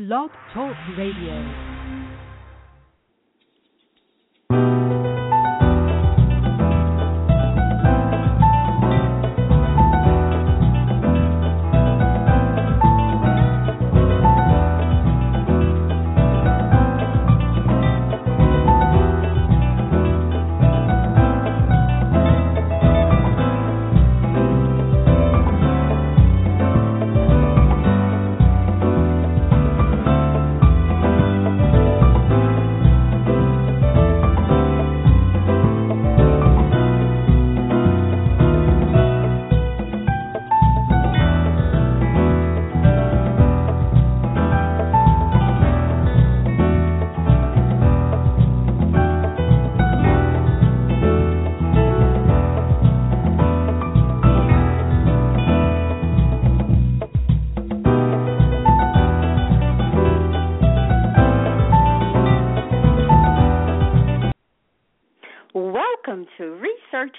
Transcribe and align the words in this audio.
Blog 0.00 0.30
Talk 0.54 0.74
Radio. 0.96 1.69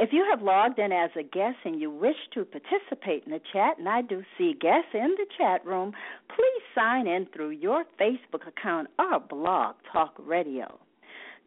If 0.00 0.10
you 0.12 0.24
have 0.30 0.42
logged 0.42 0.78
in 0.78 0.92
as 0.92 1.10
a 1.18 1.24
guest 1.24 1.56
and 1.64 1.80
you 1.80 1.90
wish 1.90 2.14
to 2.34 2.44
participate 2.44 3.24
in 3.26 3.32
the 3.32 3.40
chat, 3.52 3.78
and 3.78 3.88
I 3.88 4.02
do 4.02 4.22
see 4.38 4.54
guests 4.54 4.90
in 4.94 5.16
the 5.16 5.26
chat 5.36 5.66
room, 5.66 5.92
please 6.28 6.62
sign 6.72 7.08
in 7.08 7.26
through 7.34 7.50
your 7.50 7.84
Facebook 8.00 8.46
account 8.46 8.86
or 8.96 9.18
Blog 9.18 9.74
Talk 9.92 10.14
Radio. 10.18 10.78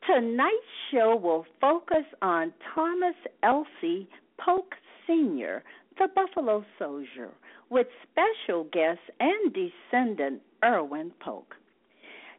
Tonight's 0.06 0.52
show 0.92 1.16
will 1.16 1.46
focus 1.62 2.04
on 2.22 2.52
Thomas 2.76 3.16
Elzey 3.42 4.08
Polk 4.38 4.76
Sr., 5.08 5.64
the 5.98 6.10
Buffalo 6.14 6.66
Soldier, 6.78 7.30
with 7.70 7.88
special 8.12 8.66
guest 8.66 9.00
and 9.22 9.54
descendant 9.54 10.42
Erwin 10.66 11.14
Polk. 11.22 11.56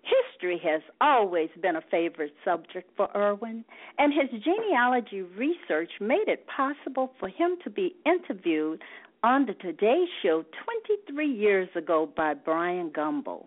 History 0.02 0.60
has 0.64 0.82
always 1.00 1.50
been 1.60 1.76
a 1.76 1.82
favorite 1.90 2.34
subject 2.44 2.90
for 2.96 3.08
Erwin, 3.14 3.64
and 3.98 4.12
his 4.12 4.42
genealogy 4.42 5.22
research 5.22 5.90
made 6.00 6.26
it 6.26 6.46
possible 6.46 7.12
for 7.20 7.28
him 7.28 7.56
to 7.64 7.70
be 7.70 7.94
interviewed 8.04 8.82
on 9.22 9.46
the 9.46 9.54
Today 9.54 10.04
Show 10.22 10.44
23 10.64 11.26
years 11.26 11.68
ago 11.76 12.10
by 12.16 12.34
Bryant 12.34 12.92
Gumbel. 12.92 13.46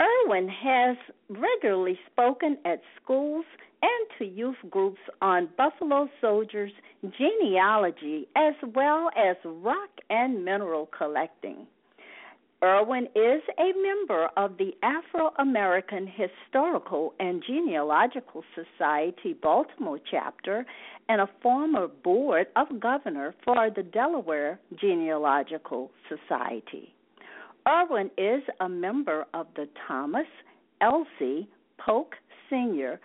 Erwin 0.00 0.48
has 0.48 0.96
regularly 1.28 1.98
spoken 2.10 2.58
at 2.64 2.80
schools 3.02 3.44
and 3.82 4.08
to 4.18 4.24
youth 4.24 4.56
groups 4.70 5.00
on 5.22 5.48
Buffalo 5.56 6.08
soldiers' 6.20 6.72
genealogy 7.16 8.26
as 8.36 8.54
well 8.74 9.10
as 9.16 9.36
rock 9.44 9.90
and 10.10 10.44
mineral 10.44 10.86
collecting. 10.86 11.66
Erwin 12.62 13.04
is 13.14 13.40
a 13.56 13.72
member 13.80 14.28
of 14.36 14.56
the 14.58 14.72
Afro 14.82 15.32
American 15.38 16.08
Historical 16.08 17.14
and 17.20 17.40
Genealogical 17.46 18.42
Society 18.52 19.34
Baltimore 19.40 20.00
chapter 20.10 20.66
and 21.08 21.20
a 21.20 21.28
former 21.40 21.86
board 21.86 22.48
of 22.56 22.80
governor 22.80 23.32
for 23.44 23.70
the 23.70 23.84
Delaware 23.84 24.58
Genealogical 24.80 25.92
Society. 26.08 26.92
Erwin 27.68 28.10
is 28.18 28.42
a 28.60 28.68
member 28.68 29.24
of 29.34 29.46
the 29.54 29.68
Thomas 29.86 30.26
Elzey 30.82 31.46
Polk 31.78 32.16
Sr. 32.50 32.98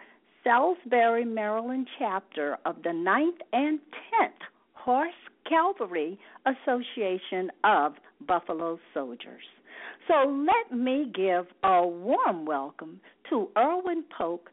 Salisbury, 0.44 1.26
Maryland 1.26 1.88
chapter 2.00 2.58
of 2.66 2.78
the 2.82 2.90
9th 2.90 3.42
and 3.54 3.80
10th 4.20 4.48
Horse 4.74 5.14
Cavalry 5.48 6.18
Association 6.46 7.52
of 7.64 7.94
Buffalo 8.28 8.80
Soldiers. 8.94 9.44
So 10.08 10.30
let 10.30 10.78
me 10.78 11.12
give 11.14 11.46
a 11.64 11.86
warm 11.86 12.46
welcome 12.46 13.00
to 13.30 13.50
Erwin 13.58 14.04
Polk 14.18 14.50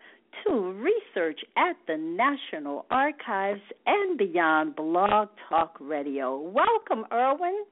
to 0.46 0.72
research 0.72 1.40
at 1.56 1.76
the 1.86 1.96
National 1.96 2.86
Archives 2.90 3.60
and 3.86 4.16
Beyond 4.16 4.76
Blog 4.76 5.28
Talk 5.48 5.76
Radio. 5.80 6.38
Welcome, 6.38 7.04
Erwin. 7.12 7.64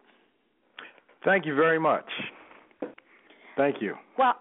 Thank 1.24 1.46
you 1.46 1.54
very 1.54 1.78
much. 1.78 2.08
Thank 3.56 3.76
you. 3.80 3.94
Well, 4.18 4.34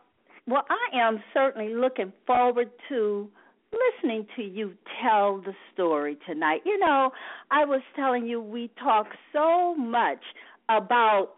well, 0.47 0.63
I 0.69 0.97
am 0.99 1.21
certainly 1.33 1.73
looking 1.73 2.13
forward 2.25 2.69
to 2.89 3.29
listening 3.71 4.27
to 4.35 4.43
you 4.43 4.73
tell 5.01 5.37
the 5.37 5.53
story 5.73 6.17
tonight. 6.27 6.61
You 6.65 6.77
know, 6.79 7.11
I 7.51 7.65
was 7.65 7.81
telling 7.95 8.25
you 8.25 8.41
we 8.41 8.69
talk 8.81 9.07
so 9.33 9.75
much 9.75 10.21
about 10.69 11.29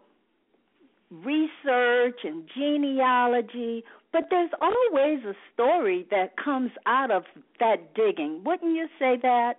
research 1.10 2.20
and 2.24 2.48
genealogy, 2.56 3.84
but 4.12 4.24
there's 4.30 4.50
always 4.60 5.24
a 5.24 5.34
story 5.54 6.06
that 6.10 6.36
comes 6.36 6.70
out 6.86 7.10
of 7.10 7.24
that 7.58 7.94
digging. 7.94 8.42
Wouldn't 8.44 8.76
you 8.76 8.86
say 8.98 9.18
that? 9.22 9.54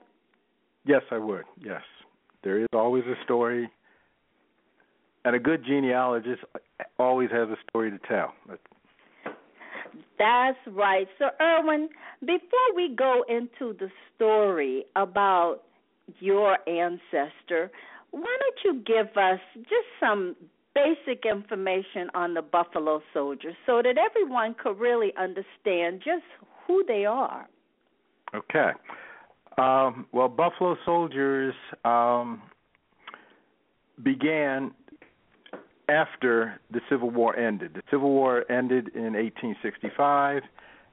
Yes, 0.85 1.01
I 1.11 1.17
would. 1.17 1.43
Yes. 1.59 1.81
There 2.43 2.59
is 2.59 2.67
always 2.73 3.03
a 3.05 3.21
story. 3.23 3.69
And 5.23 5.35
a 5.35 5.39
good 5.39 5.63
genealogist 5.63 6.41
always 6.97 7.29
has 7.31 7.49
a 7.49 7.57
story 7.69 7.91
to 7.91 7.99
tell. 8.07 8.33
Right. 10.81 11.07
So, 11.19 11.25
Erwin, 11.41 11.89
before 12.21 12.75
we 12.75 12.95
go 12.95 13.23
into 13.29 13.75
the 13.77 13.89
story 14.15 14.85
about 14.95 15.59
your 16.19 16.57
ancestor, 16.67 17.71
why 18.11 18.37
don't 18.39 18.59
you 18.65 18.81
give 18.83 19.15
us 19.17 19.39
just 19.55 19.87
some 19.99 20.35
basic 20.73 21.23
information 21.25 22.09
on 22.13 22.33
the 22.33 22.41
Buffalo 22.41 23.01
Soldiers 23.13 23.55
so 23.65 23.81
that 23.83 23.95
everyone 23.97 24.55
could 24.61 24.79
really 24.79 25.13
understand 25.17 26.01
just 26.03 26.23
who 26.65 26.83
they 26.87 27.05
are? 27.05 27.47
Okay. 28.33 28.71
Um, 29.57 30.07
well, 30.11 30.29
Buffalo 30.29 30.77
Soldiers 30.85 31.53
um, 31.85 32.41
began 34.03 34.71
after 35.91 36.59
the 36.71 36.79
Civil 36.89 37.09
War 37.09 37.37
ended. 37.37 37.73
The 37.73 37.83
Civil 37.91 38.09
War 38.09 38.49
ended 38.49 38.89
in 38.95 39.13
1865, 39.13 40.43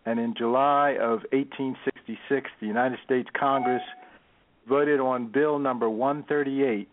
and 0.05 0.19
in 0.19 0.35
July 0.37 0.97
of 1.01 1.23
1866, 1.31 2.51
the 2.61 2.67
United 2.67 2.99
States 3.05 3.29
Congress 3.39 3.83
voted 4.69 4.99
on 4.99 5.29
Bill 5.29 5.59
number 5.59 5.89
138 5.89 6.89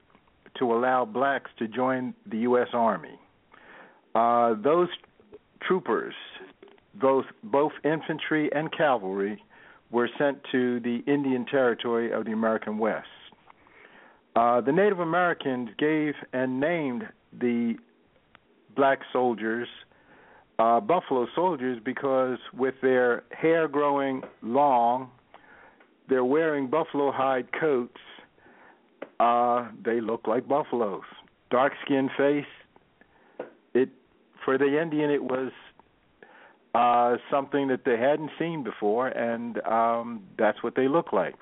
to 0.60 0.74
allow 0.74 1.04
blacks 1.04 1.50
to 1.57 1.68
join 1.68 2.13
the 2.30 2.38
U.S. 2.40 2.68
Army. 2.74 3.19
Uh, 4.13 4.54
those 4.63 4.88
troopers, 5.62 6.13
both 6.94 7.25
both 7.44 7.74
infantry 7.84 8.50
and 8.54 8.72
cavalry, 8.72 9.44
were 9.92 10.10
sent 10.18 10.38
to 10.52 10.80
the 10.80 11.04
Indian 11.07 11.46
Territory 11.46 12.12
of 12.12 12.25
the 12.25 12.31
American 12.31 12.78
West. 12.78 13.07
Uh, 14.36 14.62
the 14.62 14.72
Native 14.72 15.00
Americans 15.00 15.69
gave 15.78 16.13
and 16.34 16.60
named 16.60 17.04
the 17.34 17.75
black 18.75 19.00
soldiers, 19.12 19.68
uh, 20.60 20.80
buffalo 20.80 21.27
soldiers, 21.36 21.80
because 21.83 22.38
with 22.54 22.75
their 22.81 23.24
hair 23.31 23.68
growing 23.68 24.22
long, 24.42 25.10
they're 26.07 26.25
wearing 26.25 26.68
buffalo 26.68 27.12
hide 27.12 27.48
coats. 27.60 28.00
Uh, 29.19 29.69
they 29.83 30.01
look 30.01 30.27
like 30.27 30.48
buffaloes. 30.48 31.04
Dark 31.50 31.74
skinned 31.83 32.12
face. 32.18 32.45
It 33.74 33.89
for 34.44 34.57
the 34.57 34.81
Indian, 34.81 35.10
it 35.10 35.24
was 35.24 35.51
uh, 36.75 37.18
something 37.31 37.68
that 37.69 37.86
they 37.86 37.98
hadn't 37.98 38.31
seen 38.38 38.63
before, 38.63 39.07
and 39.07 39.62
um, 39.66 40.24
that's 40.38 40.62
what 40.62 40.75
they 40.75 40.88
look 40.88 41.13
like. 41.13 41.36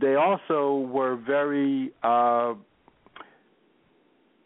They 0.00 0.14
also 0.14 0.86
were 0.90 1.16
very. 1.16 1.92
Uh, 2.02 2.54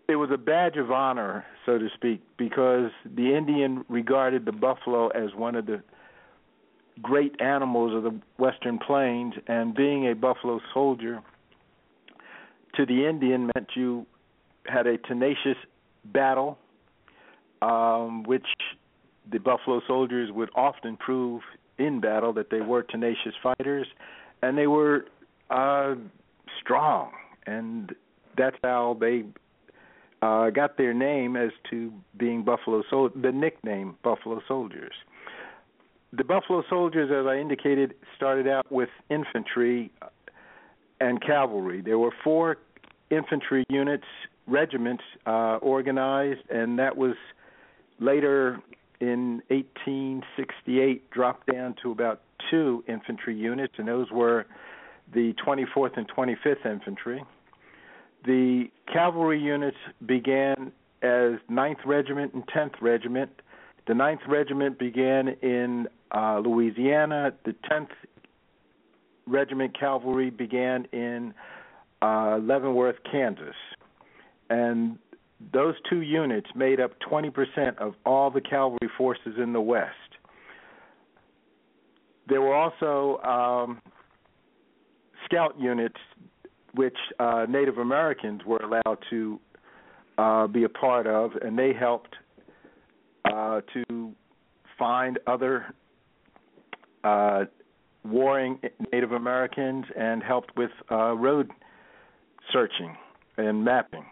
it 0.09 0.17
was 0.17 0.31
a 0.33 0.39
badge 0.39 0.77
of 0.77 0.91
honor, 0.91 1.45
so 1.65 1.79
to 1.79 1.89
speak, 1.95 2.23
because 2.37 2.91
the 3.05 3.35
Indian 3.35 3.85
regarded 3.89 4.45
the 4.45 4.53
buffalo 4.53 5.09
as 5.09 5.35
one 5.35 5.55
of 5.55 5.67
the 5.67 5.83
great 7.03 7.41
animals 7.41 7.95
of 7.95 8.03
the 8.05 8.21
Western 8.39 8.79
Plains, 8.79 9.35
and 9.49 9.75
being 9.75 10.09
a 10.09 10.15
buffalo 10.15 10.61
soldier 10.73 11.21
to 12.77 12.87
the 12.87 13.07
Indian 13.09 13.51
meant 13.55 13.69
you 13.75 14.07
had 14.67 14.87
a 14.87 14.99
tenacious 14.99 15.57
battle, 16.05 16.59
um, 17.63 18.23
which 18.25 18.47
the 19.31 19.39
Buffalo 19.39 19.81
Soldiers 19.87 20.31
would 20.33 20.51
often 20.55 20.97
prove 20.97 21.43
in 21.79 22.01
battle 22.01 22.33
that 22.35 22.51
they 22.51 22.61
were 22.61 22.83
tenacious 22.83 23.35
fighters, 23.43 23.87
and 24.43 24.57
they 24.57 24.67
were 24.67 25.07
uh, 25.51 25.95
strong, 26.61 27.11
and 27.47 27.95
that's 28.37 28.57
how 28.63 28.97
they 29.01 29.25
uh, 30.25 30.49
got 30.49 30.79
their 30.79 30.95
name 30.95 31.37
as 31.37 31.51
to 31.69 31.93
being 32.17 32.43
Buffalo 32.43 32.83
Sol- 32.89 33.11
the 33.15 33.31
nickname 33.31 33.97
Buffalo 34.03 34.41
Soldiers. 34.49 34.95
The 36.15 36.25
Buffalo 36.25 36.63
Soldiers, 36.71 37.11
as 37.11 37.27
I 37.27 37.37
indicated, 37.39 37.95
started 38.17 38.49
out 38.49 38.71
with 38.73 38.89
infantry 39.11 39.91
and 40.99 41.21
cavalry. 41.21 41.83
There 41.83 41.99
were 41.99 42.13
four 42.23 42.57
infantry 43.11 43.65
units, 43.69 44.07
regiments 44.47 45.03
uh, 45.27 45.59
organized, 45.61 46.49
and 46.49 46.79
that 46.79 46.97
was 46.97 47.17
later 47.99 48.61
in 49.01 49.43
1868 49.49 51.11
dropped 51.11 51.53
down 51.53 51.75
to 51.83 51.91
about 51.91 52.23
two 52.51 52.83
infantry 52.89 53.37
units, 53.37 53.75
and 53.77 53.89
those 53.89 54.11
were 54.11 54.47
the 55.13 55.35
24th 55.47 55.99
and 55.99 56.09
25th 56.09 56.65
Infantry. 56.65 57.23
The 58.25 58.71
cavalry 58.93 59.41
units 59.41 59.77
began 60.07 60.73
as 61.03 61.33
9th 61.51 61.85
Regiment 61.85 62.33
and 62.35 62.47
10th 62.47 62.81
Regiment. 62.81 63.31
The 63.87 63.93
9th 63.93 64.27
Regiment 64.27 64.79
began 64.79 65.29
in 65.43 65.87
uh, 66.11 66.39
Louisiana. 66.39 67.35
The 67.45 67.55
10th 67.71 67.91
Regiment 69.27 69.79
Cavalry 69.79 70.31
began 70.31 70.87
in 70.93 71.35
uh, 72.01 72.39
Leavenworth, 72.39 72.97
Kansas. 73.11 73.55
And 74.49 74.99
those 75.53 75.75
two 75.89 76.01
units 76.01 76.49
made 76.55 76.81
up 76.81 76.93
20% 77.01 77.79
of 77.79 77.95
all 78.07 78.31
the 78.31 78.41
cavalry 78.41 78.89
forces 78.97 79.35
in 79.39 79.53
the 79.53 79.61
West. 79.61 79.91
There 82.29 82.41
were 82.41 82.55
also 82.55 83.19
um, 83.23 83.83
scout 85.27 85.59
units, 85.61 85.99
which 86.75 86.97
uh, 87.19 87.47
Native 87.49 87.79
Americans 87.79 88.43
were 88.45 88.59
allowed 88.59 88.99
to 89.11 89.41
uh, 90.19 90.47
be 90.47 90.65
a 90.65 90.69
part 90.69 91.07
of, 91.07 91.33
and 91.43 91.59
they 91.59 91.73
helped 91.73 92.15
uh, 93.25 93.61
to 93.73 94.13
find 94.79 95.19
other 95.27 95.75
uh, 97.03 97.45
warring 98.05 98.61
Native 98.93 99.13
Americans 99.13 99.87
and 99.97 100.23
helped 100.23 100.57
with 100.57 100.71
uh, 100.91 101.15
road 101.15 101.51
searching 102.53 102.97
and 103.37 103.65
mapping. 103.65 104.05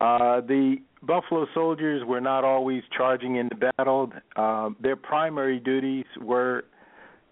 Uh, 0.00 0.40
the 0.40 0.76
Buffalo 1.02 1.46
Soldiers 1.54 2.02
were 2.04 2.20
not 2.20 2.44
always 2.44 2.82
charging 2.96 3.36
into 3.36 3.56
battle. 3.56 4.12
Uh, 4.36 4.70
their 4.80 4.96
primary 4.96 5.58
duties 5.58 6.04
were 6.20 6.64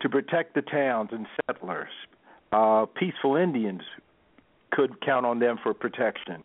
to 0.00 0.08
protect 0.08 0.54
the 0.54 0.62
towns 0.62 1.10
and 1.12 1.26
settlers. 1.46 1.88
Uh, 2.52 2.86
peaceful 2.94 3.36
Indians 3.36 3.82
could 4.74 5.00
count 5.00 5.24
on 5.24 5.38
them 5.38 5.58
for 5.62 5.72
protection. 5.72 6.42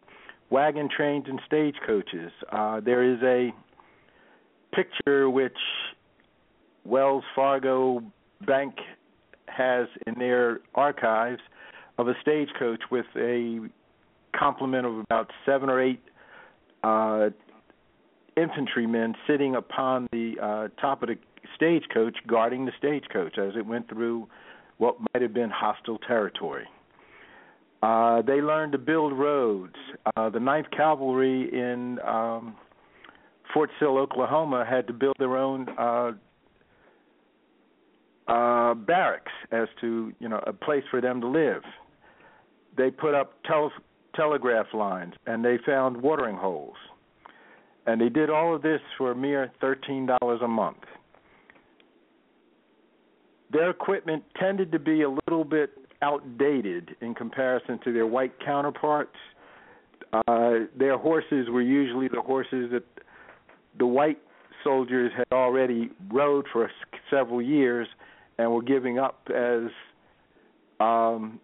Wagon 0.50 0.90
trains 0.96 1.26
and 1.28 1.40
stagecoaches. 1.46 2.32
Uh, 2.52 2.80
there 2.80 3.04
is 3.04 3.20
a 3.24 3.52
picture 4.76 5.30
which 5.30 5.58
Wells 6.86 7.24
Fargo 7.36 8.02
Bank 8.46 8.76
has 9.48 9.88
in 10.08 10.16
their 10.18 10.60
archives 10.76 11.42
of 11.98 12.08
a 12.08 12.14
stagecoach 12.22 12.82
with 12.92 13.06
a 13.16 13.68
complement 14.38 14.86
of 14.86 15.00
about 15.00 15.30
seven 15.46 15.70
or 15.70 15.82
eight 15.82 16.02
uh, 16.84 17.30
infantrymen 18.38 19.16
sitting 19.28 19.56
upon 19.56 20.08
the 20.12 20.36
uh, 20.42 20.68
top 20.80 21.04
of 21.04 21.10
the 21.10 21.18
stagecoach, 21.56 22.18
guarding 22.26 22.66
the 22.66 22.72
stagecoach 22.78 23.38
as 23.38 23.54
it 23.58 23.66
went 23.66 23.90
through 23.90 24.28
what 24.78 24.96
might 25.14 25.22
have 25.22 25.34
been 25.34 25.50
hostile 25.50 25.98
territory. 25.98 26.66
Uh, 27.82 28.22
they 28.22 28.42
learned 28.42 28.74
to 28.74 28.78
build 28.78 29.14
roads. 29.14 29.76
Uh, 30.16 30.30
the 30.30 30.40
Ninth 30.40 30.68
Cavalry 30.76 31.50
in 31.54 32.00
um, 32.06 32.56
Fort 33.54 33.70
Sill, 33.80 33.98
Oklahoma, 33.98 34.66
had 34.70 34.86
to 34.88 34.94
build 34.94 35.16
their 35.18 35.38
own 35.38 35.68
uh, 35.78 36.12
uh, 38.28 38.74
barracks 38.74 39.32
as 39.52 39.68
to 39.82 40.14
you 40.20 40.28
know 40.28 40.42
a 40.46 40.54
place 40.54 40.84
for 40.92 41.02
them 41.02 41.22
to 41.22 41.28
live. 41.28 41.64
They 42.78 42.92
put 42.92 43.16
up 43.16 43.34
tele- 43.44 43.72
telegraph 44.16 44.68
lines 44.74 45.14
and 45.26 45.44
they 45.44 45.58
found 45.66 45.98
watering 45.98 46.36
holes. 46.36 46.76
And 47.86 48.00
they 48.00 48.10
did 48.10 48.30
all 48.30 48.56
of 48.56 48.62
this 48.62 48.82
for 48.98 49.12
a 49.12 49.16
mere 49.16 49.52
$13 49.62 50.44
a 50.44 50.48
month. 50.48 50.78
Their 53.52 53.72
equipment 53.72 54.24
tended 54.40 54.72
to 54.74 54.80
be 54.80 55.02
a 55.02 55.10
little 55.10 55.44
bit 55.44 55.72
outdated 56.02 56.96
in 57.02 57.14
comparison 57.14 57.80
to 57.84 57.94
their 57.94 58.08
white 58.08 58.34
counterparts. 58.44 59.16
Uh, 60.14 60.52
their 60.78 60.98
horses 60.98 61.48
were 61.50 61.62
usually 61.62 62.08
the 62.08 62.22
horses 62.22 62.72
that 62.72 62.84
the 63.78 63.86
white 63.86 64.20
soldiers 64.64 65.12
had 65.16 65.28
already 65.32 65.90
rode 66.12 66.46
for 66.52 66.70
several 67.10 67.42
years 67.42 67.88
and 68.38 68.52
were 68.52 68.62
giving 68.62 68.98
up 68.98 69.28
as 69.34 69.70
um, 70.80 71.40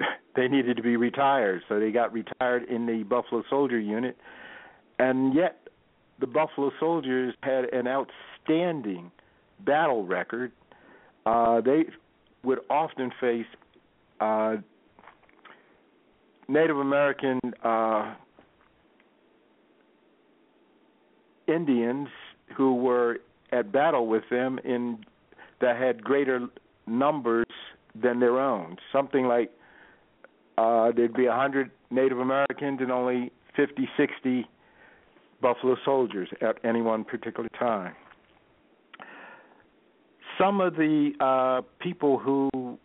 they 0.36 0.48
needed 0.48 0.76
to 0.76 0.82
be 0.82 0.96
retired, 0.96 1.62
so 1.68 1.78
they 1.78 1.90
got 1.90 2.12
retired 2.12 2.64
in 2.64 2.86
the 2.86 3.02
Buffalo 3.04 3.42
Soldier 3.48 3.78
unit. 3.78 4.16
And 4.98 5.34
yet, 5.34 5.68
the 6.20 6.26
Buffalo 6.26 6.70
Soldiers 6.80 7.34
had 7.42 7.64
an 7.72 7.86
outstanding 7.86 9.10
battle 9.64 10.04
record. 10.04 10.52
Uh, 11.26 11.60
they 11.60 11.84
would 12.44 12.60
often 12.70 13.10
face 13.20 13.46
uh, 14.20 14.56
Native 16.48 16.78
American 16.78 17.40
uh, 17.62 18.14
Indians 21.46 22.08
who 22.56 22.74
were 22.74 23.18
at 23.52 23.72
battle 23.72 24.06
with 24.06 24.24
them 24.30 24.58
in 24.64 25.04
that 25.60 25.76
had 25.76 26.02
greater 26.02 26.46
numbers 26.86 27.46
than 28.00 28.20
their 28.20 28.38
own. 28.40 28.76
Something 28.92 29.26
like 29.26 29.50
uh, 30.58 30.92
there'd 30.94 31.14
be 31.14 31.26
100 31.26 31.70
Native 31.90 32.18
Americans 32.18 32.80
and 32.80 32.90
only 32.90 33.30
50, 33.56 33.88
60 33.96 34.48
Buffalo 35.40 35.76
soldiers 35.84 36.28
at 36.40 36.56
any 36.64 36.82
one 36.82 37.04
particular 37.04 37.48
time. 37.58 37.94
Some 40.38 40.60
of 40.60 40.74
the 40.74 41.12
uh, 41.20 41.62
people 41.80 42.18
who 42.18 42.78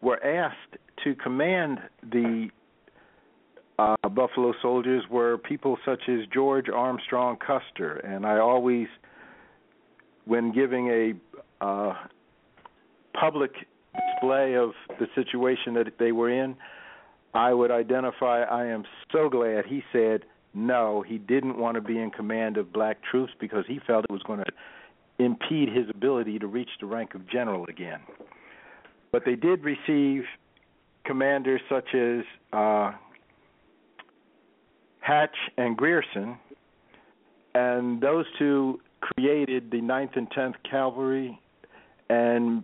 were 0.00 0.22
asked 0.24 0.76
to 1.04 1.14
command 1.14 1.78
the 2.02 2.48
uh, 3.78 4.08
Buffalo 4.08 4.52
soldiers 4.60 5.04
were 5.10 5.38
people 5.38 5.78
such 5.84 6.02
as 6.08 6.20
George 6.32 6.68
Armstrong 6.68 7.36
Custer, 7.36 7.96
and 7.96 8.26
I 8.26 8.38
always, 8.38 8.88
when 10.26 10.52
giving 10.52 10.88
a 11.60 11.64
uh, 11.64 11.94
public 13.18 13.52
display 13.94 14.54
of 14.54 14.72
the 14.98 15.06
situation 15.14 15.74
that 15.74 15.86
they 15.98 16.12
were 16.12 16.30
in, 16.30 16.56
I 17.34 17.52
would 17.52 17.70
identify 17.70 18.42
I 18.42 18.66
am 18.66 18.84
so 19.12 19.28
glad 19.28 19.64
he 19.66 19.82
said 19.92 20.24
no, 20.52 21.04
he 21.06 21.18
didn't 21.18 21.58
want 21.58 21.76
to 21.76 21.80
be 21.80 21.98
in 21.98 22.10
command 22.10 22.56
of 22.56 22.72
black 22.72 22.98
troops 23.08 23.32
because 23.38 23.64
he 23.68 23.78
felt 23.86 24.04
it 24.04 24.12
was 24.12 24.22
going 24.24 24.40
to 24.40 24.52
impede 25.24 25.68
his 25.68 25.88
ability 25.88 26.38
to 26.38 26.46
reach 26.46 26.70
the 26.80 26.86
rank 26.86 27.14
of 27.14 27.28
general 27.28 27.64
again. 27.68 28.00
But 29.12 29.24
they 29.24 29.36
did 29.36 29.64
receive 29.64 30.24
commanders 31.04 31.60
such 31.68 31.94
as 31.94 32.24
uh, 32.52 32.92
Hatch 35.00 35.36
and 35.56 35.76
Grierson, 35.76 36.38
and 37.54 38.00
those 38.00 38.26
two 38.38 38.80
created 39.00 39.70
the 39.70 39.80
9th 39.80 40.16
and 40.16 40.30
10th 40.30 40.54
Cavalry 40.68 41.40
and 42.08 42.62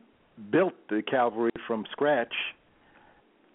built 0.50 0.74
the 0.90 1.02
cavalry 1.02 1.50
from 1.66 1.86
scratch 1.90 2.32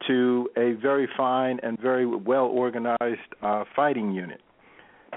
to 0.08 0.50
a 0.58 0.74
very 0.82 1.08
fine 1.16 1.60
and 1.62 1.80
very 1.80 2.06
well 2.06 2.46
organized 2.46 3.20
uh, 3.42 3.64
fighting 3.76 4.12
unit. 4.12 4.42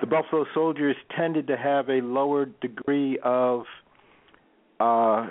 The 0.00 0.06
Buffalo 0.06 0.44
Soldiers 0.54 0.96
tended 1.16 1.46
to 1.46 1.56
have 1.56 1.88
a 1.88 2.00
lower 2.00 2.46
degree 2.46 3.18
of 3.22 3.64
uh, 4.80 5.28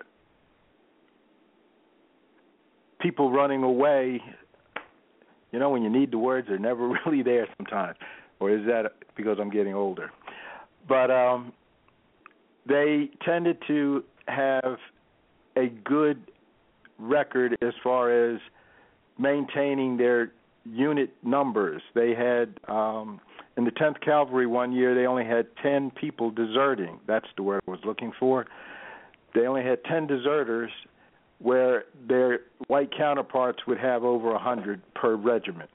people 3.00 3.32
running 3.32 3.63
away. 3.63 4.22
You 5.51 5.60
know, 5.60 5.70
when 5.70 5.84
you 5.84 5.89
need 5.89 6.12
the 6.12 6.17
words, 6.17 6.48
they're 6.48 6.58
never 6.58 6.88
really 7.05 7.22
there 7.22 7.48
sometimes. 7.58 7.98
Or 8.39 8.50
is 8.50 8.65
that 8.65 8.93
because 9.15 9.38
I'm 9.39 9.51
getting 9.51 9.74
older? 9.74 10.12
But 10.88 11.12
um, 11.12 11.53
they 12.67 13.10
tended 13.24 13.58
to 13.67 14.03
have 14.27 14.77
a 15.55 15.67
good 15.67 16.32
record 16.98 17.58
as 17.62 17.74
far 17.84 18.34
as 18.34 18.39
maintaining 19.17 19.98
their 19.98 20.32
unit 20.65 21.13
numbers. 21.24 21.82
They 21.93 22.13
had 22.15 22.60
um, 22.67 23.20
in 23.57 23.65
the 23.65 23.72
10th 23.72 24.01
Cavalry 24.01 24.48
one 24.48 24.72
year 24.72 24.95
they 24.95 25.05
only 25.05 25.25
had 25.25 25.48
10 25.62 25.91
people 25.91 26.31
deserting. 26.31 27.00
That's 27.07 27.27
the 27.38 27.43
word 27.43 27.62
I 27.67 27.72
was 27.72 27.79
looking 27.86 28.12
for. 28.19 28.45
They 29.36 29.48
only 29.48 29.63
had 29.63 29.83
10 29.86 30.07
deserters 30.07 30.72
where 31.39 31.86
their 32.07 32.41
white 32.67 32.89
counterparts 32.95 33.60
would 33.67 33.77
have 33.77 34.03
over 34.03 34.31
100 34.31 34.81
per 34.95 35.15
regiment. 35.15 35.69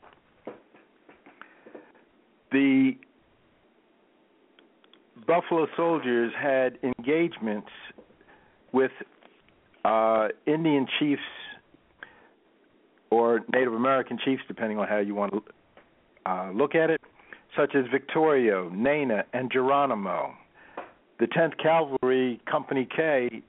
The 2.50 2.96
Buffalo 5.26 5.66
Soldiers 5.76 6.32
had 6.40 6.78
engagements 6.82 7.68
with 8.72 8.92
uh, 9.84 10.28
Indian 10.46 10.86
chiefs 10.98 11.20
or 13.10 13.40
Native 13.52 13.74
American 13.74 14.18
chiefs, 14.24 14.42
depending 14.48 14.78
on 14.78 14.88
how 14.88 14.98
you 14.98 15.14
want 15.14 15.32
to 15.32 15.42
uh, 16.30 16.50
look 16.52 16.74
at 16.74 16.90
it, 16.90 17.00
such 17.56 17.74
as 17.74 17.86
Victorio, 17.90 18.68
Nana, 18.70 19.24
and 19.32 19.50
Geronimo. 19.50 20.34
The 21.18 21.26
10th 21.26 21.56
Cavalry, 21.62 22.40
Company 22.50 22.86
K, 22.94 23.42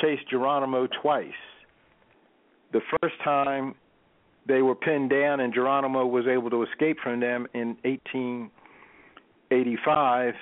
chased 0.00 0.26
Geronimo 0.28 0.88
twice. 1.02 1.32
The 2.72 2.80
first 3.00 3.14
time 3.22 3.74
they 4.46 4.62
were 4.62 4.74
pinned 4.74 5.10
down 5.10 5.40
and 5.40 5.52
Geronimo 5.54 6.06
was 6.06 6.26
able 6.26 6.50
to 6.50 6.64
escape 6.64 6.98
from 7.02 7.20
them 7.20 7.46
in 7.54 7.76
1885, 7.84 10.34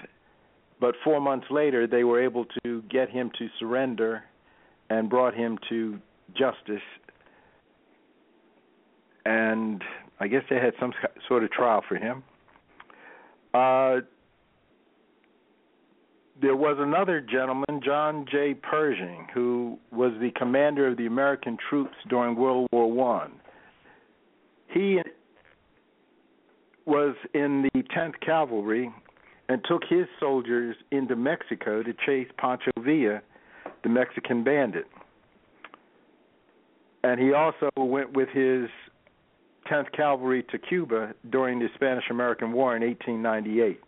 but 0.81 0.95
four 1.05 1.21
months 1.21 1.47
later 1.51 1.87
they 1.87 2.05
were 2.05 2.23
able 2.23 2.47
to 2.65 2.83
get 2.91 3.11
him 3.11 3.31
to 3.39 3.49
surrender 3.59 4.25
and 4.89 5.11
brought 5.11 5.35
him 5.35 5.59
to 5.69 5.99
justice 6.35 6.81
and 9.25 9.83
I 10.21 10.29
guess 10.29 10.43
they 10.49 10.57
had 10.57 10.75
some 10.81 10.93
sort 11.29 11.45
of 11.45 11.51
trial 11.51 11.83
for 11.89 11.97
him. 11.97 12.23
Uh, 13.55 14.01
there 16.41 16.57
was 16.57 16.77
another 16.81 17.21
gentleman, 17.21 17.81
John 17.85 18.27
J. 18.31 18.55
Pershing, 18.55 19.29
who 19.33 19.79
was 19.93 20.13
the 20.21 20.31
commander 20.37 20.89
of 20.89 20.97
the 20.97 21.07
American 21.07 21.57
troops 21.69 21.95
during 22.09 22.35
World 22.35 22.69
War 22.73 22.91
One. 22.91 23.33
He 24.69 25.01
was 26.87 27.15
in 27.35 27.69
the 27.75 27.83
10th 27.97 28.19
Cavalry 28.25 28.91
and 29.49 29.63
took 29.69 29.83
his 29.89 30.07
soldiers 30.19 30.75
into 30.91 31.15
Mexico 31.15 31.83
to 31.83 31.93
chase 32.07 32.29
Pancho 32.39 32.71
Villa, 32.81 33.21
the 33.83 33.89
Mexican 33.89 34.43
bandit. 34.43 34.87
And 37.05 37.21
he 37.21 37.33
also 37.33 37.69
went 37.77 38.17
with 38.17 38.29
his 38.31 38.69
10th 39.73 39.93
Cavalry 39.93 40.43
to 40.51 40.59
Cuba 40.59 41.15
during 41.31 41.59
the 41.59 41.69
Spanish 41.75 42.05
American 42.11 42.53
War 42.53 42.77
in 42.77 42.83
1898, 42.83 43.81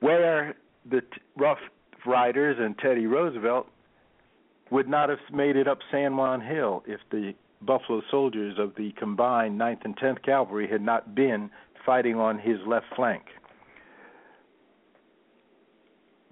where 0.00 0.56
the 0.90 1.00
Rough 1.36 1.58
Riders 2.04 2.56
and 2.58 2.76
Teddy 2.78 3.06
Roosevelt 3.06 3.68
would 4.70 4.88
not 4.88 5.10
have 5.10 5.20
made 5.32 5.54
it 5.54 5.68
up 5.68 5.78
San 5.92 6.16
Juan 6.16 6.40
Hill 6.40 6.82
if 6.86 7.00
the 7.12 7.34
Buffalo 7.62 8.02
soldiers 8.10 8.58
of 8.58 8.74
the 8.76 8.90
combined 8.98 9.60
9th 9.60 9.84
and 9.84 9.96
10th 9.96 10.22
Cavalry 10.24 10.68
had 10.68 10.82
not 10.82 11.14
been 11.14 11.50
fighting 11.86 12.16
on 12.16 12.38
his 12.38 12.58
left 12.66 12.86
flank. 12.96 13.22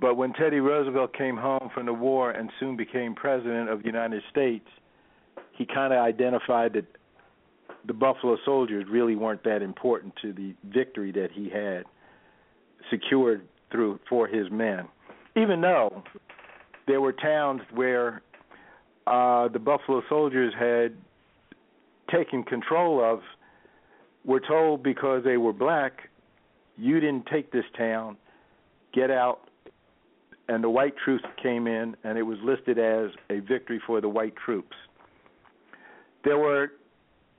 But 0.01 0.17
when 0.17 0.33
Teddy 0.33 0.59
Roosevelt 0.59 1.15
came 1.17 1.37
home 1.37 1.71
from 1.73 1.87
the 1.87 1.93
war 1.93 2.33
and 2.33 2.51
soon 2.59 2.77
became 2.77 3.15
president 3.15 3.71
of 3.71 3.83
the 3.83 3.87
United 3.87 4.23
States, 4.31 4.67
he 5.63 5.75
kind 5.75 5.93
of 5.93 6.01
identified 6.01 6.73
that 6.73 6.87
the 7.87 7.93
Buffalo 7.93 8.37
Soldiers 8.45 8.85
really 8.91 9.15
weren't 9.15 9.45
that 9.45 9.63
important 9.63 10.13
to 10.21 10.33
the 10.33 10.55
victory 10.65 11.13
that 11.13 11.29
he 11.33 11.49
had 11.49 11.85
secured 12.91 13.47
through 13.71 14.01
for 14.09 14.27
his 14.27 14.51
men. 14.51 14.89
Even 15.37 15.61
though 15.61 16.03
there 16.89 17.01
were 17.01 17.13
towns 17.13 17.61
where 17.73 18.23
uh, 19.07 19.47
the 19.49 19.61
Buffalo 19.61 20.03
Soldiers 20.09 20.53
had 20.59 20.97
taken 22.11 22.43
control 22.43 23.01
of, 23.03 23.21
were 24.25 24.41
told 24.41 24.83
because 24.83 25.23
they 25.23 25.37
were 25.37 25.53
black, 25.53 26.11
you 26.77 26.99
didn't 26.99 27.27
take 27.27 27.53
this 27.53 27.65
town, 27.79 28.17
get 28.93 29.13
out. 29.13 29.43
And 30.49 30.63
the 30.65 30.71
white 30.71 30.95
troops 31.05 31.25
came 31.41 31.69
in, 31.69 31.97
and 32.03 32.19
it 32.19 32.23
was 32.23 32.39
listed 32.43 32.79
as 32.79 33.11
a 33.31 33.39
victory 33.39 33.81
for 33.87 34.01
the 34.01 34.09
white 34.09 34.35
troops. 34.45 34.77
There 36.25 36.39
were 36.39 36.73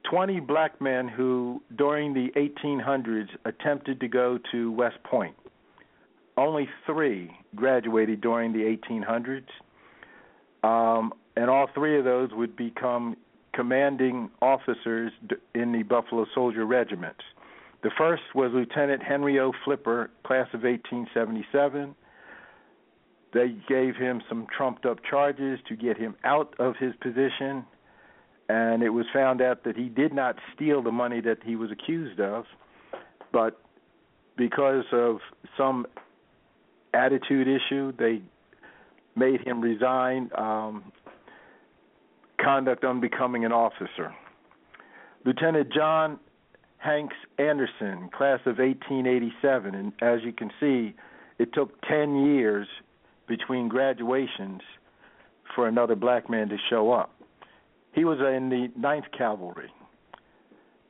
20 0.10 0.42
black 0.42 0.82
men 0.82 1.08
who, 1.08 1.62
during 1.78 2.14
the 2.14 2.30
1800s, 2.36 3.30
attempted 3.46 4.00
to 4.02 4.08
go 4.08 4.40
to 4.52 4.72
West 4.72 5.02
Point. 5.04 5.36
Only 6.36 6.68
three 6.86 7.32
graduated 7.56 8.22
during 8.22 8.52
the 8.54 8.78
1800s, 8.90 9.46
um, 10.64 11.14
and 11.36 11.50
all 11.50 11.68
three 11.74 11.98
of 11.98 12.06
those 12.06 12.32
would 12.34 12.56
become 12.56 13.16
commanding 13.54 14.30
officers 14.42 15.12
in 15.54 15.72
the 15.72 15.84
Buffalo 15.84 16.26
Soldier 16.34 16.66
Regiment. 16.66 17.16
The 17.84 17.92
first 17.98 18.24
was 18.34 18.52
Lieutenant 18.54 19.04
Henry 19.04 19.40
O. 19.40 19.52
Flipper, 19.64 20.10
class 20.24 20.48
of 20.54 20.64
1877. 20.64 21.96
They 23.34 23.56
gave 23.68 23.96
him 23.96 24.22
some 24.28 24.48
trumped 24.56 24.86
up 24.86 25.00
charges 25.08 25.60
to 25.68 25.76
get 25.76 25.98
him 25.98 26.16
out 26.24 26.56
of 26.60 26.76
his 26.78 26.94
position 27.02 27.66
and 28.50 28.84
it 28.84 28.90
was 28.90 29.06
found 29.14 29.42
out 29.42 29.64
that 29.64 29.76
he 29.76 29.90
did 29.90 30.14
not 30.14 30.36
steal 30.56 30.82
the 30.82 30.92
money 30.92 31.22
that 31.22 31.38
he 31.44 31.56
was 31.56 31.72
accused 31.72 32.20
of, 32.20 32.46
but 33.32 33.60
because 34.38 34.86
of 34.92 35.20
some 35.58 35.86
attitude 36.94 37.48
issue, 37.48 37.94
they 37.98 38.22
made 39.16 39.42
him 39.42 39.62
resign, 39.62 40.30
um, 40.38 40.92
conduct 42.42 42.84
unbecoming 42.84 43.46
an 43.46 43.52
officer. 43.52 44.14
Lieutenant 45.26 45.72
John 45.72 46.20
Hanks 46.78 47.16
Anderson, 47.38 48.10
class 48.16 48.40
of 48.46 48.58
1887, 48.58 49.74
and 49.74 49.94
as 50.02 50.20
you 50.24 50.34
can 50.34 50.52
see, 50.60 50.94
it 51.40 51.54
took 51.54 51.82
10 51.84 52.26
years 52.26 52.68
between 53.28 53.70
graduations 53.70 54.62
for 55.56 55.68
another 55.68 55.96
black 55.96 56.30
man 56.30 56.50
to 56.50 56.58
show 56.70 56.92
up. 56.92 57.13
He 57.94 58.06
was 58.06 58.20
in 58.20 58.50
the 58.50 58.72
Ninth 58.76 59.06
Cavalry. 59.16 59.72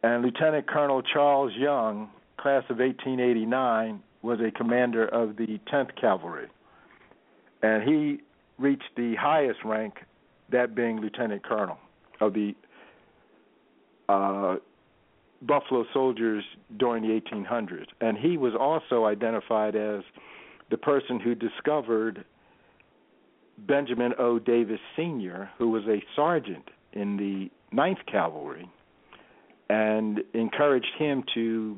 And 0.04 0.24
Lieutenant 0.24 0.68
Colonel 0.68 1.02
Charles 1.02 1.54
Young, 1.56 2.10
class 2.38 2.64
of 2.70 2.80
1889, 2.80 4.02
was 4.22 4.40
a 4.40 4.52
commander 4.52 5.06
of 5.06 5.36
the 5.36 5.60
10th 5.72 5.96
Cavalry. 6.00 6.48
And 7.62 7.84
he 7.84 8.22
reached 8.58 8.96
the 8.96 9.16
highest 9.16 9.60
rank, 9.64 9.96
that 10.52 10.76
being 10.76 11.00
Lieutenant 11.00 11.44
Colonel 11.44 11.78
of 12.22 12.34
the 12.34 12.54
uh, 14.10 14.56
Buffalo 15.42 15.86
Soldiers 15.94 16.44
during 16.78 17.04
the 17.04 17.20
1800s. 17.20 17.88
And 18.02 18.18
he 18.18 18.38
was 18.38 18.54
also 18.58 19.06
identified 19.06 19.76
as 19.76 20.04
the 20.70 20.78
person 20.78 21.20
who 21.20 21.36
discovered 21.36 22.24
Benjamin 23.58 24.14
O. 24.20 24.40
Davis 24.40 24.80
Sr., 24.96 25.50
who 25.58 25.70
was 25.70 25.84
a 25.88 26.04
sergeant 26.16 26.70
in 26.94 27.18
the 27.18 27.50
Ninth 27.76 28.00
Cavalry 28.12 28.70
and 29.70 30.22
encouraged 30.34 30.94
him 30.98 31.24
to 31.34 31.78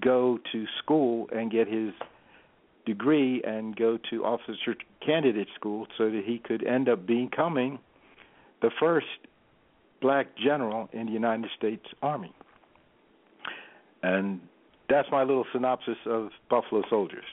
go 0.00 0.38
to 0.52 0.64
school 0.82 1.28
and 1.32 1.50
get 1.50 1.68
his 1.68 1.92
degree 2.86 3.42
and 3.44 3.76
go 3.76 3.98
to 4.10 4.24
officer 4.24 4.74
candidate 5.04 5.48
school 5.54 5.86
so 5.96 6.04
that 6.10 6.22
he 6.26 6.38
could 6.38 6.66
end 6.66 6.88
up 6.88 7.06
becoming 7.06 7.78
the 8.60 8.70
first 8.80 9.06
black 10.00 10.26
general 10.36 10.88
in 10.92 11.06
the 11.06 11.12
United 11.12 11.48
States 11.56 11.84
Army. 12.02 12.34
And 14.02 14.40
that's 14.88 15.08
my 15.12 15.22
little 15.22 15.46
synopsis 15.52 15.96
of 16.06 16.30
Buffalo 16.50 16.82
Soldiers. 16.90 17.24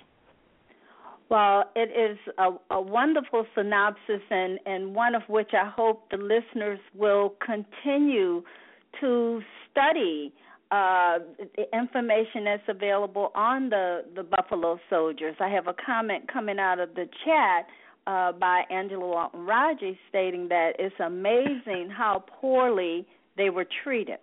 Well, 1.30 1.66
it 1.76 1.92
is 1.96 2.18
a, 2.40 2.50
a 2.74 2.82
wonderful 2.82 3.46
synopsis, 3.56 4.22
and, 4.32 4.60
and 4.66 4.96
one 4.96 5.14
of 5.14 5.22
which 5.28 5.52
I 5.54 5.70
hope 5.70 6.10
the 6.10 6.18
listeners 6.18 6.80
will 6.96 7.36
continue 7.46 8.42
to 9.00 9.42
study 9.72 10.34
uh, 10.72 11.20
information 11.74 12.46
that's 12.46 12.64
available 12.68 13.32
on 13.36 13.70
the 13.70 14.06
the 14.16 14.24
Buffalo 14.24 14.80
Soldiers. 14.90 15.36
I 15.40 15.50
have 15.50 15.68
a 15.68 15.74
comment 15.84 16.32
coming 16.32 16.60
out 16.60 16.80
of 16.80 16.94
the 16.94 17.08
chat 17.26 17.68
uh, 18.06 18.32
by 18.34 18.64
Angela 18.70 19.08
Walton 19.08 19.46
Raji 19.46 19.98
stating 20.10 20.48
that 20.50 20.74
it's 20.78 20.96
amazing 21.00 21.90
how 21.96 22.24
poorly 22.40 23.06
they 23.38 23.50
were 23.50 23.66
treated. 23.84 24.18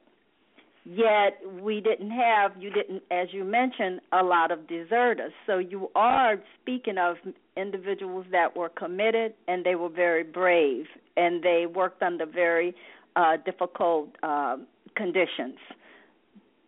Yet 0.89 1.41
we 1.61 1.81
didn't 1.81 2.13
have 2.13 2.53
you 2.59 2.71
didn't 2.71 3.03
as 3.11 3.29
you 3.33 3.45
mentioned 3.45 4.01
a 4.13 4.23
lot 4.23 4.53
of 4.53 4.69
deserters. 4.69 5.33
So 5.47 5.59
you 5.59 5.91
are 5.97 6.37
speaking 6.63 6.97
of 6.97 7.17
individuals 7.57 8.27
that 8.31 8.57
were 8.57 8.69
committed 8.69 9.35
and 9.49 9.65
they 9.65 9.75
were 9.75 9.89
very 9.89 10.23
brave 10.23 10.85
and 11.17 11.43
they 11.43 11.67
worked 11.67 12.03
under 12.03 12.25
very 12.25 12.75
uh, 13.17 13.37
difficult 13.45 14.11
uh, 14.23 14.59
conditions 14.95 15.57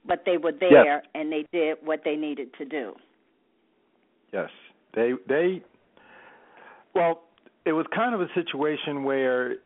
but 0.08 0.24
they 0.24 0.38
were 0.38 0.52
there 0.52 0.96
yes. 0.96 1.04
and 1.14 1.30
they 1.30 1.44
did 1.52 1.76
what 1.84 2.00
they 2.04 2.16
needed 2.16 2.48
to 2.58 2.64
do. 2.64 2.94
Yes, 4.32 4.48
they 4.94 5.12
they. 5.28 5.62
Well, 6.94 7.20
it 7.64 7.72
was 7.72 7.86
kind 7.94 8.14
of 8.14 8.22
a 8.22 8.28
situation 8.34 9.04
where, 9.04 9.56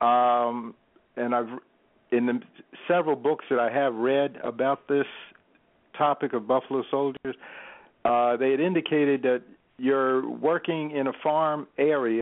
um, 0.00 0.74
and 1.16 1.34
I've 1.34 1.58
in 2.12 2.26
the 2.26 2.40
several 2.88 3.16
books 3.16 3.44
that 3.50 3.58
I 3.58 3.70
have 3.70 3.94
read 3.94 4.36
about 4.42 4.88
this 4.88 5.06
topic 5.96 6.32
of 6.32 6.46
buffalo 6.46 6.82
soldiers, 6.90 7.36
uh, 8.04 8.36
they 8.36 8.50
had 8.50 8.60
indicated 8.60 9.22
that 9.22 9.42
you're 9.78 10.28
working 10.28 10.90
in 10.92 11.06
a 11.06 11.12
farm 11.22 11.66
area. 11.78 12.20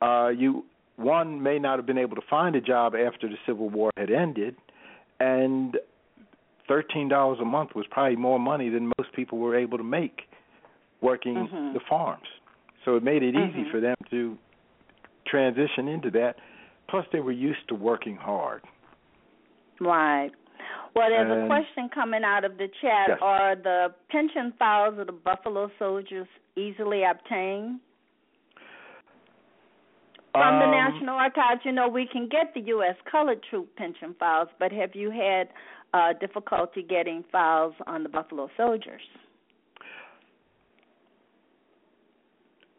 Uh, 0.00 0.28
you 0.28 0.64
one 0.96 1.42
may 1.42 1.58
not 1.58 1.78
have 1.78 1.86
been 1.86 1.98
able 1.98 2.16
to 2.16 2.22
find 2.28 2.56
a 2.56 2.60
job 2.60 2.94
after 2.94 3.28
the 3.28 3.36
Civil 3.46 3.70
War 3.70 3.90
had 3.96 4.10
ended, 4.10 4.56
and 5.20 5.76
thirteen 6.66 7.08
dollars 7.08 7.38
a 7.40 7.44
month 7.44 7.70
was 7.74 7.86
probably 7.90 8.16
more 8.16 8.38
money 8.38 8.68
than 8.68 8.92
most 8.98 9.12
people 9.14 9.38
were 9.38 9.56
able 9.56 9.78
to 9.78 9.84
make 9.84 10.22
working 11.00 11.34
mm-hmm. 11.34 11.74
the 11.74 11.80
farms. 11.88 12.26
So 12.84 12.96
it 12.96 13.02
made 13.02 13.22
it 13.22 13.34
mm-hmm. 13.34 13.60
easy 13.60 13.70
for 13.70 13.80
them 13.80 13.96
to 14.10 14.36
transition 15.26 15.88
into 15.88 16.10
that. 16.12 16.36
Plus, 16.88 17.04
they 17.12 17.20
were 17.20 17.32
used 17.32 17.68
to 17.68 17.74
working 17.74 18.16
hard. 18.16 18.62
Right. 19.80 20.30
Well, 20.94 21.08
there's 21.10 21.30
and, 21.30 21.44
a 21.44 21.46
question 21.46 21.88
coming 21.94 22.24
out 22.24 22.44
of 22.44 22.56
the 22.56 22.68
chat. 22.80 23.08
Yes. 23.08 23.18
Are 23.20 23.54
the 23.54 23.88
pension 24.10 24.52
files 24.58 24.98
of 24.98 25.06
the 25.06 25.12
Buffalo 25.12 25.70
Soldiers 25.78 26.26
easily 26.56 27.02
obtained? 27.04 27.80
From 30.32 30.54
um, 30.54 30.60
the 30.60 30.66
National 30.66 31.16
Archives, 31.16 31.60
you 31.64 31.72
know, 31.72 31.88
we 31.88 32.06
can 32.10 32.28
get 32.28 32.52
the 32.54 32.60
U.S. 32.68 32.96
colored 33.10 33.40
troop 33.48 33.74
pension 33.76 34.14
files, 34.18 34.48
but 34.58 34.72
have 34.72 34.94
you 34.94 35.10
had 35.10 35.48
uh, 35.94 36.12
difficulty 36.18 36.82
getting 36.82 37.24
files 37.30 37.74
on 37.86 38.02
the 38.02 38.08
Buffalo 38.08 38.48
Soldiers? 38.56 39.00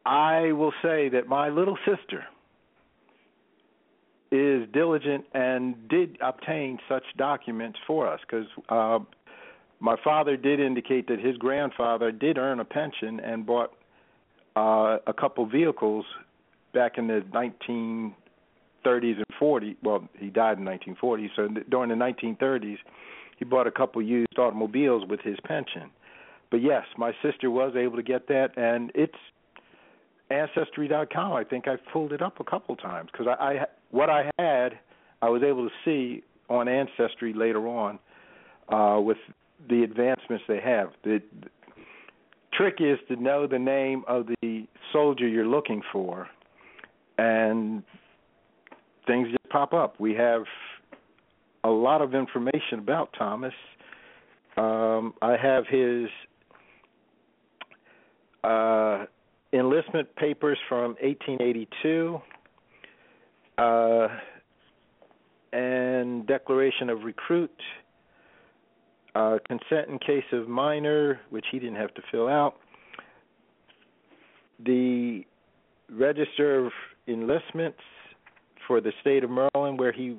I 0.06 0.52
will 0.54 0.74
say 0.82 1.10
that 1.10 1.28
my 1.28 1.50
little 1.50 1.78
sister 1.86 2.24
is 4.32 4.68
diligent 4.72 5.26
and 5.34 5.76
did 5.90 6.18
obtain 6.22 6.78
such 6.88 7.04
documents 7.18 7.80
for 7.88 8.08
us 8.08 8.20
because 8.22 8.46
uh, 8.70 9.00
my 9.80 9.96
father 10.04 10.38
did 10.38 10.60
indicate 10.60 11.08
that 11.08 11.20
his 11.20 11.38
grandfather 11.38 12.12
did 12.12 12.38
earn 12.38 12.60
a 12.60 12.66
pension 12.66 13.20
and 13.20 13.46
bought 13.46 13.74
uh, 14.56 14.98
a 15.08 15.14
couple 15.14 15.46
vehicles 15.46 16.06
back 16.74 16.98
in 16.98 17.08
the 17.08 17.24
1930s 17.34 18.14
and 19.18 19.26
40s. 19.42 19.76
Well, 19.82 20.08
he 20.18 20.30
died 20.30 20.60
in 20.60 20.66
1940, 20.66 21.32
so 21.36 21.48
during 21.70 21.90
the 21.90 21.96
1930s, 21.96 22.78
he 23.38 23.46
bought 23.46 23.68
a 23.68 23.72
couple 23.72 24.02
used 24.02 24.38
automobiles 24.38 25.06
with 25.08 25.22
his 25.22 25.38
pension. 25.46 25.90
But 26.52 26.62
yes, 26.62 26.84
my 26.98 27.14
sister 27.24 27.50
was 27.50 27.76
able 27.76 27.96
to 27.96 28.04
get 28.04 28.28
that, 28.28 28.58
and 28.58 28.92
it's 28.94 29.14
ancestry.com. 30.30 31.34
I 31.34 31.44
think 31.44 31.68
I've 31.68 31.86
pulled 31.92 32.12
it 32.12 32.22
up 32.22 32.40
a 32.40 32.44
couple 32.44 32.76
times 32.76 33.10
because 33.12 33.28
I, 33.28 33.44
I 33.44 33.66
what 33.92 34.10
I 34.10 34.30
had, 34.38 34.80
I 35.22 35.30
was 35.30 35.44
able 35.44 35.68
to 35.68 35.74
see 35.86 36.24
on 36.50 36.68
Ancestry 36.68 37.34
later 37.34 37.68
on 37.68 38.00
uh, 38.70 39.00
with 39.02 39.18
the 39.70 39.84
advancements 39.84 40.44
they 40.48 40.60
have. 40.62 40.90
The, 41.04 41.22
the 41.42 41.48
trick 42.54 42.76
is 42.80 42.98
to 43.08 43.16
know 43.16 43.48
the 43.48 43.60
name 43.60 44.04
of 44.08 44.28
the 44.42 44.68
soldier 44.92 45.28
you're 45.28 45.48
looking 45.48 45.82
for, 45.92 46.28
and 47.18 47.84
things 49.06 49.28
just 49.30 49.50
pop 49.50 49.74
up. 49.74 50.00
We 50.00 50.14
have 50.16 50.44
a 51.64 51.70
lot 51.70 52.02
of 52.02 52.16
information 52.16 52.80
about 52.80 53.14
Thomas. 53.18 53.54
Um, 54.58 55.14
I 55.22 55.36
have 55.38 55.66
his 55.68 56.10
uh, 58.44 59.06
enlistment 59.54 60.16
papers 60.16 60.58
from 60.68 60.96
1882 61.02 62.22
uh, 63.60 64.08
and 65.52 66.26
declaration 66.28 66.90
of 66.90 67.04
recruit, 67.04 67.52
uh, 69.16 69.38
consent 69.48 69.90
in 69.90 70.00
case 70.00 70.24
of 70.32 70.48
minor, 70.48 71.20
which 71.30 71.46
he 71.52 71.60
didn't 71.60 71.76
have 71.76 71.94
to 71.96 72.02
fill 72.12 72.28
out, 72.28 72.56
the 74.66 75.24
register 75.92 76.66
of 76.66 76.72
enlistments 77.08 77.80
for 78.68 78.80
the 78.80 78.92
state 79.02 79.24
of 79.24 79.30
Maryland 79.30 79.80
where 79.80 79.92
he 79.92 80.18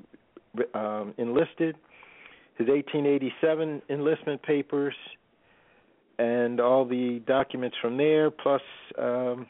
um, 0.74 1.14
enlisted, 1.18 1.76
his 2.59 2.66
1887 2.68 3.83
enlistment 3.88 4.42
papers, 4.42 4.94
and 6.18 6.61
all 6.61 6.85
the 6.85 7.22
documents 7.26 7.76
from 7.81 7.96
there, 7.96 8.31
plus 8.31 8.61
um, 8.98 9.46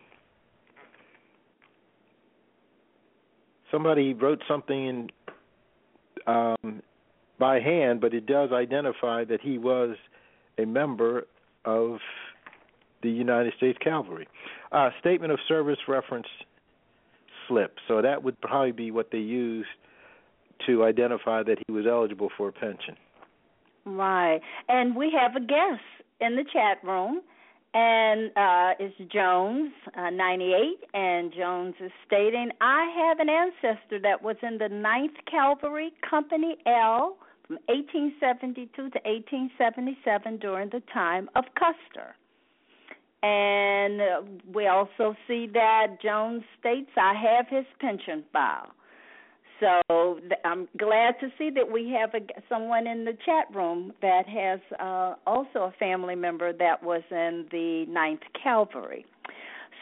somebody 3.70 4.14
wrote 4.14 4.42
something 4.48 4.87
in 4.87 5.11
um, 6.26 6.83
by 7.38 7.61
hand, 7.61 8.00
but 8.00 8.12
it 8.12 8.26
does 8.26 8.50
identify 8.52 9.24
that 9.24 9.40
he 9.40 9.59
was 9.59 9.96
a 10.59 10.66
member 10.66 11.26
of 11.64 11.98
the 13.02 13.11
United 13.11 13.54
States 13.56 13.78
Cavalry. 13.83 14.28
Uh, 14.72 14.90
statement 15.00 15.33
of 15.33 15.38
service 15.48 15.78
reference 15.88 16.26
slip. 17.48 17.76
So 17.88 18.02
that 18.02 18.22
would 18.22 18.40
probably 18.40 18.72
be 18.72 18.90
what 18.90 19.11
they 19.11 19.18
used 19.18 19.68
to 20.66 20.85
identify 20.85 21.42
that 21.42 21.56
he 21.66 21.72
was 21.72 21.87
eligible 21.87 22.28
for 22.37 22.48
a 22.48 22.52
pension. 22.52 22.96
Right. 23.87 24.40
And 24.68 24.94
we 24.94 25.12
have 25.18 25.35
a 25.35 25.44
guest 25.44 25.83
in 26.20 26.37
the 26.37 26.44
chat 26.52 26.78
room, 26.85 27.22
and 27.72 28.30
uh, 28.37 28.74
it's 28.80 29.12
Jones, 29.12 29.70
uh, 29.96 30.11
98, 30.11 30.88
and 30.92 31.33
Jones 31.33 31.74
is 31.80 31.92
stating, 32.06 32.50
I 32.61 32.90
have 32.96 33.20
an 33.20 33.28
ancestor 33.28 34.00
that 34.00 34.22
was 34.22 34.37
in 34.42 34.59
the 34.59 34.68
Ninth 34.68 35.14
Cavalry, 35.30 35.92
Company 36.09 36.56
L, 36.66 37.16
from 37.46 37.59
1872 37.66 38.70
to 38.74 38.83
1877 38.83 40.38
during 40.38 40.70
the 40.70 40.83
time 40.92 41.30
of 41.37 41.44
Custer. 41.54 42.16
And 43.22 44.00
uh, 44.00 44.22
we 44.52 44.66
also 44.66 45.14
see 45.28 45.46
that 45.52 45.98
Jones 46.02 46.42
states, 46.59 46.90
I 46.96 47.14
have 47.14 47.46
his 47.48 47.66
pension 47.78 48.24
file. 48.33 48.72
So 49.61 50.18
I'm 50.44 50.68
glad 50.79 51.20
to 51.20 51.29
see 51.37 51.51
that 51.55 51.70
we 51.70 51.90
have 51.90 52.14
a, 52.14 52.27
someone 52.49 52.87
in 52.87 53.05
the 53.05 53.12
chat 53.27 53.55
room 53.55 53.92
that 54.01 54.27
has 54.27 54.61
uh, 54.81 55.14
also 55.27 55.64
a 55.64 55.75
family 55.79 56.14
member 56.14 56.53
that 56.55 56.83
was 56.83 57.03
in 57.11 57.46
the 57.51 57.85
Ninth 57.88 58.23
Calvary. 58.42 59.05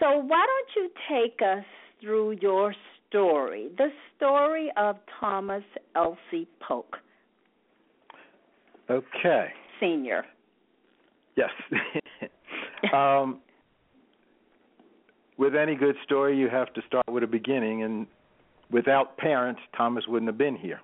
So 0.01 0.19
why 0.19 0.45
don't 0.47 0.71
you 0.77 0.91
take 1.09 1.41
us 1.43 1.65
through 2.01 2.39
your 2.41 2.75
story, 3.09 3.69
the 3.77 3.89
story 4.17 4.71
of 4.77 4.97
Thomas 5.21 5.65
Elzey 5.97 6.47
Polk? 6.61 6.97
Okay. 8.91 9.49
Senior. 9.81 10.25
Yes. 11.37 11.51
um, 12.95 13.41
with 15.37 15.55
any 15.55 15.77
good 15.77 15.95
story, 16.05 16.37
you 16.37 16.49
have 16.49 16.73
to 16.75 16.83
start 16.87 17.07
with 17.09 17.23
a 17.23 17.27
beginning, 17.27 17.85
and 17.85 18.07
without 18.71 19.17
parents, 19.17 19.61
Thomas 19.77 20.05
wouldn't 20.09 20.29
have 20.29 20.39
been 20.39 20.57
here. 20.57 20.81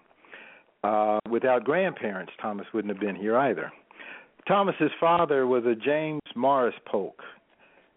Uh, 0.82 1.18
without 1.30 1.64
grandparents, 1.64 2.32
Thomas 2.40 2.66
wouldn't 2.74 2.92
have 2.92 3.00
been 3.00 3.16
here 3.16 3.36
either. 3.36 3.72
Thomas's 4.46 4.90
father 5.00 5.46
was 5.46 5.64
a 5.64 5.74
James 5.74 6.20
Morris 6.34 6.74
Polk. 6.86 7.22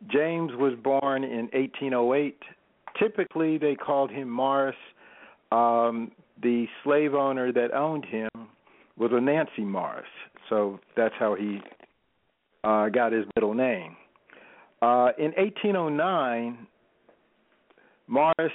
James 0.10 0.52
was 0.56 0.74
born 0.82 1.24
in 1.24 1.50
1808. 1.54 2.38
Typically, 2.98 3.58
they 3.58 3.76
called 3.76 4.10
him 4.10 4.30
Morris. 4.30 4.76
Um, 5.52 6.12
the 6.42 6.68
slave 6.84 7.14
owner 7.14 7.52
that 7.52 7.74
owned 7.74 8.06
him 8.06 8.30
was 8.98 9.12
a 9.14 9.20
Nancy 9.20 9.64
Morris, 9.64 10.06
so 10.50 10.80
that's 10.96 11.14
how 11.20 11.36
he 11.36 11.62
uh, 12.64 12.90
got 12.90 13.12
his 13.12 13.26
middle 13.36 13.54
name. 13.54 13.96
Uh, 14.82 15.10
in 15.18 15.32
1809, 15.38 16.68
Morris, 18.08 18.52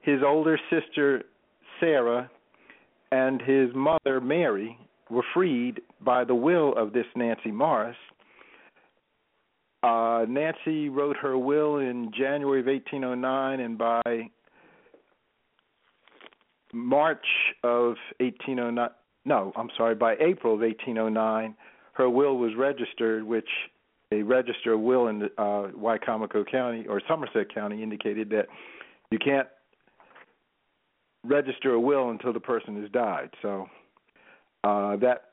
his 0.00 0.20
older 0.24 0.58
sister 0.70 1.22
Sarah, 1.78 2.30
and 3.12 3.40
his 3.42 3.70
mother 3.74 4.20
Mary 4.20 4.78
were 5.10 5.24
freed 5.34 5.80
by 6.00 6.24
the 6.24 6.34
will 6.34 6.74
of 6.76 6.92
this 6.92 7.06
Nancy 7.16 7.50
Morris. 7.50 7.96
Uh, 9.82 10.26
Nancy 10.28 10.88
wrote 10.88 11.16
her 11.16 11.38
will 11.38 11.78
in 11.78 12.12
January 12.16 12.60
of 12.60 12.66
1809, 12.66 13.60
and 13.60 13.78
by 13.78 14.30
March 16.72 17.26
of 17.64 17.96
1809, 18.18 18.88
no, 19.24 19.52
I'm 19.56 19.70
sorry, 19.76 19.94
by 19.94 20.14
April 20.20 20.54
of 20.54 20.60
1809, 20.60 21.54
her 21.94 22.08
will 22.08 22.36
was 22.38 22.52
registered, 22.56 23.24
which 23.24 23.48
a 24.12 24.22
register 24.22 24.74
of 24.74 24.80
will 24.80 25.08
in 25.08 25.24
uh, 25.38 25.68
Wicomico 25.76 26.44
County 26.48 26.86
or 26.88 27.00
Somerset 27.08 27.52
County 27.52 27.82
indicated 27.82 28.28
that 28.30 28.46
you 29.10 29.18
can't 29.18 29.48
register 31.24 31.74
a 31.74 31.80
will 31.80 32.10
until 32.10 32.32
the 32.32 32.40
person 32.40 32.80
has 32.80 32.90
died. 32.90 33.30
So 33.42 33.66
uh, 34.64 34.96
that 34.96 35.24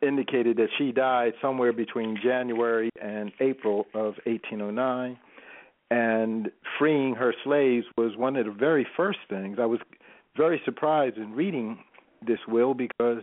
indicated 0.00 0.56
that 0.58 0.68
she 0.78 0.92
died 0.92 1.32
somewhere 1.42 1.72
between 1.72 2.16
January 2.22 2.90
and 3.00 3.32
April 3.40 3.86
of 3.94 4.14
1809. 4.24 5.18
And 5.90 6.50
freeing 6.78 7.14
her 7.14 7.34
slaves 7.44 7.86
was 7.96 8.16
one 8.16 8.36
of 8.36 8.44
the 8.44 8.52
very 8.52 8.86
first 8.96 9.18
things. 9.28 9.58
I 9.60 9.66
was 9.66 9.80
very 10.36 10.60
surprised 10.64 11.16
in 11.16 11.32
reading 11.32 11.78
this 12.26 12.38
will 12.46 12.74
because 12.74 13.22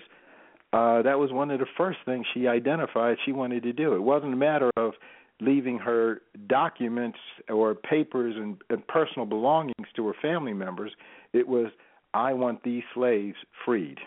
uh, 0.73 1.01
that 1.03 1.19
was 1.19 1.31
one 1.31 1.51
of 1.51 1.59
the 1.59 1.67
first 1.77 1.99
things 2.05 2.25
she 2.33 2.47
identified 2.47 3.17
she 3.25 3.31
wanted 3.31 3.63
to 3.63 3.73
do. 3.73 3.93
It 3.93 4.01
wasn't 4.01 4.33
a 4.33 4.37
matter 4.37 4.71
of 4.75 4.93
leaving 5.41 5.77
her 5.77 6.21
documents 6.47 7.19
or 7.49 7.75
papers 7.75 8.35
and, 8.37 8.57
and 8.69 8.85
personal 8.87 9.25
belongings 9.25 9.87
to 9.95 10.07
her 10.07 10.15
family 10.21 10.53
members. 10.53 10.91
It 11.35 11.47
was, 11.47 11.67
I 12.13 12.33
want 12.33 12.63
these 12.63 12.83
slaves 12.93 13.35
freed. 13.65 13.97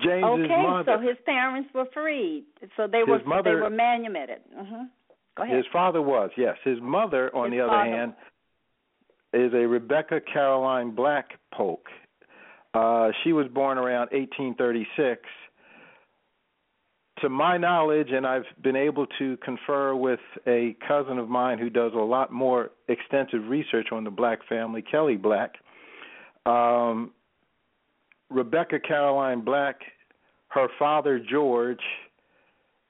James's 0.00 0.24
okay, 0.24 0.62
mother, 0.62 0.96
so 0.96 1.06
his 1.06 1.16
parents 1.24 1.68
were 1.74 1.84
freed. 1.92 2.44
So 2.76 2.88
they 2.90 3.04
were 3.06 3.22
mother, 3.24 3.54
they 3.54 3.60
were 3.60 3.70
manumitted. 3.70 4.38
Mm-hmm. 4.56 4.84
Go 5.36 5.42
ahead. 5.44 5.56
His 5.56 5.66
father 5.72 6.02
was, 6.02 6.30
yes. 6.36 6.56
His 6.64 6.78
mother, 6.80 7.34
on 7.34 7.52
his 7.52 7.58
the 7.58 7.64
other 7.64 7.72
father. 7.72 7.90
hand, 7.90 8.14
is 9.32 9.52
a 9.54 9.66
Rebecca 9.66 10.20
Caroline 10.32 10.94
Black 10.94 11.38
Polk. 11.54 11.86
Uh, 12.74 13.10
she 13.22 13.32
was 13.32 13.46
born 13.48 13.78
around 13.78 14.08
1836. 14.12 15.20
To 17.22 17.28
my 17.28 17.56
knowledge, 17.56 18.08
and 18.10 18.26
I've 18.26 18.46
been 18.62 18.74
able 18.74 19.06
to 19.18 19.36
confer 19.38 19.94
with 19.94 20.18
a 20.46 20.76
cousin 20.86 21.18
of 21.18 21.28
mine 21.28 21.58
who 21.58 21.70
does 21.70 21.92
a 21.94 21.98
lot 21.98 22.32
more 22.32 22.70
extensive 22.88 23.48
research 23.48 23.88
on 23.92 24.02
the 24.02 24.10
Black 24.10 24.40
family, 24.48 24.82
Kelly 24.82 25.16
Black. 25.16 25.54
Um, 26.46 27.12
Rebecca 28.28 28.80
Caroline 28.80 29.42
Black, 29.42 29.76
her 30.48 30.66
father 30.80 31.20
George, 31.20 31.82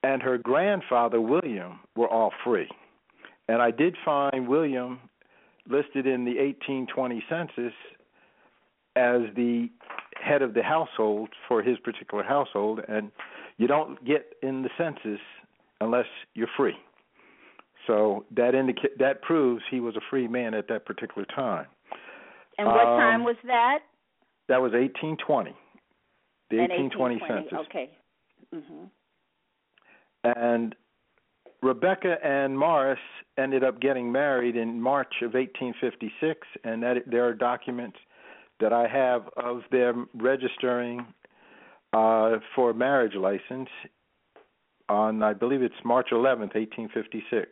and 0.03 0.23
her 0.23 0.39
grandfather 0.39 1.21
William 1.21 1.81
were 1.95 2.09
all 2.09 2.33
free. 2.43 2.69
And 3.49 3.61
I 3.61 3.71
did 3.71 3.97
find 4.03 4.49
William 4.49 4.99
listed 5.69 6.07
in 6.07 6.25
the 6.25 6.39
1820 6.39 7.23
census 7.29 7.75
as 8.97 9.23
the 9.37 9.69
head 10.23 10.41
of 10.43 10.55
the 10.55 10.63
household 10.63 11.29
for 11.49 11.63
his 11.63 11.79
particular 11.81 12.25
household, 12.25 12.81
and 12.89 13.11
you 13.63 13.69
don't 13.69 14.05
get 14.05 14.35
in 14.43 14.63
the 14.63 14.71
census 14.77 15.21
unless 15.81 16.07
you're 16.35 16.51
free. 16.57 16.77
So 17.87 18.25
that 18.33 18.57
indica- 18.57 18.97
that 18.99 19.23
proves 19.23 19.63
he 19.71 19.79
was 19.79 19.95
a 19.95 20.01
free 20.11 20.27
man 20.27 20.53
at 20.53 20.67
that 20.67 20.85
particular 20.85 21.25
time. 21.27 21.67
And 22.59 22.67
what 22.67 22.85
Um, 22.85 22.99
time 22.99 23.25
was 23.25 23.37
that? 23.45 23.85
That 24.49 24.61
was 24.61 24.75
1820. 24.75 25.55
The 26.51 26.59
1820 26.59 27.21
1820. 27.21 27.49
census. 27.49 27.67
Okay. 27.69 27.91
Mhm. 28.53 28.91
And 30.25 30.75
Rebecca 31.63 32.19
and 32.27 32.59
Morris 32.59 33.01
ended 33.37 33.63
up 33.63 33.79
getting 33.79 34.11
married 34.11 34.57
in 34.57 34.83
March 34.83 35.23
of 35.23 35.37
1856, 35.37 36.49
and 36.65 36.83
that 36.83 37.05
there 37.07 37.25
are 37.27 37.33
documents 37.33 37.99
that 38.59 38.73
I 38.73 38.89
have 38.89 39.29
of 39.37 39.69
them 39.71 40.09
registering 40.15 41.15
uh, 41.93 42.39
for 42.55 42.71
a 42.71 42.75
marriage 42.75 43.15
license 43.15 43.69
on, 44.89 45.23
I 45.23 45.33
believe 45.33 45.63
it's 45.63 45.75
March 45.85 46.09
11th, 46.13 46.55
1856. 46.55 47.51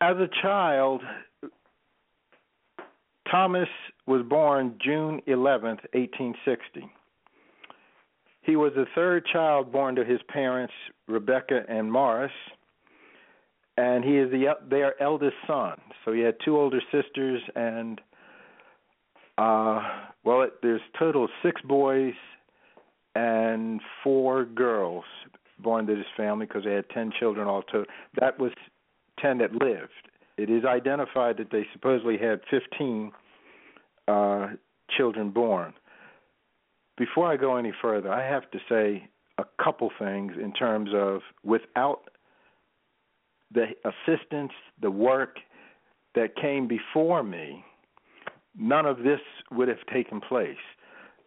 As 0.00 0.16
a 0.16 0.28
child, 0.42 1.02
Thomas 3.30 3.68
was 4.06 4.22
born 4.22 4.76
June 4.80 5.20
11th, 5.26 5.82
1860. 5.92 6.88
He 8.42 8.56
was 8.56 8.72
the 8.74 8.86
third 8.94 9.26
child 9.30 9.70
born 9.72 9.96
to 9.96 10.04
his 10.04 10.20
parents, 10.28 10.72
Rebecca 11.06 11.62
and 11.68 11.92
Morris, 11.92 12.32
and 13.76 14.02
he 14.02 14.16
is 14.16 14.30
the 14.30 14.54
their 14.68 15.00
eldest 15.02 15.36
son. 15.46 15.78
So 16.04 16.12
he 16.12 16.20
had 16.20 16.36
two 16.44 16.56
older 16.56 16.80
sisters, 16.90 17.42
and 17.54 18.00
uh, 19.38 19.82
well, 20.24 20.42
it, 20.42 20.54
there's 20.62 20.80
total 20.98 21.28
six 21.42 21.60
boys 21.62 22.14
and 23.14 23.80
four 24.04 24.44
girls 24.44 25.04
born 25.58 25.86
to 25.86 25.94
this 25.94 26.04
family 26.16 26.46
because 26.46 26.64
they 26.64 26.72
had 26.72 26.88
ten 26.90 27.12
children 27.18 27.48
all 27.48 27.62
total. 27.62 27.86
That 28.20 28.38
was 28.38 28.52
ten 29.20 29.38
that 29.38 29.52
lived. 29.52 29.92
It 30.38 30.50
is 30.50 30.64
identified 30.64 31.36
that 31.38 31.50
they 31.50 31.66
supposedly 31.72 32.16
had 32.16 32.40
15 32.48 33.10
uh, 34.06 34.46
children 34.96 35.30
born. 35.30 35.74
Before 36.96 37.26
I 37.26 37.36
go 37.36 37.56
any 37.56 37.72
further, 37.82 38.10
I 38.12 38.24
have 38.24 38.48
to 38.52 38.58
say 38.68 39.08
a 39.36 39.44
couple 39.62 39.90
things 39.98 40.32
in 40.40 40.52
terms 40.52 40.90
of 40.94 41.22
without 41.42 42.02
the 43.52 43.66
assistance, 43.84 44.52
the 44.80 44.90
work 44.90 45.38
that 46.14 46.36
came 46.36 46.68
before 46.68 47.24
me, 47.24 47.64
none 48.58 48.86
of 48.86 48.98
this 48.98 49.20
would 49.50 49.68
have 49.68 49.84
taken 49.92 50.20
place. 50.20 50.56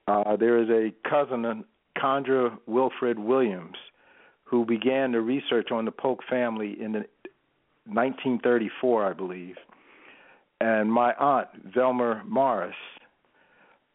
Uh, 0.08 0.36
there 0.36 0.62
is 0.62 0.70
a 0.70 0.92
cousin, 1.10 1.64
Condra 1.98 2.58
Wilfred 2.68 3.18
Williams, 3.18 3.78
who 4.44 4.66
began 4.66 5.14
the 5.14 5.22
research 5.22 5.72
on 5.72 5.86
the 5.86 5.92
Polk 5.92 6.20
family 6.30 6.76
in 6.80 6.92
the 6.92 7.06
1934, 7.86 9.06
I 9.06 9.14
believe. 9.14 9.56
And 10.60 10.92
my 10.92 11.14
aunt, 11.14 11.48
Velma 11.74 12.22
Morris, 12.28 12.76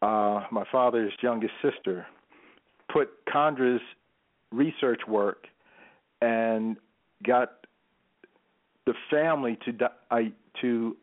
uh, 0.01 0.43
my 0.51 0.63
father's 0.71 1.13
youngest 1.21 1.53
sister, 1.61 2.05
put 2.91 3.09
Condra's 3.25 3.81
research 4.51 5.01
work 5.07 5.45
and 6.21 6.77
got 7.25 7.65
the 8.85 8.93
family 9.11 9.57
to 9.65 9.89
I, 10.09 10.31
to 10.61 10.97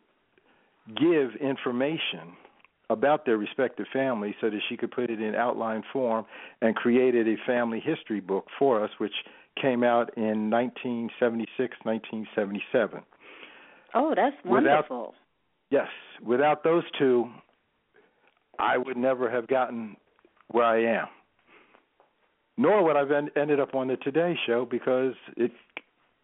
give 0.96 1.34
information 1.40 2.36
about 2.90 3.24
their 3.24 3.38
respective 3.38 3.86
families 3.92 4.34
so 4.40 4.50
that 4.50 4.60
she 4.68 4.76
could 4.76 4.90
put 4.90 5.10
it 5.10 5.20
in 5.20 5.34
outline 5.34 5.82
form 5.92 6.24
and 6.60 6.76
created 6.76 7.26
a 7.26 7.36
family 7.46 7.80
history 7.80 8.20
book 8.20 8.46
for 8.58 8.82
us, 8.84 8.90
which 8.98 9.14
came 9.60 9.82
out 9.82 10.10
in 10.16 10.50
1976, 10.50 11.76
1977. 11.84 13.00
Oh, 13.94 14.14
that's 14.14 14.36
Without- 14.44 14.90
wonderful. 14.90 15.14
Yes, 15.70 15.88
without 16.22 16.62
those 16.62 16.84
two, 16.98 17.30
I 18.58 18.76
would 18.76 18.96
never 18.96 19.30
have 19.30 19.46
gotten 19.48 19.96
where 20.48 20.64
I 20.64 20.82
am. 20.84 21.08
Nor 22.56 22.84
would 22.84 22.96
I've 22.96 23.10
en- 23.10 23.30
ended 23.34 23.58
up 23.58 23.74
on 23.74 23.88
the 23.88 23.96
Today 23.96 24.38
Show 24.46 24.64
because 24.66 25.14
it 25.36 25.50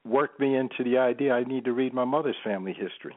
worked 0.04 0.38
me 0.38 0.54
into 0.56 0.84
the 0.84 0.98
idea 0.98 1.32
I 1.34 1.42
need 1.44 1.64
to 1.64 1.72
read 1.72 1.92
my 1.92 2.04
mother's 2.04 2.36
family 2.44 2.72
history. 2.72 3.16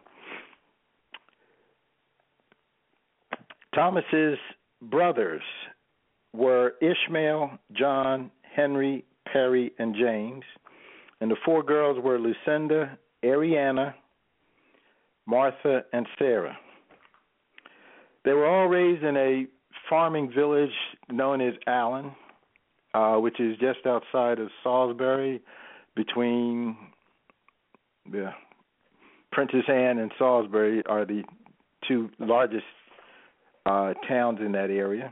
Thomas's 3.74 4.38
brothers 4.82 5.42
were 6.34 6.74
Ishmael, 6.82 7.52
John, 7.74 8.32
Henry, 8.56 9.06
Perry, 9.32 9.72
and 9.80 9.96
James, 9.96 10.44
and 11.22 11.32
the 11.32 11.36
four 11.46 11.64
girls 11.64 11.98
were 12.04 12.20
Lucinda, 12.20 12.98
Ariana, 13.24 13.94
Martha, 15.26 15.84
and 15.94 16.06
Sarah. 16.20 16.58
They 18.26 18.34
were 18.34 18.46
all 18.46 18.68
raised 18.68 19.04
in 19.04 19.18
a 19.18 19.46
farming 19.90 20.32
village 20.34 20.72
known 21.10 21.42
as 21.42 21.54
Allen, 21.68 22.12
uh, 22.94 23.16
which 23.16 23.40
is 23.40 23.58
just 23.58 23.86
outside 23.86 24.40
of 24.40 24.50
Salisbury, 24.64 25.42
between 25.96 26.76
the 28.12 28.32
Princess 29.32 29.64
Anne 29.68 30.00
and 30.00 30.12
Salisbury 30.18 30.84
are 30.88 31.06
the 31.06 31.24
two 31.88 32.10
largest 32.20 32.66
uh, 33.66 33.94
towns 34.08 34.40
in 34.42 34.54
that 34.54 34.70
area. 34.70 35.12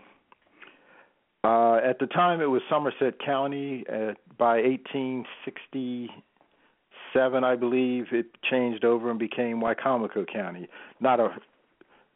Uh, 1.44 1.78
at 1.78 1.98
the 2.00 2.06
time, 2.08 2.42
it 2.42 2.46
was 2.46 2.62
Somerset 2.70 3.20
County. 3.20 3.84
Uh, 3.92 4.14
by 4.38 4.62
1867, 4.62 7.44
I 7.44 7.56
believe, 7.56 8.06
it 8.12 8.28
changed 8.50 8.86
over 8.86 9.10
and 9.10 9.18
became 9.18 9.60
Wicomico 9.60 10.32
County. 10.32 10.70
Not 11.00 11.20
a 11.20 11.30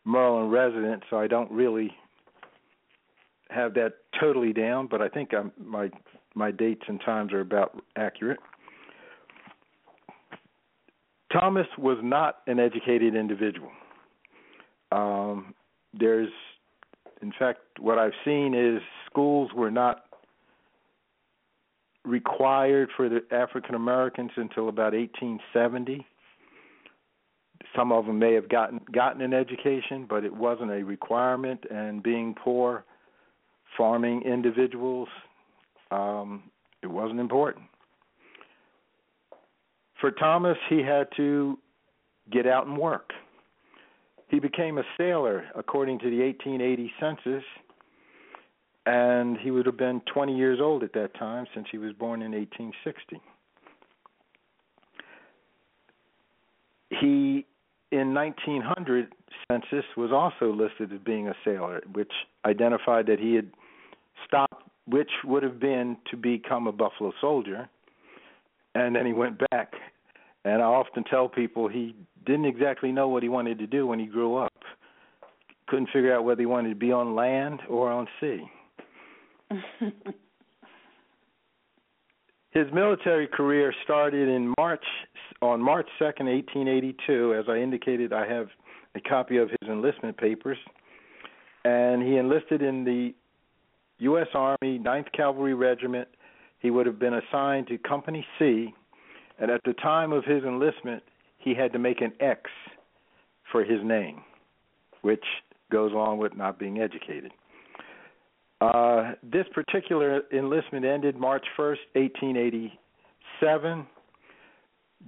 Maryland 0.06 0.52
resident, 0.52 1.02
so 1.10 1.18
I 1.18 1.26
don't 1.28 1.52
really 1.52 1.92
have 3.50 3.74
that 3.74 3.94
totally 4.20 4.54
down, 4.54 4.86
but 4.88 5.02
I 5.02 5.10
think 5.10 5.34
I'm, 5.34 5.52
my 5.58 5.90
my 6.36 6.52
dates 6.52 6.84
and 6.88 7.02
times 7.02 7.34
are 7.34 7.40
about 7.40 7.82
accurate. 7.96 8.40
Thomas 11.32 11.68
was 11.78 11.98
not 12.04 12.40
an 12.48 12.60
educated 12.60 13.16
individual. 13.16 13.72
Um, 14.92 15.56
there's, 15.98 16.30
in 17.22 17.34
fact, 17.38 17.60
what 17.80 17.98
I've 17.98 18.14
seen 18.24 18.54
is 18.54 18.82
schools 19.10 19.52
were 19.56 19.72
not 19.72 20.04
required 22.04 22.90
for 22.96 23.10
the 23.10 23.22
African 23.32 23.76
Americans 23.76 24.32
until 24.36 24.70
about 24.70 24.94
1870. 24.94 26.06
Some 27.76 27.92
of 27.92 28.06
them 28.06 28.20
may 28.20 28.34
have 28.34 28.48
gotten 28.48 28.80
gotten 28.94 29.22
an 29.22 29.34
education, 29.34 30.06
but 30.08 30.24
it 30.24 30.34
wasn't 30.34 30.72
a 30.72 30.84
requirement. 30.84 31.66
And 31.70 32.02
being 32.02 32.36
poor, 32.36 32.86
farming 33.78 34.22
individuals, 34.22 35.10
um, 35.92 36.44
it 36.82 36.88
wasn't 36.88 37.20
important. 37.20 37.66
For 40.00 40.12
Thomas, 40.12 40.58
he 40.70 40.82
had 40.82 41.08
to 41.18 41.58
get 42.32 42.46
out 42.46 42.68
and 42.68 42.78
work. 42.78 43.12
He 44.28 44.40
became 44.40 44.78
a 44.78 44.84
sailor 44.98 45.46
according 45.56 46.00
to 46.00 46.10
the 46.10 46.20
1880 46.20 46.92
census, 47.00 47.44
and 48.86 49.38
he 49.38 49.52
would 49.52 49.66
have 49.66 49.78
been 49.78 50.02
20 50.14 50.36
years 50.36 50.60
old 50.62 50.84
at 50.84 50.94
that 50.94 51.14
time 51.16 51.46
since 51.54 51.68
he 51.72 51.78
was 51.78 51.94
born 51.94 52.22
in 52.22 52.32
1860. 52.32 53.22
He, 56.90 57.46
in 57.92 58.14
1900 58.14 59.14
census, 59.52 59.86
was 59.98 60.12
also 60.12 60.54
listed 60.54 60.94
as 60.94 61.00
being 61.00 61.28
a 61.28 61.36
sailor, 61.44 61.82
which 61.94 62.12
identified 62.46 63.08
that 63.08 63.20
he 63.20 63.36
had 63.36 63.50
stopped, 64.26 64.64
which 64.88 65.12
would 65.24 65.44
have 65.44 65.60
been 65.60 65.98
to 66.12 66.18
become 66.18 66.68
a 66.68 66.72
Buffalo 66.72 67.12
soldier, 67.20 67.68
and 68.76 68.96
then 68.96 69.06
he 69.06 69.14
went 69.14 69.40
back. 69.52 69.74
And 70.46 70.62
I 70.62 70.66
often 70.66 71.04
tell 71.04 71.28
people 71.28 71.68
he 71.68 71.96
didn't 72.26 72.46
exactly 72.46 72.92
know 72.92 73.10
what 73.10 73.24
he 73.24 73.30
wanted 73.30 73.58
to 73.60 73.68
do 73.68 73.88
when 73.88 74.00
he 74.00 74.06
grew 74.06 74.38
up. 74.38 74.54
Couldn't 75.68 75.88
figure 75.88 76.16
out 76.16 76.24
whether 76.24 76.42
he 76.42 76.46
wanted 76.46 76.70
to 76.70 76.76
be 76.76 76.92
on 76.92 77.16
land 77.16 77.62
or 77.68 77.92
on 77.92 78.08
sea. 78.22 78.44
His 82.52 82.68
military 82.74 83.28
career 83.28 83.74
started 83.84 84.30
in 84.30 84.54
March 84.58 84.86
on 85.42 85.60
March 85.60 85.88
2nd, 86.00 86.26
1882. 86.32 87.36
As 87.38 87.46
I 87.50 87.58
indicated, 87.58 88.14
I 88.14 88.26
have 88.28 88.48
a 88.96 89.02
copy 89.02 89.38
of 89.38 89.50
his 89.50 89.68
enlistment 89.68 90.16
papers, 90.16 90.58
and 91.66 92.02
he 92.02 92.18
enlisted 92.18 92.62
in 92.62 92.86
the 92.86 93.14
U.S. 94.00 94.28
Army 94.34 94.80
9th 94.80 95.12
Cavalry 95.12 95.54
Regiment. 95.54 96.08
He 96.60 96.70
would 96.70 96.86
have 96.86 96.98
been 96.98 97.16
assigned 97.16 97.68
to 97.68 97.78
Company 97.78 98.26
C, 98.40 98.74
and 99.40 99.52
at 99.52 99.62
the 99.66 99.74
time 99.74 100.12
of 100.12 100.24
his 100.24 100.44
enlistment, 100.44 101.04
he 101.38 101.54
had 101.54 101.74
to 101.74 101.80
make 101.80 102.02
an 102.02 102.14
X 102.20 102.50
for 103.52 103.64
his 103.64 103.80
name, 103.84 104.22
which 105.02 105.24
goes 105.72 105.92
along 105.92 106.18
with 106.18 106.36
not 106.36 106.58
being 106.58 106.80
educated. 106.80 107.32
Uh, 108.62 109.14
this 109.22 109.46
particular 109.54 110.22
enlistment 110.32 110.86
ended 110.86 111.16
March 111.18 111.46
1st, 111.58 111.78
1887. 111.94 113.86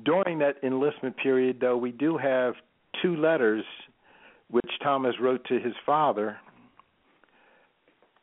During 0.04 0.40
that 0.40 0.56
enlistment 0.64 1.16
period, 1.18 1.58
though, 1.60 1.78
we 1.78 1.92
do 1.92 2.18
have 2.18 2.54
two 3.02 3.16
letters 3.16 3.64
which 4.50 4.70
Thomas 4.84 5.16
wrote 5.20 5.44
to 5.46 5.60
his 5.60 5.74
father. 5.86 6.38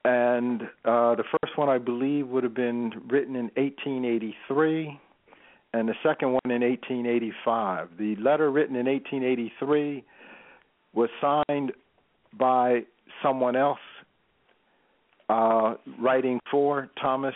And 0.05 0.62
uh, 0.85 1.14
the 1.14 1.25
first 1.40 1.57
one, 1.57 1.69
I 1.69 1.79
believe, 1.79 2.29
would 2.29 2.45
have 2.45 2.55
been 2.55 2.93
written 3.09 3.35
in 3.37 3.51
1883 3.57 5.01
and 5.75 5.89
the 5.89 5.95
second 6.05 6.29
one 6.29 6.41
in 6.45 6.63
1885. 6.63 7.89
The 7.99 8.15
letter 8.17 8.51
written 8.51 8.77
in 8.77 8.87
1883 8.87 10.05
was 10.95 11.11
signed 11.21 11.73
by 12.39 12.83
someone 13.21 13.57
else 13.57 13.81
uh, 15.29 15.75
writing 15.99 16.39
for 16.49 16.89
Thomas. 17.03 17.35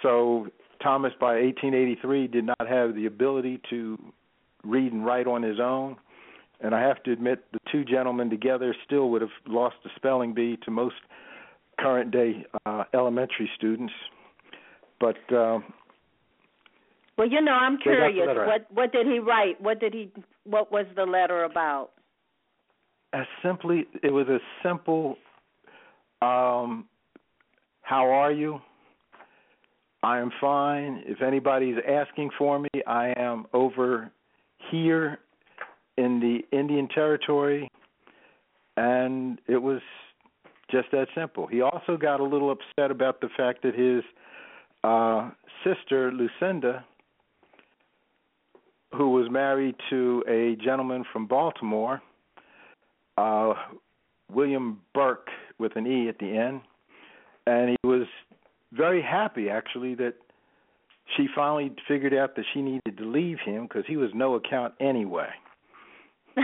So 0.00 0.46
Thomas, 0.80 1.12
by 1.18 1.40
1883, 1.40 2.28
did 2.28 2.44
not 2.44 2.68
have 2.68 2.94
the 2.94 3.06
ability 3.06 3.60
to 3.70 3.98
read 4.62 4.92
and 4.92 5.04
write 5.04 5.26
on 5.26 5.42
his 5.42 5.58
own. 5.58 5.96
And 6.60 6.72
I 6.72 6.80
have 6.82 7.02
to 7.02 7.12
admit, 7.12 7.44
the 7.52 7.58
two 7.72 7.84
gentlemen 7.84 8.30
together 8.30 8.74
still 8.86 9.10
would 9.10 9.22
have 9.22 9.30
lost 9.48 9.74
the 9.82 9.90
spelling 9.96 10.34
bee 10.34 10.56
to 10.64 10.70
most 10.70 10.94
current 11.80 12.12
day 12.12 12.46
uh, 12.64 12.84
elementary 12.94 13.50
students. 13.56 13.92
But 15.00 15.16
uh, 15.34 15.58
well, 17.16 17.28
you 17.28 17.40
know, 17.40 17.52
I'm 17.52 17.78
curious. 17.78 18.26
What 18.28 18.66
what 18.72 18.92
did 18.92 19.06
he 19.06 19.18
write? 19.18 19.60
What 19.60 19.80
did 19.80 19.94
he? 19.94 20.10
What 20.44 20.70
was 20.70 20.86
the 20.94 21.04
letter 21.04 21.44
about? 21.44 21.90
As 23.12 23.26
simply, 23.42 23.86
it 24.02 24.12
was 24.12 24.28
a 24.28 24.38
simple. 24.62 25.16
Um, 26.20 26.86
how 27.82 28.10
are 28.10 28.32
you? 28.32 28.60
I 30.02 30.18
am 30.18 30.30
fine. 30.40 31.02
If 31.06 31.22
anybody's 31.22 31.76
asking 31.88 32.30
for 32.36 32.58
me, 32.58 32.68
I 32.86 33.14
am 33.16 33.46
over 33.52 34.10
here 34.70 35.18
in 35.96 36.20
the 36.20 36.56
Indian 36.56 36.88
Territory, 36.88 37.68
and 38.76 39.40
it 39.46 39.56
was 39.56 39.80
just 40.70 40.90
that 40.92 41.06
simple. 41.14 41.46
He 41.46 41.60
also 41.62 41.96
got 41.96 42.20
a 42.20 42.24
little 42.24 42.50
upset 42.50 42.90
about 42.90 43.20
the 43.20 43.28
fact 43.36 43.62
that 43.62 43.74
his 43.74 44.02
uh, 44.84 45.30
sister 45.64 46.12
Lucinda 46.12 46.84
who 48.96 49.10
was 49.10 49.30
married 49.30 49.74
to 49.90 50.24
a 50.28 50.56
gentleman 50.62 51.04
from 51.12 51.26
Baltimore, 51.26 52.02
uh, 53.18 53.54
William 54.32 54.80
Burke 54.94 55.28
with 55.58 55.76
an 55.76 55.86
E 55.86 56.08
at 56.08 56.18
the 56.18 56.36
end, 56.36 56.60
and 57.46 57.70
he 57.70 57.86
was 57.86 58.06
very 58.72 59.02
happy 59.02 59.48
actually 59.48 59.94
that 59.94 60.14
she 61.16 61.26
finally 61.34 61.72
figured 61.86 62.14
out 62.14 62.34
that 62.36 62.44
she 62.52 62.60
needed 62.60 62.98
to 62.98 63.04
leave 63.04 63.38
him 63.44 63.62
because 63.62 63.84
he 63.86 63.96
was 63.96 64.10
no 64.14 64.34
account 64.34 64.74
anyway. 64.80 65.28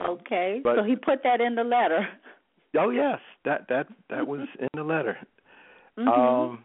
okay, 0.00 0.60
but, 0.62 0.76
so 0.76 0.84
he 0.84 0.96
put 0.96 1.22
that 1.24 1.40
in 1.40 1.54
the 1.54 1.64
letter. 1.64 2.08
Oh 2.74 2.88
yes, 2.88 3.18
that 3.44 3.68
that 3.68 3.86
that 4.08 4.26
was 4.26 4.48
in 4.58 4.68
the 4.74 4.82
letter. 4.82 5.18
Mm-hmm. 5.98 6.08
Um, 6.08 6.64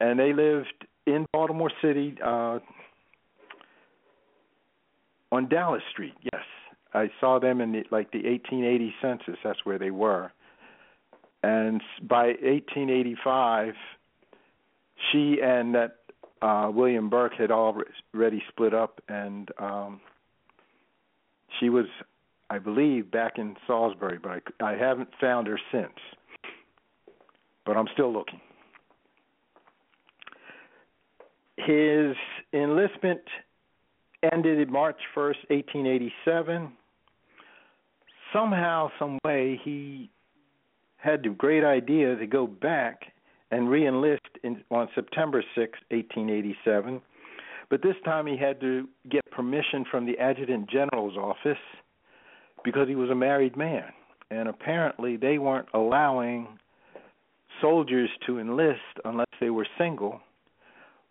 and 0.00 0.18
they 0.18 0.34
lived 0.34 0.86
in 1.14 1.26
Baltimore 1.32 1.70
City 1.82 2.16
uh, 2.24 2.58
on 5.32 5.48
Dallas 5.48 5.82
Street. 5.92 6.14
Yes, 6.22 6.42
I 6.94 7.10
saw 7.20 7.38
them 7.38 7.60
in 7.60 7.72
the, 7.72 7.84
like 7.90 8.10
the 8.12 8.18
1880 8.18 8.94
census. 9.00 9.38
That's 9.44 9.64
where 9.64 9.78
they 9.78 9.90
were. 9.90 10.32
And 11.42 11.82
by 12.02 12.28
1885, 12.42 13.74
she 15.12 15.38
and 15.42 15.74
that 15.74 15.96
uh, 16.42 16.70
William 16.72 17.08
Burke 17.08 17.34
had 17.34 17.50
already 17.50 18.42
split 18.48 18.74
up, 18.74 19.00
and 19.08 19.48
um, 19.58 20.00
she 21.58 21.68
was, 21.68 21.86
I 22.50 22.58
believe, 22.58 23.10
back 23.10 23.38
in 23.38 23.56
Salisbury, 23.66 24.18
but 24.20 24.42
I, 24.60 24.72
I 24.72 24.76
haven't 24.76 25.10
found 25.20 25.46
her 25.46 25.60
since. 25.72 25.98
But 27.64 27.76
I'm 27.76 27.88
still 27.92 28.12
looking. 28.12 28.40
His 31.66 32.14
enlistment 32.52 33.20
ended 34.32 34.70
March 34.70 35.00
1st, 35.14 35.50
1887. 35.50 36.72
Somehow, 38.32 38.90
some 38.98 39.18
way, 39.24 39.60
he 39.64 40.08
had 40.98 41.22
the 41.24 41.30
great 41.30 41.64
idea 41.64 42.14
to 42.14 42.26
go 42.26 42.46
back 42.46 43.00
and 43.50 43.68
reenlist 43.68 44.18
in, 44.44 44.62
on 44.70 44.88
September 44.94 45.42
6, 45.54 45.78
1887. 45.90 47.00
But 47.70 47.82
this 47.82 47.96
time 48.04 48.26
he 48.26 48.36
had 48.36 48.60
to 48.60 48.88
get 49.10 49.28
permission 49.30 49.84
from 49.90 50.06
the 50.06 50.18
Adjutant 50.18 50.70
General's 50.70 51.16
office 51.16 51.58
because 52.64 52.88
he 52.88 52.94
was 52.94 53.10
a 53.10 53.14
married 53.14 53.56
man. 53.56 53.84
And 54.30 54.48
apparently 54.48 55.16
they 55.16 55.38
weren't 55.38 55.68
allowing 55.74 56.46
soldiers 57.60 58.10
to 58.26 58.38
enlist 58.38 58.78
unless 59.04 59.26
they 59.40 59.50
were 59.50 59.66
single 59.76 60.20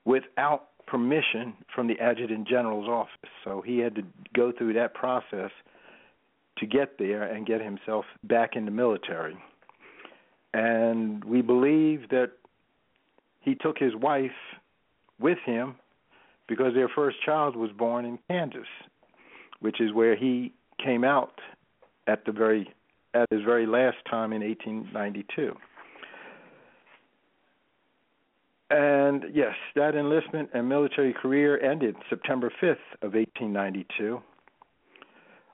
without 0.08 0.70
permission 0.88 1.54
from 1.76 1.88
the 1.88 2.00
adjutant 2.00 2.48
general's 2.48 2.88
office. 2.88 3.30
So 3.44 3.62
he 3.62 3.80
had 3.80 3.96
to 3.96 4.04
go 4.34 4.54
through 4.58 4.74
that 4.74 4.94
process 4.94 5.52
to 6.60 6.66
get 6.66 6.98
there 6.98 7.24
and 7.24 7.46
get 7.46 7.62
himself 7.62 8.06
back 8.24 8.56
in 8.56 8.66
the 8.66 8.72
military. 8.72 9.38
And 10.54 11.24
we 11.26 11.42
believe 11.42 12.10
that 12.10 12.32
he 13.42 13.54
took 13.54 13.78
his 13.78 13.96
wife 13.96 14.32
with 15.20 15.40
him 15.46 15.76
because 16.48 16.74
their 16.74 16.90
first 16.90 17.18
child 17.26 17.58
was 17.58 17.72
born 17.72 18.06
in 18.06 18.18
Kansas. 18.30 18.68
which 19.60 19.82
is 19.82 19.94
where 19.94 20.16
he 20.16 20.54
came 20.84 21.04
out 21.04 21.40
at 22.08 22.26
the 22.26 22.32
very 22.32 22.74
at 23.14 23.26
his 23.32 23.42
very 23.44 23.66
last 23.66 23.98
time 24.10 24.32
in 24.34 24.42
1892. 24.42 25.56
And 28.70 29.26
yes, 29.34 29.54
that 29.76 29.96
enlistment 29.96 30.50
and 30.54 30.68
military 30.68 31.14
career 31.14 31.60
ended 31.60 31.96
September 32.10 32.52
5th 32.62 32.76
of 33.02 33.14
1892. 33.14 34.22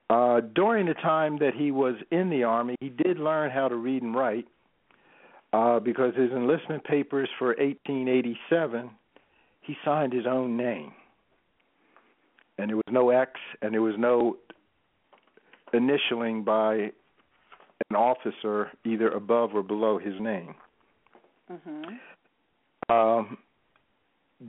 Uh, 0.10 0.42
during 0.56 0.88
the 0.88 0.96
time 0.96 1.38
that 1.38 1.54
he 1.56 1.72
was 1.72 1.96
in 2.12 2.30
the 2.30 2.44
army, 2.44 2.76
he 2.80 2.90
did 2.90 3.20
learn 3.20 3.52
how 3.52 3.68
to 3.68 3.76
read 3.76 4.02
and 4.02 4.16
write 4.16 4.48
uh, 5.54 5.80
because 5.80 6.16
his 6.16 6.32
enlistment 6.32 6.84
papers 6.84 7.30
for 7.38 7.50
1887, 7.50 8.90
he 9.62 9.76
signed 9.86 10.12
his 10.12 10.26
own 10.26 10.58
name. 10.58 10.92
And 12.58 12.70
there 12.70 12.78
was 12.78 12.92
no 12.92 13.10
X 13.12 13.32
and 13.62 13.74
there 13.74 13.82
was 13.82 13.96
no 13.98 14.38
initialing 15.74 16.44
by 16.44 16.92
an 17.90 17.96
officer 17.96 18.72
either 18.86 19.10
above 19.10 19.54
or 19.54 19.64
below 19.64 19.98
his 19.98 20.14
name. 20.20 20.56
Mm-hmm. 21.52 21.84
Um, 22.90 23.38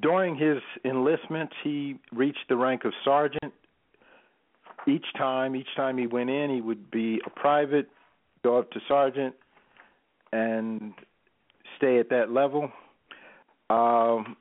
during 0.00 0.36
his 0.36 0.58
enlistment, 0.84 1.50
he 1.62 1.96
reached 2.12 2.46
the 2.48 2.56
rank 2.56 2.84
of 2.84 2.92
sergeant. 3.04 3.52
Each 4.86 5.06
time, 5.16 5.56
each 5.56 5.68
time 5.76 5.96
he 5.96 6.06
went 6.06 6.30
in, 6.30 6.50
he 6.50 6.60
would 6.60 6.90
be 6.90 7.20
a 7.26 7.30
private, 7.30 7.88
go 8.42 8.58
up 8.58 8.70
to 8.72 8.80
sergeant, 8.86 9.34
and 10.32 10.92
stay 11.76 11.98
at 11.98 12.10
that 12.10 12.30
level. 12.30 12.70
Um, 13.70 14.36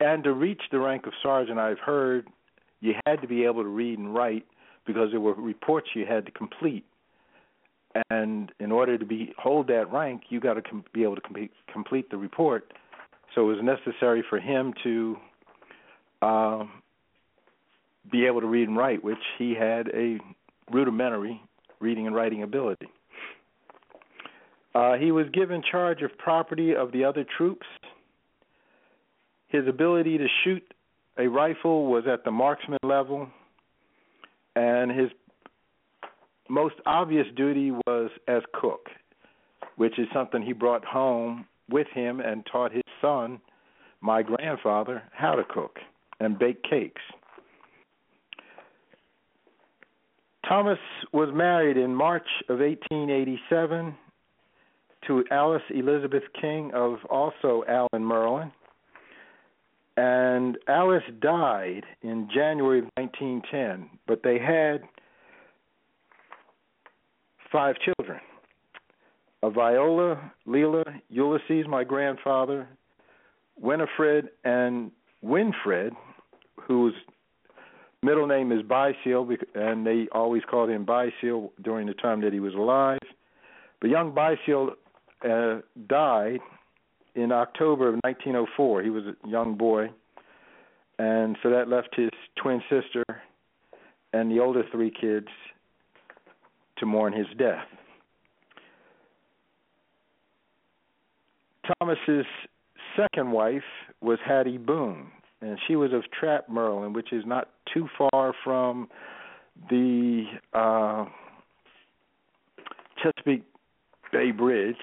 and 0.00 0.22
to 0.24 0.32
reach 0.32 0.62
the 0.70 0.78
rank 0.78 1.06
of 1.06 1.12
sergeant, 1.22 1.58
I've 1.58 1.78
heard 1.78 2.28
you 2.80 2.94
had 3.06 3.20
to 3.22 3.28
be 3.28 3.44
able 3.44 3.62
to 3.62 3.68
read 3.68 3.98
and 3.98 4.14
write 4.14 4.44
because 4.86 5.10
there 5.10 5.20
were 5.20 5.34
reports 5.34 5.88
you 5.94 6.04
had 6.06 6.26
to 6.26 6.32
complete. 6.32 6.84
And 8.10 8.50
in 8.58 8.72
order 8.72 8.96
to 8.96 9.04
be 9.04 9.32
hold 9.38 9.68
that 9.68 9.92
rank, 9.92 10.22
you 10.28 10.40
got 10.40 10.54
to 10.54 10.62
com- 10.62 10.84
be 10.92 11.02
able 11.02 11.16
to 11.16 11.20
com- 11.20 11.48
complete 11.72 12.10
the 12.10 12.16
report. 12.16 12.72
So 13.34 13.50
it 13.50 13.56
was 13.56 13.62
necessary 13.62 14.22
for 14.28 14.38
him 14.38 14.74
to 14.82 15.16
um, 16.20 16.70
be 18.10 18.26
able 18.26 18.40
to 18.40 18.46
read 18.46 18.68
and 18.68 18.76
write, 18.76 19.02
which 19.02 19.18
he 19.38 19.54
had 19.54 19.88
a 19.88 20.18
rudimentary 20.70 21.40
reading 21.80 22.06
and 22.06 22.14
writing 22.14 22.42
ability. 22.42 22.88
Uh, 24.74 24.94
he 24.94 25.12
was 25.12 25.26
given 25.32 25.62
charge 25.70 26.02
of 26.02 26.16
property 26.18 26.74
of 26.74 26.92
the 26.92 27.04
other 27.04 27.24
troops. 27.36 27.66
His 29.48 29.66
ability 29.68 30.18
to 30.18 30.26
shoot 30.44 30.62
a 31.18 31.26
rifle 31.26 31.86
was 31.90 32.04
at 32.10 32.24
the 32.24 32.30
marksman 32.30 32.78
level, 32.82 33.28
and 34.56 34.90
his 34.90 35.10
most 36.48 36.74
obvious 36.86 37.26
duty 37.36 37.70
was 37.70 38.10
as 38.28 38.42
cook, 38.54 38.88
which 39.76 39.98
is 39.98 40.06
something 40.14 40.42
he 40.42 40.52
brought 40.52 40.84
home 40.84 41.46
with 41.70 41.86
him 41.94 42.20
and 42.20 42.46
taught 42.50 42.72
his 42.72 42.81
son, 43.02 43.40
my 44.00 44.22
grandfather, 44.22 45.02
how 45.12 45.34
to 45.34 45.44
cook 45.44 45.78
and 46.20 46.38
bake 46.38 46.62
cakes. 46.62 47.02
Thomas 50.48 50.78
was 51.12 51.28
married 51.32 51.76
in 51.76 51.94
March 51.94 52.26
of 52.48 52.58
1887 52.60 53.94
to 55.06 55.24
Alice 55.30 55.62
Elizabeth 55.70 56.22
King 56.40 56.70
of 56.74 56.98
also 57.10 57.64
Allen, 57.68 58.06
Maryland. 58.06 58.52
And 59.96 60.56
Alice 60.68 61.02
died 61.20 61.84
in 62.02 62.28
January 62.34 62.78
of 62.78 62.86
1910, 62.96 63.90
but 64.06 64.22
they 64.22 64.38
had 64.38 64.82
five 67.50 67.76
children. 67.84 68.20
A 69.42 69.50
Viola, 69.50 70.32
Leela, 70.46 70.84
Ulysses, 71.10 71.66
my 71.68 71.84
grandfather, 71.84 72.68
Winifred, 73.62 74.28
and 74.44 74.90
Winfred, 75.24 75.92
whose 76.60 76.94
middle 78.02 78.26
name 78.26 78.52
is 78.52 78.60
Byseal, 78.62 79.28
and 79.54 79.86
they 79.86 80.08
always 80.12 80.42
called 80.50 80.68
him 80.68 80.84
Byseal 80.84 81.52
during 81.62 81.86
the 81.86 81.94
time 81.94 82.20
that 82.22 82.32
he 82.32 82.40
was 82.40 82.54
alive. 82.54 82.98
But 83.80 83.90
young 83.90 84.12
Byseal 84.12 84.70
uh, 85.24 85.60
died 85.88 86.40
in 87.14 87.30
October 87.30 87.88
of 87.88 87.94
1904. 88.02 88.82
He 88.82 88.90
was 88.90 89.04
a 89.04 89.28
young 89.28 89.56
boy, 89.56 89.90
and 90.98 91.38
so 91.42 91.50
that 91.50 91.68
left 91.68 91.94
his 91.94 92.10
twin 92.36 92.60
sister 92.68 93.04
and 94.12 94.30
the 94.30 94.40
older 94.40 94.64
three 94.72 94.90
kids 94.90 95.28
to 96.78 96.86
mourn 96.86 97.12
his 97.12 97.26
death. 97.38 97.64
Thomas's 101.78 102.26
second 102.96 103.32
wife 103.32 103.62
was 104.00 104.18
Hattie 104.26 104.58
Boone, 104.58 105.08
and 105.40 105.58
she 105.66 105.76
was 105.76 105.92
of 105.92 106.02
Trappe, 106.20 106.48
Maryland, 106.48 106.94
which 106.94 107.12
is 107.12 107.24
not 107.26 107.48
too 107.72 107.88
far 107.98 108.34
from 108.44 108.88
the 109.70 110.24
uh, 110.52 111.04
Chesapeake 113.02 113.44
Bay 114.12 114.30
Bridge 114.30 114.76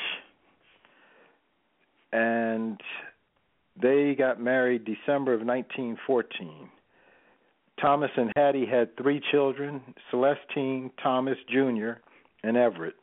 and 2.11 2.79
they 3.81 4.15
got 4.17 4.41
married 4.41 4.85
December 4.85 5.33
of 5.33 5.41
1914. 5.41 6.69
Thomas 7.79 8.11
and 8.17 8.31
Hattie 8.35 8.65
had 8.65 8.95
three 8.97 9.21
children: 9.31 9.81
Celestine, 10.11 10.91
Thomas 11.01 11.37
Jr., 11.49 11.91
and 12.43 12.57
Everett. 12.57 12.95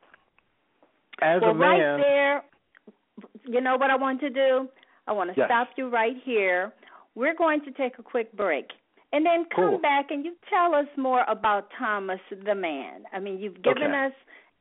As 1.22 1.40
well, 1.40 1.52
a 1.52 1.54
man, 1.54 1.78
right 1.78 2.02
there, 2.02 2.44
you 3.46 3.60
know 3.62 3.76
what 3.76 3.90
I 3.90 3.96
want 3.96 4.20
to 4.20 4.28
do? 4.28 4.68
I 5.06 5.12
want 5.12 5.30
to 5.34 5.36
Yes. 5.36 5.48
stop 5.48 5.68
you 5.76 5.88
right 5.88 6.16
here. 6.24 6.72
We're 7.14 7.34
going 7.34 7.60
to 7.62 7.70
take 7.72 7.98
a 7.98 8.02
quick 8.02 8.32
break. 8.32 8.66
And 9.12 9.24
then 9.24 9.46
come 9.46 9.70
Cool. 9.70 9.78
back 9.78 10.10
and 10.10 10.24
you 10.24 10.34
tell 10.50 10.74
us 10.74 10.88
more 10.96 11.24
about 11.28 11.70
Thomas 11.78 12.20
the 12.30 12.54
man. 12.54 13.06
I 13.12 13.20
mean, 13.20 13.38
you've 13.38 13.62
given 13.62 13.84
Okay. 13.94 14.06
us 14.06 14.12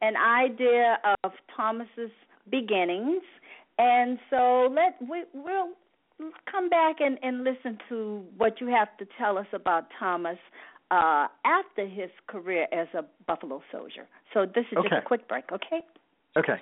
an 0.02 0.16
idea 0.16 1.00
of 1.24 1.34
Thomas's 1.56 2.12
beginnings, 2.50 3.24
and 3.80 4.20
so 4.30 4.68
let 4.72 5.02
we 5.02 5.24
we'll 5.34 5.70
come 6.50 6.70
back 6.70 7.02
and, 7.02 7.18
and 7.24 7.44
listen 7.44 7.78
to 7.90 8.24
what 8.38 8.62
you 8.62 8.68
have 8.68 8.96
to 8.98 9.06
tell 9.18 9.38
us 9.38 9.48
about 9.52 9.88
Thomas 10.00 10.38
uh, 10.92 11.28
after 11.44 11.88
his 11.88 12.12
career 12.28 12.68
as 12.72 12.88
a 12.94 13.04
Buffalo 13.28 13.62
soldier. 13.72 14.08
So 14.34 14.46
this 14.46 14.66
is 14.72 14.78
just 14.84 14.94
a 14.94 15.02
quick 15.02 15.28
break, 15.28 15.52
okay? 15.52 15.82
okay. 16.38 16.62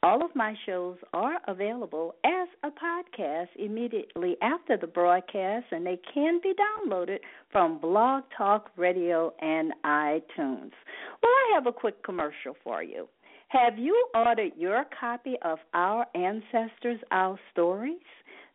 All 0.00 0.24
of 0.24 0.30
my 0.36 0.54
shows 0.64 0.96
are 1.12 1.40
available 1.48 2.14
as 2.24 2.48
a 2.62 2.68
podcast 2.70 3.48
immediately 3.56 4.36
after 4.42 4.76
the 4.76 4.86
broadcast, 4.86 5.66
and 5.72 5.84
they 5.84 5.98
can 6.14 6.38
be 6.40 6.52
downloaded 6.54 7.18
from 7.50 7.80
Blog 7.80 8.22
Talk 8.36 8.70
Radio 8.76 9.34
and 9.40 9.72
iTunes. 9.84 10.70
Well, 11.20 11.32
I 11.32 11.50
have 11.54 11.66
a 11.66 11.72
quick 11.72 12.04
commercial 12.04 12.54
for 12.62 12.80
you. 12.80 13.08
Have 13.48 13.76
you 13.76 14.06
ordered 14.14 14.52
your 14.56 14.84
copy 15.00 15.34
of 15.42 15.58
Our 15.74 16.06
Ancestors, 16.14 17.00
Our 17.10 17.36
Stories? 17.50 17.98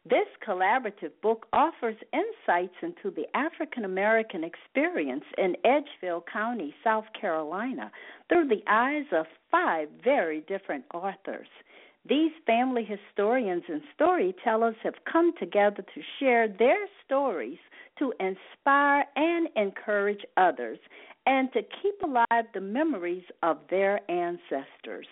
This 0.06 0.28
collaborative 0.46 1.12
book 1.22 1.48
offers 1.54 1.96
insights 2.12 2.76
into 2.82 3.10
the 3.10 3.26
African 3.38 3.86
American 3.86 4.44
experience 4.44 5.24
in 5.38 5.56
Edgefield 5.64 6.26
County, 6.32 6.76
South 6.84 7.06
Carolina, 7.20 7.90
through 8.28 8.50
the 8.50 8.64
eyes 8.68 9.06
of 9.14 9.26
five 9.50 9.88
very 10.04 10.42
different 10.42 10.84
authors. 10.94 11.48
These 12.06 12.34
family 12.46 12.84
historians 12.84 13.64
and 13.70 13.82
storytellers 13.96 14.76
have 14.84 15.06
come 15.10 15.32
together 15.40 15.82
to 15.82 16.02
share 16.20 16.50
their 16.50 16.86
stories 17.06 17.60
to 18.00 18.14
inspire 18.20 19.06
and 19.16 19.48
encourage 19.56 20.26
others 20.36 20.80
and 21.26 21.52
to 21.54 21.62
keep 21.82 22.02
alive 22.04 22.46
the 22.54 22.60
memories 22.60 23.24
of 23.42 23.60
their 23.70 24.02
ancestors. 24.12 25.08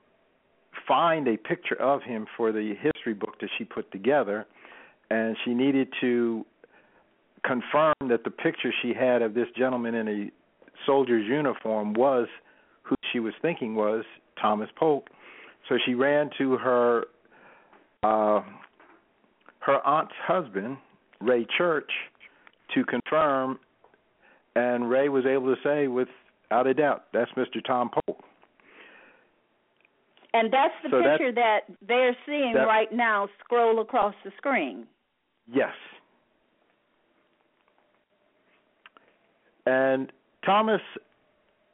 find 0.86 1.28
a 1.28 1.36
picture 1.36 1.80
of 1.80 2.02
him 2.02 2.26
for 2.36 2.52
the 2.52 2.74
history 2.80 3.14
book 3.14 3.40
that 3.40 3.50
she 3.58 3.64
put 3.64 3.90
together, 3.92 4.46
and 5.10 5.36
she 5.44 5.54
needed 5.54 5.88
to 6.00 6.44
confirm 7.44 7.94
that 8.08 8.24
the 8.24 8.30
picture 8.30 8.72
she 8.82 8.92
had 8.92 9.22
of 9.22 9.34
this 9.34 9.48
gentleman 9.56 9.94
in 9.94 10.08
a 10.08 10.30
soldier's 10.86 11.26
uniform 11.26 11.94
was 11.94 12.26
who 12.82 12.94
she 13.12 13.20
was 13.20 13.32
thinking 13.42 13.74
was 13.74 14.04
Thomas 14.40 14.68
Polk. 14.76 15.08
So 15.68 15.76
she 15.84 15.94
ran 15.94 16.30
to 16.38 16.56
her 16.58 17.04
uh, 18.02 18.40
her 19.60 19.86
aunt's 19.86 20.14
husband, 20.26 20.78
Ray 21.20 21.46
Church, 21.56 21.90
to 22.74 22.84
confirm, 22.84 23.58
and 24.56 24.88
Ray 24.88 25.08
was 25.08 25.26
able 25.26 25.54
to 25.54 25.60
say 25.62 25.86
without 25.86 26.66
a 26.66 26.74
doubt, 26.74 27.04
that's 27.12 27.30
Mr. 27.32 27.64
Tom 27.64 27.90
Polk. 27.90 28.22
And 30.32 30.52
that's 30.52 30.74
the 30.82 30.90
so 30.90 31.02
picture 31.02 31.32
that 31.32 31.60
they're 31.86 32.16
seeing 32.26 32.52
that, 32.54 32.66
right 32.66 32.92
now 32.92 33.28
scroll 33.42 33.80
across 33.80 34.14
the 34.24 34.30
screen. 34.36 34.86
Yes. 35.52 35.72
And 39.66 40.12
Thomas, 40.44 40.80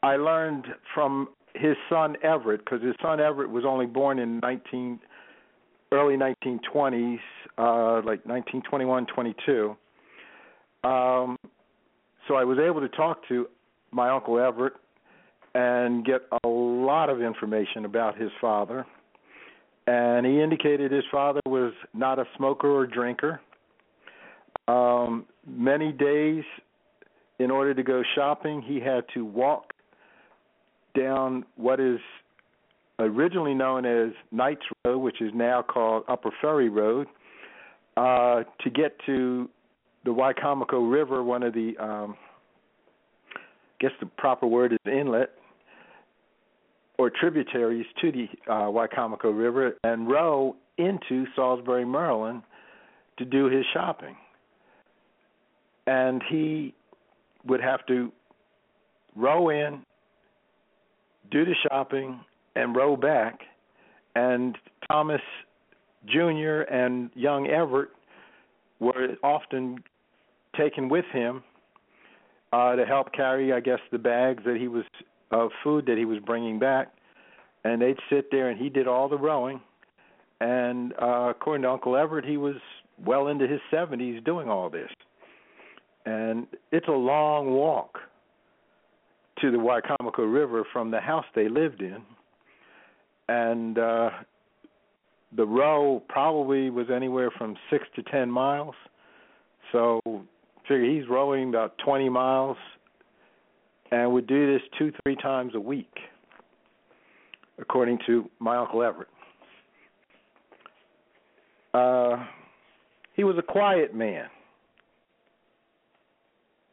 I 0.02 0.16
learned 0.16 0.66
from 0.94 1.28
his 1.54 1.76
son 1.88 2.16
Everett, 2.22 2.64
because 2.64 2.82
his 2.82 2.94
son 3.02 3.20
Everett 3.20 3.50
was 3.50 3.64
only 3.66 3.86
born 3.86 4.18
in 4.18 4.40
19 4.40 5.00
early 5.92 6.16
1920s, 6.16 7.18
uh, 7.58 7.96
like 7.96 8.24
1921, 8.26 9.06
22. 9.06 9.76
Um, 10.84 11.36
so 12.28 12.34
I 12.34 12.44
was 12.44 12.58
able 12.58 12.80
to 12.80 12.88
talk 12.88 13.26
to 13.28 13.48
my 13.92 14.10
uncle 14.10 14.38
Everett 14.38 14.74
and 15.54 16.04
get 16.04 16.22
a 16.44 16.48
lot 16.86 17.10
of 17.10 17.20
information 17.20 17.84
about 17.84 18.16
his 18.16 18.30
father. 18.40 18.86
And 19.86 20.26
he 20.26 20.40
indicated 20.42 20.90
his 20.90 21.04
father 21.12 21.40
was 21.46 21.72
not 21.94 22.18
a 22.18 22.24
smoker 22.36 22.68
or 22.68 22.86
drinker. 22.86 23.40
Um, 24.68 25.26
many 25.46 25.92
days, 25.92 26.42
in 27.38 27.50
order 27.50 27.72
to 27.74 27.82
go 27.82 28.02
shopping, 28.14 28.62
he 28.62 28.80
had 28.80 29.04
to 29.14 29.24
walk 29.24 29.72
down 30.98 31.44
what 31.56 31.78
is 31.78 32.00
originally 32.98 33.54
known 33.54 33.84
as 33.84 34.12
Knights 34.32 34.62
Road, 34.84 34.98
which 34.98 35.20
is 35.20 35.30
now 35.34 35.62
called 35.62 36.04
Upper 36.08 36.30
Ferry 36.40 36.68
Road, 36.68 37.06
uh, 37.96 38.42
to 38.62 38.70
get 38.70 38.96
to 39.06 39.48
the 40.04 40.10
Wicomico 40.10 40.90
River, 40.90 41.22
one 41.22 41.42
of 41.42 41.52
the, 41.52 41.76
um, 41.78 42.16
I 43.34 43.38
guess 43.80 43.92
the 44.00 44.06
proper 44.06 44.46
word 44.46 44.72
is 44.72 44.78
inlet, 44.86 45.30
or 46.98 47.10
tributaries 47.10 47.86
to 48.00 48.12
the 48.12 48.28
uh, 48.50 48.66
Wicomico 48.66 49.36
River 49.36 49.76
and 49.84 50.08
row 50.08 50.56
into 50.78 51.26
Salisbury, 51.34 51.84
Maryland 51.84 52.42
to 53.18 53.24
do 53.24 53.46
his 53.46 53.64
shopping. 53.72 54.16
And 55.86 56.22
he 56.28 56.74
would 57.46 57.60
have 57.60 57.84
to 57.86 58.12
row 59.14 59.48
in, 59.50 59.82
do 61.30 61.44
the 61.44 61.54
shopping, 61.68 62.20
and 62.54 62.74
row 62.74 62.96
back. 62.96 63.40
And 64.14 64.56
Thomas 64.90 65.20
Jr. 66.06 66.62
and 66.70 67.10
young 67.14 67.46
Everett 67.46 67.90
were 68.80 69.16
often 69.22 69.78
taken 70.56 70.88
with 70.88 71.04
him 71.12 71.42
uh, 72.52 72.76
to 72.76 72.84
help 72.84 73.12
carry, 73.12 73.52
I 73.52 73.60
guess, 73.60 73.80
the 73.90 73.98
bags 73.98 74.42
that 74.44 74.56
he 74.56 74.68
was 74.68 74.84
of 75.30 75.50
food 75.62 75.86
that 75.86 75.98
he 75.98 76.04
was 76.04 76.18
bringing 76.20 76.58
back, 76.58 76.92
and 77.64 77.82
they'd 77.82 77.98
sit 78.10 78.30
there 78.30 78.48
and 78.48 78.60
he 78.60 78.68
did 78.68 78.86
all 78.86 79.08
the 79.08 79.18
rowing. 79.18 79.60
And 80.40 80.92
uh, 81.00 81.28
according 81.30 81.62
to 81.62 81.70
Uncle 81.70 81.96
Everett, 81.96 82.24
he 82.24 82.36
was 82.36 82.56
well 83.04 83.28
into 83.28 83.46
his 83.46 83.60
70s 83.72 84.24
doing 84.24 84.48
all 84.48 84.70
this. 84.70 84.90
And 86.04 86.46
it's 86.70 86.88
a 86.88 86.92
long 86.92 87.50
walk 87.52 87.98
to 89.40 89.50
the 89.50 89.58
Wicomico 89.58 90.32
River 90.32 90.64
from 90.72 90.90
the 90.90 91.00
house 91.00 91.24
they 91.34 91.48
lived 91.48 91.82
in. 91.82 91.98
And 93.28 93.78
uh, 93.78 94.10
the 95.36 95.44
row 95.44 96.02
probably 96.08 96.70
was 96.70 96.86
anywhere 96.94 97.30
from 97.36 97.56
six 97.70 97.84
to 97.96 98.02
ten 98.04 98.30
miles. 98.30 98.74
So 99.72 100.00
figure 100.68 100.84
he's 100.84 101.08
rowing 101.08 101.48
about 101.48 101.76
20 101.84 102.08
miles 102.08 102.56
and 103.90 104.12
would 104.12 104.26
do 104.26 104.52
this 104.52 104.62
two, 104.78 104.92
three 105.02 105.16
times 105.16 105.54
a 105.54 105.60
week, 105.60 105.94
according 107.58 107.98
to 108.06 108.28
my 108.38 108.56
Uncle 108.56 108.82
Everett. 108.82 109.08
Uh, 111.74 112.24
he 113.14 113.24
was 113.24 113.36
a 113.38 113.42
quiet 113.42 113.94
man 113.94 114.26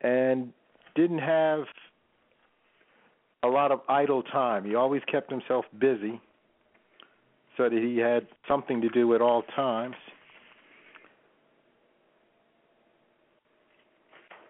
and 0.02 0.54
didn't 0.96 1.20
have 1.20 1.64
a 3.44 3.48
lot 3.48 3.72
of 3.72 3.82
idle 3.90 4.24
time. 4.24 4.64
He 4.64 4.76
always 4.76 5.02
kept 5.12 5.30
himself 5.30 5.66
busy 5.78 6.20
so 7.58 7.64
that 7.70 7.74
he 7.74 7.98
had 7.98 8.28
something 8.48 8.82
to 8.82 8.90
do 8.90 9.14
at 9.14 9.22
all 9.22 9.44
times. 9.56 9.96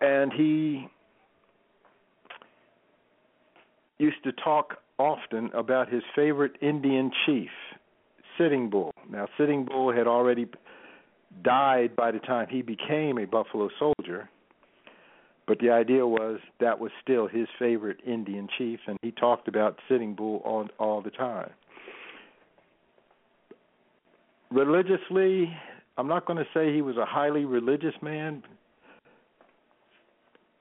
and 0.03 0.33
he 0.33 0.87
used 3.99 4.23
to 4.23 4.31
talk 4.31 4.77
often 4.99 5.49
about 5.53 5.91
his 5.91 6.03
favorite 6.15 6.57
Indian 6.61 7.11
chief, 7.25 7.49
Sitting 8.37 8.69
Bull. 8.69 8.91
Now, 9.09 9.27
Sitting 9.37 9.65
Bull 9.65 9.93
had 9.93 10.07
already 10.07 10.47
died 11.43 11.95
by 11.95 12.11
the 12.11 12.19
time 12.19 12.47
he 12.49 12.61
became 12.61 13.17
a 13.17 13.25
Buffalo 13.25 13.69
soldier, 13.79 14.29
but 15.47 15.59
the 15.59 15.69
idea 15.69 16.05
was 16.05 16.39
that 16.59 16.79
was 16.79 16.91
still 17.01 17.27
his 17.27 17.47
favorite 17.59 17.97
Indian 18.05 18.47
chief, 18.57 18.79
and 18.87 18.97
he 19.01 19.11
talked 19.11 19.47
about 19.47 19.79
Sitting 19.89 20.15
Bull 20.15 20.41
all, 20.45 20.67
all 20.79 21.01
the 21.01 21.11
time. 21.11 21.49
Religiously, 24.51 25.51
I'm 25.97 26.07
not 26.07 26.25
going 26.25 26.37
to 26.37 26.47
say 26.53 26.73
he 26.73 26.81
was 26.81 26.97
a 26.97 27.05
highly 27.05 27.45
religious 27.45 27.95
man, 28.01 28.43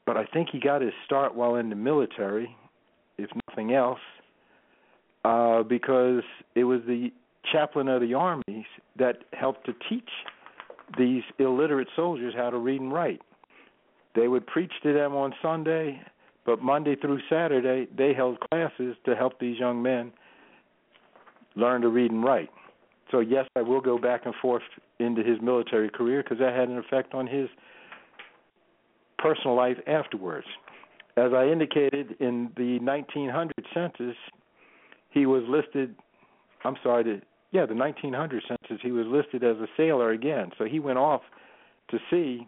but 0.06 0.16
I 0.16 0.24
think 0.24 0.48
he 0.50 0.58
got 0.58 0.80
his 0.80 0.92
start 1.04 1.34
while 1.34 1.56
in 1.56 1.68
the 1.68 1.76
military, 1.76 2.56
if 3.52 3.56
nothing 3.58 3.74
else, 3.74 3.98
uh, 5.24 5.62
because 5.62 6.22
it 6.54 6.64
was 6.64 6.80
the 6.86 7.12
chaplain 7.50 7.88
of 7.88 8.00
the 8.00 8.14
armies 8.14 8.64
that 8.98 9.18
helped 9.32 9.66
to 9.66 9.72
teach 9.88 10.08
these 10.98 11.22
illiterate 11.38 11.88
soldiers 11.96 12.34
how 12.36 12.50
to 12.50 12.58
read 12.58 12.80
and 12.80 12.92
write. 12.92 13.20
They 14.14 14.28
would 14.28 14.46
preach 14.46 14.72
to 14.82 14.92
them 14.92 15.14
on 15.14 15.32
Sunday, 15.40 16.00
but 16.44 16.60
Monday 16.60 16.96
through 16.96 17.20
Saturday 17.30 17.88
they 17.96 18.12
held 18.14 18.38
classes 18.50 18.96
to 19.06 19.14
help 19.14 19.38
these 19.40 19.58
young 19.58 19.82
men 19.82 20.12
learn 21.56 21.82
to 21.82 21.88
read 21.88 22.10
and 22.10 22.22
write. 22.22 22.50
So 23.10 23.20
yes, 23.20 23.46
I 23.56 23.62
will 23.62 23.80
go 23.80 23.98
back 23.98 24.22
and 24.26 24.34
forth 24.40 24.62
into 24.98 25.22
his 25.22 25.38
military 25.42 25.90
career 25.90 26.22
because 26.22 26.38
that 26.38 26.54
had 26.54 26.68
an 26.68 26.78
effect 26.78 27.14
on 27.14 27.26
his 27.26 27.48
personal 29.18 29.56
life 29.56 29.78
afterwards. 29.86 30.46
As 31.16 31.32
I 31.34 31.46
indicated 31.46 32.16
in 32.20 32.50
the 32.56 32.78
1900 32.78 33.52
census, 33.74 34.16
he 35.10 35.26
was 35.26 35.42
listed. 35.46 35.94
I'm 36.64 36.76
sorry, 36.82 37.02
the, 37.02 37.22
yeah, 37.50 37.66
the 37.66 37.74
1900 37.74 38.42
census, 38.48 38.80
he 38.82 38.92
was 38.92 39.06
listed 39.06 39.44
as 39.44 39.56
a 39.58 39.66
sailor 39.76 40.10
again. 40.10 40.52
So 40.56 40.64
he 40.64 40.80
went 40.80 40.98
off 40.98 41.20
to 41.90 41.98
sea, 42.10 42.46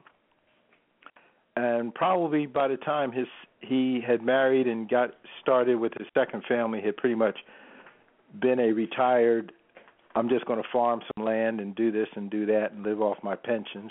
and 1.56 1.94
probably 1.94 2.46
by 2.46 2.68
the 2.68 2.78
time 2.78 3.12
his 3.12 3.26
he 3.60 4.00
had 4.06 4.22
married 4.22 4.66
and 4.66 4.88
got 4.88 5.10
started 5.40 5.76
with 5.76 5.92
his 5.98 6.06
second 6.14 6.44
family, 6.46 6.80
had 6.80 6.96
pretty 6.96 7.14
much 7.14 7.38
been 8.40 8.60
a 8.60 8.72
retired. 8.72 9.52
I'm 10.14 10.28
just 10.28 10.44
going 10.46 10.62
to 10.62 10.68
farm 10.72 11.00
some 11.16 11.24
land 11.24 11.60
and 11.60 11.74
do 11.74 11.90
this 11.90 12.08
and 12.14 12.30
do 12.30 12.46
that 12.46 12.72
and 12.72 12.82
live 12.82 13.00
off 13.00 13.18
my 13.22 13.36
pensions, 13.36 13.90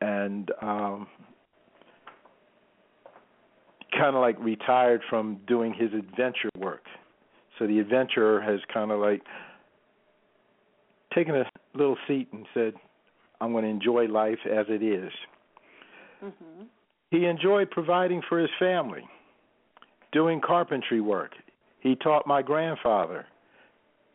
and 0.00 0.50
um, 0.60 1.06
kind 3.98 4.14
of 4.16 4.22
like 4.22 4.38
retired 4.38 5.02
from 5.10 5.38
doing 5.46 5.74
his 5.74 5.92
adventure 5.92 6.50
work. 6.56 6.84
So 7.58 7.66
the 7.66 7.80
adventurer 7.80 8.40
has 8.40 8.60
kind 8.72 8.90
of 8.90 9.00
like 9.00 9.22
taken 11.14 11.34
a 11.34 11.44
little 11.74 11.96
seat 12.06 12.28
and 12.32 12.46
said, 12.54 12.74
I'm 13.40 13.52
going 13.52 13.64
to 13.64 13.70
enjoy 13.70 14.06
life 14.06 14.38
as 14.46 14.66
it 14.68 14.82
is. 14.82 15.10
Mm-hmm. 16.24 16.64
He 17.10 17.24
enjoyed 17.24 17.70
providing 17.70 18.22
for 18.28 18.38
his 18.38 18.50
family, 18.58 19.02
doing 20.12 20.40
carpentry 20.44 21.00
work. 21.00 21.32
He 21.80 21.94
taught 21.96 22.26
my 22.26 22.42
grandfather 22.42 23.26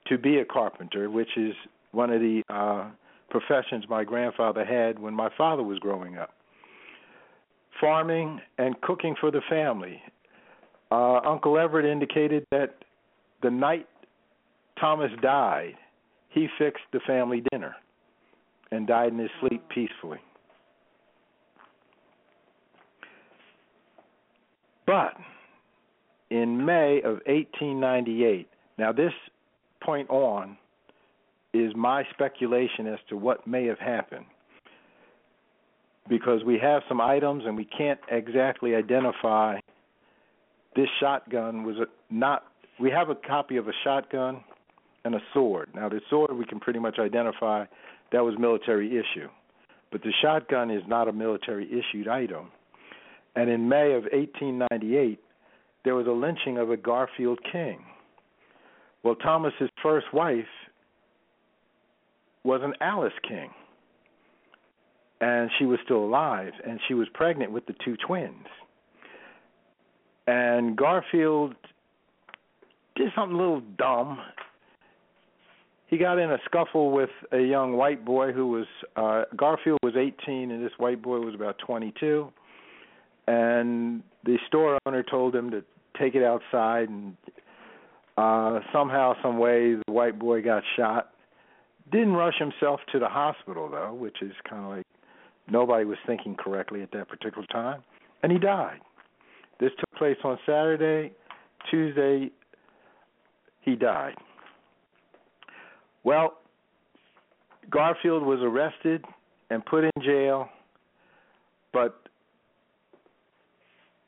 to 0.08 0.18
be 0.18 0.38
a 0.38 0.46
carpenter, 0.46 1.10
which 1.10 1.30
is 1.38 1.54
one 1.92 2.12
of 2.12 2.20
the 2.20 2.44
uh, 2.50 2.90
professions 3.30 3.86
my 3.90 4.04
grandfather 4.04 4.66
had 4.66 5.00
when 5.00 5.14
my 5.14 5.30
father 5.38 5.64
was 5.64 5.80
growing 5.80 6.18
up. 6.18 6.34
Farming 7.80 8.40
and 8.58 8.80
cooking 8.82 9.16
for 9.20 9.32
the 9.32 9.42
family. 9.50 10.02
Uh, 10.92 11.20
Uncle 11.26 11.58
Everett 11.58 11.86
indicated 11.86 12.46
that 12.52 12.76
the 13.42 13.50
night 13.50 13.88
Thomas 14.80 15.12
died, 15.22 15.74
he 16.30 16.48
fixed 16.58 16.84
the 16.92 17.00
family 17.06 17.44
dinner 17.52 17.76
and 18.72 18.88
died 18.88 19.12
in 19.12 19.20
his 19.20 19.30
sleep 19.40 19.64
peacefully. 19.70 20.20
But 24.86 25.16
in 26.30 26.66
May 26.66 26.98
of 27.00 27.22
1898, 27.26 28.48
now 28.78 28.92
this 28.92 29.14
point 29.82 30.10
on 30.10 30.58
is 31.54 31.72
my 31.76 32.04
speculation 32.14 32.88
as 32.88 33.00
to 33.10 33.18
what 33.18 33.46
may 33.48 33.66
have 33.66 33.80
happened 33.80 34.26
because 36.10 36.44
we 36.44 36.60
have 36.60 36.82
some 36.88 37.00
items 37.00 37.44
and 37.46 37.56
we 37.56 37.66
can't 37.66 38.00
exactly 38.10 38.76
identify 38.76 39.60
this 40.76 40.88
shotgun 41.00 41.64
was 41.64 41.76
not 42.10 42.44
we 42.80 42.90
have 42.90 43.10
a 43.10 43.16
copy 43.16 43.58
of 43.58 43.68
a 43.68 43.72
shotgun 43.84 44.44
and 45.06 45.16
a 45.16 45.20
sword. 45.34 45.70
Now 45.76 45.90
the 45.90 46.02
sword 46.10 46.34
we 46.34 46.46
can 46.46 46.60
pretty 46.60 46.80
much 46.80 46.98
identify 47.00 47.66
that 48.12 48.24
was 48.24 48.36
military 48.40 48.90
issue. 48.90 49.28
But 49.92 50.02
the 50.02 50.14
shotgun 50.22 50.72
is 50.72 50.82
not 50.88 51.08
a 51.08 51.14
military 51.14 51.68
issued 51.68 52.08
item. 52.08 52.52
And 53.36 53.50
in 53.50 53.70
May 53.70 53.94
of 53.94 54.04
1898, 54.12 55.20
there 55.86 55.96
was 55.96 56.08
a 56.08 56.12
lynching 56.12 56.58
of 56.58 56.72
a 56.72 56.78
Garfield 56.78 57.40
King. 57.52 57.84
Well, 59.04 59.16
Thomas's 59.16 59.70
first 59.82 60.08
wife 60.14 60.46
was 62.44 62.62
an 62.64 62.74
Alice 62.82 63.14
King. 63.28 63.50
And 65.24 65.50
she 65.58 65.66
was 65.66 65.80
still 65.86 66.04
alive, 66.04 66.52
and 66.68 66.82
she 66.88 66.94
was 66.94 67.08
pregnant 67.14 67.54
with 67.54 67.66
the 67.66 67.76
two 67.86 67.96
twins. 68.06 68.46
And 70.28 70.76
Garfield 70.76 71.56
did 72.96 73.10
something 73.16 73.36
a 73.36 73.40
little 73.40 73.62
dumb. 73.78 74.20
He 75.88 75.98
got 75.98 76.18
in 76.18 76.32
a 76.32 76.40
scuffle 76.46 76.92
with 76.92 77.10
a 77.32 77.40
young 77.40 77.78
white 77.78 78.04
boy 78.04 78.32
who 78.32 78.48
was 78.48 78.66
uh 78.96 79.24
Garfield 79.36 79.80
was 79.84 79.94
18 79.96 80.52
and 80.52 80.66
this 80.66 80.72
white 80.78 81.02
boy 81.02 81.20
was 81.20 81.36
about 81.36 81.58
22 81.60 82.32
and 83.28 84.02
the 84.24 84.38
store 84.48 84.80
owner 84.86 85.04
told 85.04 85.36
him 85.36 85.52
to 85.52 85.64
take 86.00 86.16
it 86.16 86.24
outside 86.24 86.90
and 86.90 87.16
uh 88.18 88.60
somehow 88.74 89.14
some 89.22 89.38
way 89.38 89.76
the 89.76 89.92
white 89.92 90.18
boy 90.18 90.42
got 90.42 90.64
shot 90.76 91.12
didn't 91.92 92.14
rush 92.14 92.40
himself 92.40 92.80
to 92.92 92.98
the 92.98 93.08
hospital 93.08 93.70
though 93.70 93.94
which 93.94 94.20
is 94.24 94.34
kind 94.50 94.64
of 94.66 94.72
like 94.72 94.86
nobody 95.50 95.86
was 95.86 95.98
thinking 96.06 96.36
correctly 96.36 96.82
at 96.82 96.92
that 96.92 97.08
particular 97.10 97.46
time. 97.48 97.84
And 98.22 98.32
he 98.32 98.40
died. 98.40 98.80
This 99.60 99.72
took 99.78 99.92
place 99.98 100.18
on 100.24 100.38
saturday. 100.46 101.14
Tuesday 101.70 102.32
he 103.62 103.76
died. 103.76 104.16
Well 106.04 106.38
garfield 107.70 108.24
was 108.24 108.40
arrested 108.42 109.06
and 109.50 109.66
put 109.66 109.84
in 109.84 109.92
jail. 110.02 110.50
But 111.72 112.00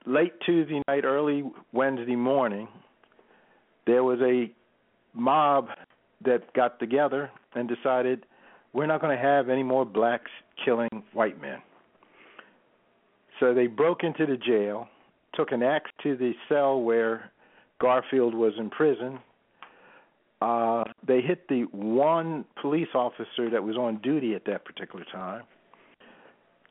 late 0.06 0.34
Tuesday 0.46 0.82
night, 0.88 1.04
early 1.04 1.44
Wednesday 1.72 2.16
morning, 2.16 2.68
there 3.88 4.04
was 4.04 4.20
a 4.22 4.52
mob 5.14 5.68
that 6.24 6.54
got 6.54 6.80
together 6.80 7.32
and 7.54 7.68
decided 7.68 8.26
we're 8.74 8.88
not 8.88 9.02
going 9.02 9.16
to 9.16 9.24
have 9.24 9.50
any 9.50 9.64
more 9.64 9.86
blacks 9.86 10.32
killing 10.64 11.04
white 11.14 11.42
men. 11.42 11.60
So 13.40 13.54
they 13.54 13.68
broke 13.68 14.04
into 14.04 14.26
the 14.26 14.38
jail, 14.38 14.88
took 15.34 15.52
an 15.52 15.62
axe 15.62 15.92
to 16.04 16.16
the 16.16 16.34
cell 16.48 16.82
where 16.82 17.32
Garfield 17.82 18.34
was 18.34 18.54
in 18.58 18.70
prison. 18.70 19.20
Uh, 20.42 20.84
they 21.06 21.22
hit 21.22 21.48
the 21.50 21.64
one 21.72 22.46
police 22.62 22.88
officer 22.94 23.50
that 23.52 23.64
was 23.64 23.76
on 23.78 23.98
duty 24.02 24.36
at 24.36 24.46
that 24.46 24.64
particular 24.66 25.06
time, 25.12 25.44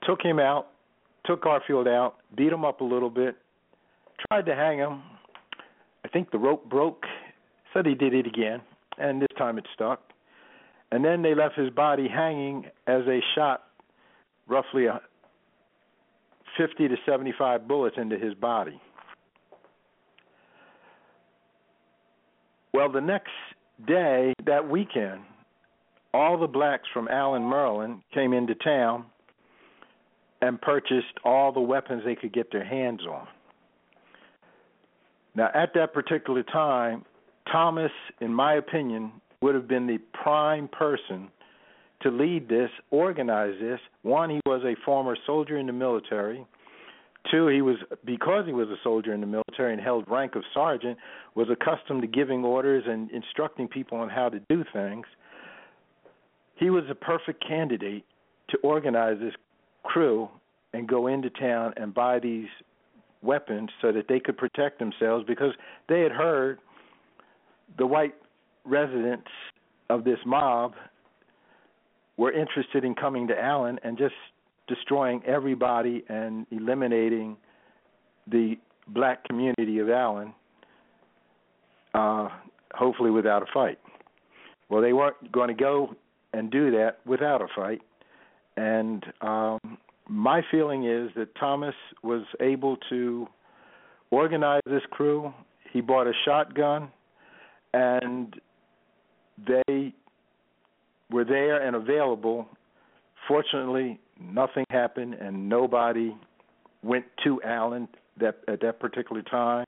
took 0.07 0.23
him 0.23 0.39
out, 0.39 0.69
took 1.27 1.43
Garfield 1.43 1.89
out, 1.89 2.17
beat 2.37 2.53
him 2.53 2.65
up 2.65 2.81
a 2.81 2.85
little 2.85 3.11
bit, 3.11 3.37
tried 4.29 4.47
to 4.47 4.55
hang 4.55 4.79
him. 4.79 5.03
I 6.05 6.09
think 6.09 6.31
the 6.31 6.39
rope 6.39 6.69
broke. 6.69 7.05
Said 7.73 7.87
he 7.87 7.95
did 7.95 8.15
it 8.15 8.27
again, 8.27 8.61
and 8.99 9.21
this 9.21 9.29
time 9.37 9.59
it 9.59 9.67
stuck. 9.75 10.01
And 10.93 11.05
then 11.05 11.23
they 11.23 11.35
left 11.35 11.57
his 11.57 11.71
body 11.71 12.07
hanging 12.07 12.67
as 12.87 13.03
they 13.05 13.21
shot 13.35 13.64
roughly 14.49 14.87
a 14.87 15.01
50 16.59 16.89
to 16.89 16.97
75 17.07 17.67
bullets 17.67 17.97
into 17.99 18.19
his 18.19 18.35
body. 18.35 18.81
Well, 22.73 22.91
the 22.91 23.01
next 23.01 23.31
day, 23.87 24.33
that 24.47 24.69
weekend, 24.69 25.21
all 26.13 26.39
the 26.39 26.47
blacks 26.47 26.89
from 26.93 27.09
Allen, 27.09 27.49
Maryland 27.49 28.03
came 28.13 28.33
into 28.33 28.55
town 28.57 29.07
and 30.43 30.61
purchased 30.61 31.19
all 31.25 31.53
the 31.53 31.61
weapons 31.61 32.03
they 32.05 32.15
could 32.15 32.33
get 32.33 32.53
their 32.53 32.65
hands 32.65 33.01
on. 33.09 33.27
Now, 35.35 35.51
at 35.55 35.71
that 35.75 35.93
particular 35.93 36.43
time, 36.43 37.05
Thomas, 37.51 37.91
in 38.21 38.33
my 38.33 38.55
opinion, 38.55 39.13
would 39.41 39.55
have 39.55 39.69
been 39.69 39.87
the 39.87 39.99
prime 40.23 40.69
person 40.69 41.29
to 42.05 42.11
lead 42.11 42.49
this, 42.49 42.71
organize 42.91 43.55
this. 43.61 43.81
One, 44.03 44.31
he 44.31 44.41
was 44.47 44.63
a 44.63 44.77
former 44.85 45.17
soldier 45.27 45.59
in 45.59 45.67
the 45.67 45.73
military. 45.73 46.47
two, 47.31 47.49
he 47.49 47.63
was 47.63 47.77
because 48.05 48.45
he 48.47 48.53
was 48.53 48.69
a 48.69 48.77
soldier 48.85 49.15
in 49.15 49.21
the 49.21 49.27
military 49.27 49.73
and 49.73 49.83
held 49.83 50.05
rank 50.09 50.37
of 50.37 50.43
sergeant, 50.53 50.99
was 51.35 51.49
accustomed 51.51 52.03
to 52.03 52.07
giving 52.07 52.45
orders 52.45 52.85
and 52.87 53.11
instructing 53.11 53.67
people 53.67 53.99
on 53.99 54.11
how 54.11 54.29
to 54.29 54.39
do 54.51 54.65
things. 54.73 55.07
He 56.57 56.71
was 56.71 56.85
a 56.91 56.95
perfect 56.95 57.43
candidate 57.47 58.05
to 58.51 58.59
organize 58.59 59.19
this 59.19 59.35
crew 59.83 60.29
and 60.75 60.87
go 60.87 61.07
into 61.07 61.31
town 61.31 61.73
and 61.79 61.95
buy 61.95 62.19
these 62.19 62.49
weapons 63.23 63.71
so 63.81 63.91
that 63.93 64.09
they 64.09 64.21
could 64.21 64.37
protect 64.37 64.79
themselves 64.79 65.25
because 65.27 65.55
they 65.89 66.03
had 66.03 66.13
heard 66.13 66.59
the 67.79 67.87
white 67.87 68.15
residents 68.67 69.31
of 69.89 70.05
this 70.05 70.19
mob 70.27 70.75
were 72.17 72.33
interested 72.33 72.85
in 72.85 72.95
coming 72.95 73.29
to 73.29 73.41
Allen 73.41 73.79
and 73.83 73.99
just 73.99 74.15
destroying 74.69 75.23
everybody 75.27 76.05
and 76.09 76.47
eliminating 76.51 77.37
the 78.27 78.57
black 78.89 79.25
community 79.25 79.79
of 79.79 79.91
Allen, 79.91 80.33
uh, 81.95 82.29
hopefully 82.73 83.11
without 83.11 83.43
a 83.43 83.47
fight. 83.53 83.79
Well, 84.69 84.81
they 84.81 84.93
weren't 84.93 85.31
going 85.33 85.49
to 85.49 85.55
go 85.55 85.95
and 86.33 86.51
do 86.51 86.71
that 86.73 86.99
without 87.07 87.43
a 87.43 87.47
fight. 87.55 87.83
And 88.57 89.05
um, 89.21 89.59
my 90.09 90.43
feeling 90.51 90.85
is 90.85 91.11
that 91.17 91.35
Thomas 91.39 91.75
was 92.03 92.25
able 92.41 92.77
to 92.91 93.27
organize 94.11 94.63
this 94.67 94.83
crew. 94.91 95.33
He 95.73 95.81
bought 95.81 96.07
a 96.07 96.13
shotgun, 96.25 96.89
and 97.73 98.35
they 99.47 99.93
were 101.11 101.25
there 101.25 101.67
and 101.67 101.77
available. 101.77 102.47
Fortunately, 103.29 103.99
nothing 104.21 104.65
happened, 104.71 105.15
and 105.15 105.49
nobody 105.49 106.15
went 106.83 107.05
to 107.25 107.41
Allen 107.43 107.89
that 108.21 108.37
at 108.49 108.61
that 108.61 108.81
particular 108.81 109.23
time. 109.23 109.65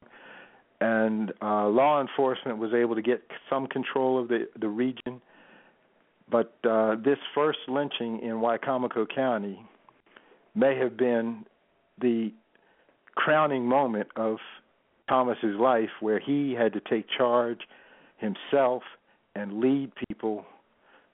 And 0.81 1.33
uh, 1.41 1.69
law 1.69 2.01
enforcement 2.01 2.59
was 2.59 2.73
able 2.75 2.95
to 2.95 3.03
get 3.03 3.23
some 3.49 3.67
control 3.67 4.21
of 4.21 4.29
the 4.29 4.47
the 4.61 4.69
region. 4.69 5.21
But 6.31 6.55
uh, 6.69 6.97
this 6.97 7.19
first 7.35 7.61
lynching 7.69 8.21
in 8.21 8.35
Wicomico 8.37 9.07
County 9.13 9.61
may 10.55 10.77
have 10.77 10.97
been 10.97 11.47
the 12.01 12.33
crowning 13.15 13.65
moment 13.65 14.09
of 14.17 14.39
Thomas's 15.09 15.57
life, 15.59 15.91
where 16.01 16.19
he 16.19 16.53
had 16.53 16.73
to 16.73 16.81
take 16.81 17.07
charge 17.17 17.61
himself 18.19 18.83
and 19.35 19.61
lead 19.61 19.93
people 20.09 20.45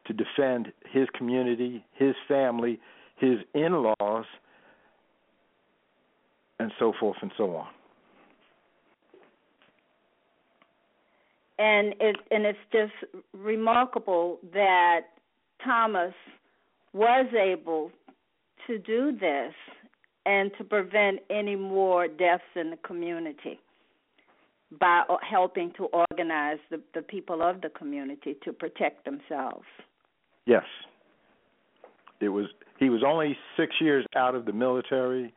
to 0.07 0.13
defend 0.13 0.73
his 0.91 1.09
community, 1.17 1.85
his 1.95 2.15
family, 2.27 2.81
his 3.17 3.39
in-laws, 3.55 4.25
and 6.59 6.73
so 6.79 6.93
forth 6.99 7.17
and 7.23 7.33
so 7.37 7.57
on. 7.57 7.67
And 11.59 11.95
it 12.01 12.17
and 12.31 12.45
it's 12.45 12.59
just 12.73 12.93
remarkable 13.33 14.39
that 14.53 15.03
Thomas 15.65 16.15
was 16.93 17.27
able 17.39 17.91
to 18.67 18.79
do 18.79 19.17
this 19.19 19.55
and 20.27 20.51
to 20.59 20.65
prevent 20.65 21.21
any 21.31 21.57
more 21.57 22.09
deaths 22.09 22.43
in 22.55 22.71
the 22.71 22.77
community 22.79 23.61
by 24.81 25.03
helping 25.29 25.73
to 25.77 25.85
organize 25.87 26.59
the, 26.71 26.81
the 26.95 27.03
people 27.03 27.43
of 27.43 27.61
the 27.61 27.69
community 27.71 28.37
to 28.45 28.53
protect 28.53 29.05
themselves. 29.05 29.65
Yes. 30.47 30.65
It 32.21 32.29
was 32.29 32.47
he 32.79 32.91
was 32.91 33.03
only 33.07 33.37
6 33.57 33.75
years 33.81 34.05
out 34.17 34.35
of 34.35 34.45
the 34.45 34.53
military. 34.53 35.33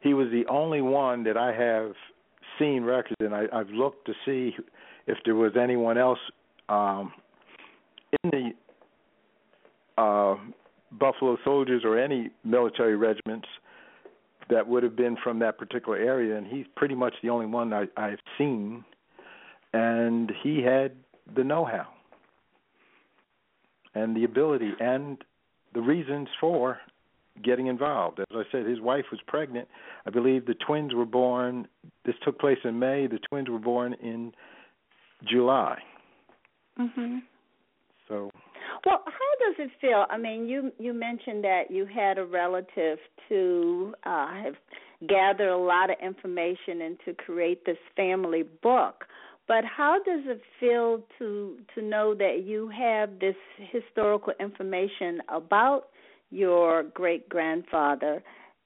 He 0.00 0.14
was 0.14 0.28
the 0.30 0.44
only 0.50 0.80
one 0.80 1.22
that 1.24 1.36
I 1.36 1.52
have 1.52 1.92
seen 2.58 2.82
records 2.82 3.16
and 3.20 3.34
I 3.34 3.46
I've 3.52 3.70
looked 3.70 4.06
to 4.06 4.14
see 4.24 4.54
if 5.06 5.18
there 5.24 5.34
was 5.34 5.52
anyone 5.60 5.98
else 5.98 6.18
um 6.68 7.12
in 8.24 8.30
the 8.30 8.50
uh 10.02 10.36
Buffalo 10.98 11.36
Soldiers 11.44 11.82
or 11.84 11.98
any 11.98 12.30
military 12.44 12.96
regiments 12.96 13.46
that 14.48 14.66
would 14.66 14.82
have 14.82 14.96
been 14.96 15.16
from 15.22 15.38
that 15.38 15.56
particular 15.58 15.96
area, 15.96 16.36
and 16.36 16.46
he's 16.46 16.66
pretty 16.76 16.94
much 16.94 17.14
the 17.22 17.30
only 17.30 17.46
one 17.46 17.72
I, 17.72 17.86
I've 17.96 18.18
seen. 18.36 18.84
And 19.72 20.32
he 20.42 20.60
had 20.62 20.92
the 21.36 21.44
know-how 21.44 21.86
and 23.94 24.16
the 24.16 24.24
ability 24.24 24.70
and 24.80 25.18
the 25.74 25.80
reasons 25.80 26.28
for 26.40 26.78
getting 27.42 27.68
involved. 27.68 28.20
As 28.20 28.26
I 28.32 28.42
said, 28.50 28.66
his 28.66 28.80
wife 28.80 29.04
was 29.10 29.20
pregnant. 29.26 29.68
I 30.06 30.10
believe 30.10 30.46
the 30.46 30.54
twins 30.54 30.94
were 30.94 31.06
born. 31.06 31.68
This 32.04 32.14
took 32.24 32.38
place 32.38 32.58
in 32.64 32.78
May. 32.78 33.06
The 33.06 33.20
twins 33.30 33.48
were 33.48 33.58
born 33.58 33.94
in 33.94 34.32
July. 35.24 35.82
Mhm. 36.78 37.22
So 38.08 38.30
well, 38.84 39.02
how 39.06 39.46
does 39.46 39.56
it 39.58 39.70
feel? 39.80 40.06
I 40.08 40.16
mean, 40.16 40.46
you 40.46 40.72
you 40.78 40.92
mentioned 40.92 41.44
that 41.44 41.70
you 41.70 41.86
had 41.86 42.18
a 42.18 42.24
relative 42.24 42.98
to 43.28 43.94
uh, 44.04 44.32
have 44.42 44.56
gathered 45.08 45.50
a 45.50 45.56
lot 45.56 45.90
of 45.90 45.96
information 46.02 46.82
and 46.82 46.98
to 47.04 47.14
create 47.14 47.64
this 47.64 47.78
family 47.96 48.42
book. 48.62 49.04
But 49.50 49.64
how 49.64 49.96
does 50.06 50.20
it 50.26 50.40
feel 50.60 51.02
to 51.18 51.56
to 51.74 51.82
know 51.82 52.14
that 52.14 52.44
you 52.46 52.68
have 52.68 53.18
this 53.18 53.34
historical 53.72 54.32
information 54.38 55.20
about 55.28 55.86
your 56.30 56.84
great 56.84 57.28
grandfather, 57.28 58.22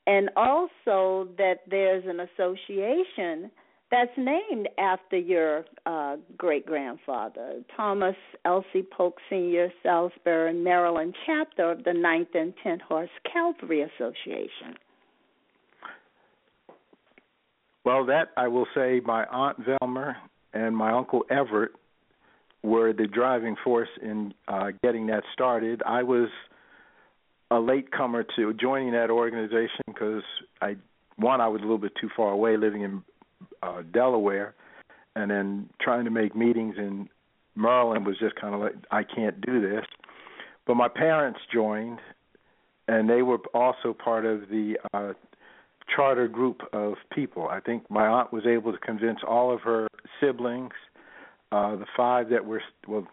and 0.06 0.28
also 0.36 1.30
that 1.38 1.60
there's 1.70 2.04
an 2.06 2.20
association 2.20 3.50
that's 3.90 4.10
named 4.18 4.68
after 4.76 5.16
your 5.16 5.64
uh, 5.86 6.16
great 6.36 6.66
grandfather, 6.66 7.62
Thomas 7.74 8.16
Elzey 8.44 8.84
Polk 8.94 9.16
Sr., 9.30 9.72
Salisbury, 9.82 10.52
Maryland 10.52 11.14
chapter 11.24 11.70
of 11.70 11.84
the 11.84 11.94
Ninth 11.94 12.34
and 12.34 12.52
Tenth 12.62 12.82
Horse 12.82 13.08
Cavalry 13.32 13.80
Association. 13.80 14.76
Well, 17.86 18.04
that 18.04 18.32
I 18.36 18.48
will 18.48 18.66
say, 18.74 19.00
my 19.02 19.24
aunt 19.32 19.58
Velmer 19.60 20.16
and 20.54 20.76
my 20.76 20.92
uncle 20.92 21.24
Everett 21.28 21.72
were 22.62 22.92
the 22.94 23.06
driving 23.06 23.56
force 23.62 23.90
in 24.00 24.32
uh, 24.48 24.68
getting 24.82 25.08
that 25.08 25.24
started. 25.34 25.82
I 25.84 26.02
was 26.02 26.30
a 27.50 27.58
latecomer 27.58 28.24
to 28.36 28.54
joining 28.54 28.92
that 28.92 29.10
organization 29.10 29.84
because 29.86 30.22
I 30.62 30.76
one 31.16 31.40
I 31.40 31.48
was 31.48 31.60
a 31.60 31.64
little 31.64 31.78
bit 31.78 31.92
too 32.00 32.08
far 32.16 32.30
away, 32.30 32.56
living 32.56 32.82
in 32.82 33.02
uh, 33.62 33.82
Delaware, 33.92 34.54
and 35.14 35.30
then 35.30 35.68
trying 35.80 36.04
to 36.04 36.10
make 36.10 36.34
meetings 36.34 36.76
in 36.78 37.08
Maryland 37.54 38.06
was 38.06 38.18
just 38.18 38.34
kind 38.36 38.54
of 38.54 38.60
like 38.60 38.74
I 38.90 39.02
can't 39.04 39.40
do 39.40 39.60
this. 39.60 39.84
But 40.66 40.76
my 40.76 40.88
parents 40.88 41.40
joined, 41.52 41.98
and 42.88 43.08
they 43.08 43.22
were 43.22 43.38
also 43.52 43.92
part 43.92 44.24
of 44.24 44.48
the 44.48 44.78
uh, 44.94 45.12
charter 45.94 46.28
group 46.28 46.62
of 46.72 46.94
people. 47.14 47.48
I 47.48 47.60
think 47.60 47.90
my 47.90 48.06
aunt 48.06 48.32
was 48.32 48.46
able 48.46 48.72
to 48.72 48.78
convince 48.78 49.20
all 49.26 49.52
of 49.52 49.60
her 49.62 49.88
siblings, 50.20 50.72
uh, 51.52 51.76
the 51.76 51.86
five 51.96 52.30
that 52.30 52.44
were 52.44 52.62
well, 52.86 53.06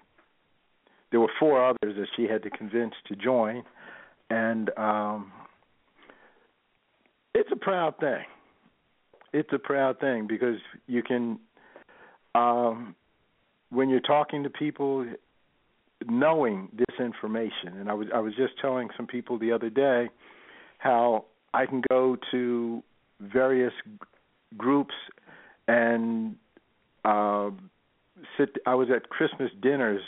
there 1.11 1.19
were 1.19 1.31
four 1.39 1.67
others 1.67 1.95
that 1.97 2.07
she 2.15 2.23
had 2.23 2.43
to 2.43 2.49
convince 2.49 2.93
to 3.07 3.15
join, 3.15 3.63
and 4.29 4.69
um, 4.77 5.31
it's 7.33 7.49
a 7.51 7.57
proud 7.57 7.97
thing 7.99 8.23
it's 9.33 9.49
a 9.53 9.59
proud 9.59 9.99
thing 9.99 10.27
because 10.27 10.57
you 10.87 11.03
can 11.03 11.39
um 12.35 12.95
when 13.69 13.89
you're 13.89 13.99
talking 13.99 14.43
to 14.43 14.49
people 14.49 15.05
knowing 16.07 16.69
this 16.73 16.99
information 16.99 17.77
and 17.79 17.89
I 17.89 17.93
was 17.93 18.07
I 18.13 18.19
was 18.19 18.33
just 18.35 18.53
telling 18.59 18.89
some 18.97 19.07
people 19.07 19.37
the 19.37 19.51
other 19.51 19.69
day 19.69 20.09
how 20.79 21.25
I 21.53 21.65
can 21.65 21.81
go 21.89 22.17
to 22.31 22.83
various 23.19 23.73
groups 24.57 24.93
and 25.67 26.35
uh 27.05 27.49
sit 28.37 28.57
I 28.65 28.75
was 28.75 28.89
at 28.93 29.09
Christmas 29.09 29.51
dinners 29.61 30.01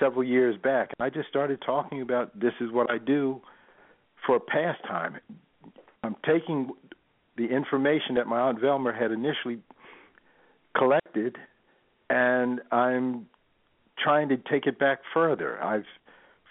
several 0.00 0.24
years 0.24 0.56
back 0.62 0.90
and 0.98 1.06
I 1.06 1.10
just 1.10 1.28
started 1.28 1.62
talking 1.64 2.02
about 2.02 2.38
this 2.38 2.52
is 2.60 2.70
what 2.72 2.90
I 2.90 2.98
do 2.98 3.40
for 4.26 4.40
pastime. 4.40 5.18
I'm 6.02 6.16
taking 6.24 6.70
the 7.36 7.46
information 7.46 8.14
that 8.16 8.26
my 8.26 8.40
aunt 8.40 8.60
Velmer 8.60 8.98
had 8.98 9.12
initially 9.12 9.58
collected, 10.76 11.36
and 12.10 12.60
I'm 12.70 13.26
trying 13.98 14.28
to 14.28 14.36
take 14.36 14.66
it 14.66 14.78
back 14.78 15.00
further. 15.12 15.62
I've 15.62 15.84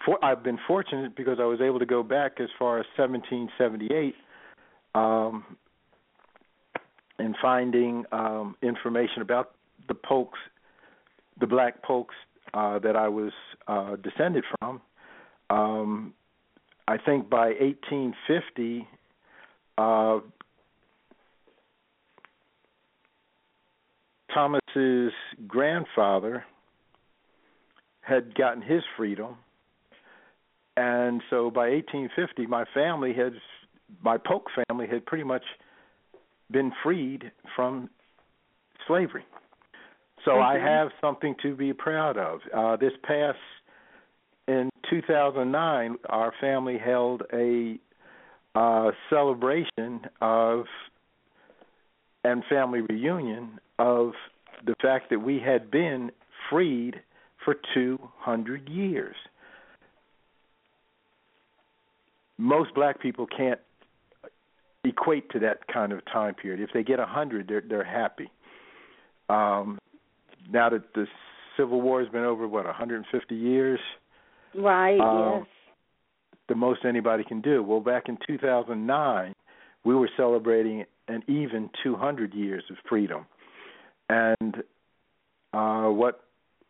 for, 0.06 0.24
I've 0.24 0.42
been 0.42 0.58
fortunate 0.66 1.14
because 1.16 1.38
I 1.40 1.44
was 1.44 1.60
able 1.60 1.80
to 1.80 1.86
go 1.86 2.02
back 2.02 2.40
as 2.40 2.48
far 2.58 2.78
as 2.78 2.86
1778 2.96 4.14
um, 4.94 5.44
and 7.18 7.34
finding 7.42 8.04
um, 8.12 8.56
information 8.62 9.20
about 9.20 9.52
the 9.88 9.94
Polks, 9.94 10.38
the 11.40 11.46
Black 11.46 11.82
Polks 11.82 12.14
uh, 12.54 12.78
that 12.78 12.96
I 12.96 13.08
was 13.08 13.32
uh, 13.66 13.96
descended 13.96 14.44
from. 14.58 14.80
Um, 15.50 16.14
I 16.88 16.98
think 16.98 17.28
by 17.28 17.48
1850, 17.48 18.86
uh, 19.76 20.20
Thomas's 24.32 25.12
grandfather 25.48 26.44
had 28.02 28.34
gotten 28.36 28.62
his 28.62 28.82
freedom 28.96 29.36
and 30.76 31.22
so 31.30 31.50
by 31.50 31.70
1850, 31.70 32.46
my 32.46 32.64
family 32.74 33.12
had, 33.14 33.32
my 34.02 34.18
Polk 34.18 34.46
family 34.68 34.86
had 34.86 35.06
pretty 35.06 35.24
much 35.24 35.44
been 36.50 36.72
freed 36.82 37.30
from 37.54 37.90
slavery. 38.86 39.24
So 40.24 40.32
mm-hmm. 40.32 40.42
I 40.42 40.70
have 40.70 40.88
something 41.00 41.34
to 41.42 41.56
be 41.56 41.72
proud 41.72 42.18
of. 42.18 42.40
Uh, 42.54 42.76
this 42.76 42.92
past 43.02 43.38
in 44.48 44.70
2009, 44.90 45.96
our 46.08 46.32
family 46.40 46.78
held 46.78 47.22
a 47.32 47.78
uh, 48.54 48.90
celebration 49.10 50.02
of 50.20 50.64
and 52.24 52.42
family 52.48 52.80
reunion 52.80 53.60
of 53.78 54.12
the 54.64 54.74
fact 54.82 55.10
that 55.10 55.20
we 55.20 55.38
had 55.38 55.70
been 55.70 56.10
freed 56.50 57.00
for 57.44 57.54
200 57.74 58.68
years. 58.68 59.14
Most 62.38 62.74
black 62.74 63.00
people 63.00 63.26
can't 63.26 63.60
equate 64.84 65.30
to 65.30 65.38
that 65.40 65.66
kind 65.72 65.92
of 65.92 66.04
time 66.04 66.34
period. 66.34 66.60
If 66.60 66.70
they 66.72 66.82
get 66.82 66.98
a 66.98 67.02
100, 67.02 67.48
they're 67.48 67.62
they're 67.66 67.84
happy. 67.84 68.30
Um, 69.28 69.78
now 70.50 70.70
that 70.70 70.94
the 70.94 71.06
Civil 71.56 71.80
War 71.80 72.00
has 72.00 72.10
been 72.10 72.24
over, 72.24 72.46
what 72.46 72.64
150 72.64 73.34
years? 73.34 73.80
Right. 74.54 75.00
Uh, 75.00 75.38
yes. 75.38 75.46
The 76.48 76.54
most 76.54 76.84
anybody 76.84 77.24
can 77.24 77.40
do. 77.40 77.62
Well, 77.62 77.80
back 77.80 78.04
in 78.08 78.18
2009, 78.26 79.34
we 79.84 79.94
were 79.94 80.10
celebrating 80.16 80.84
an 81.08 81.22
even 81.26 81.70
200 81.82 82.34
years 82.34 82.62
of 82.70 82.76
freedom, 82.88 83.26
and 84.08 84.56
uh, 85.52 85.88
what 85.88 86.20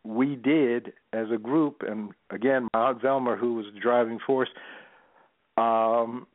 we 0.03 0.35
did 0.35 0.93
as 1.13 1.27
a 1.33 1.37
group, 1.37 1.83
and 1.87 2.11
again, 2.29 2.67
my 2.73 2.89
aunt 2.89 3.01
Velma, 3.01 3.35
who 3.35 3.55
was 3.55 3.65
the 3.73 3.79
driving 3.79 4.19
force, 4.25 4.49
um, 5.57 6.27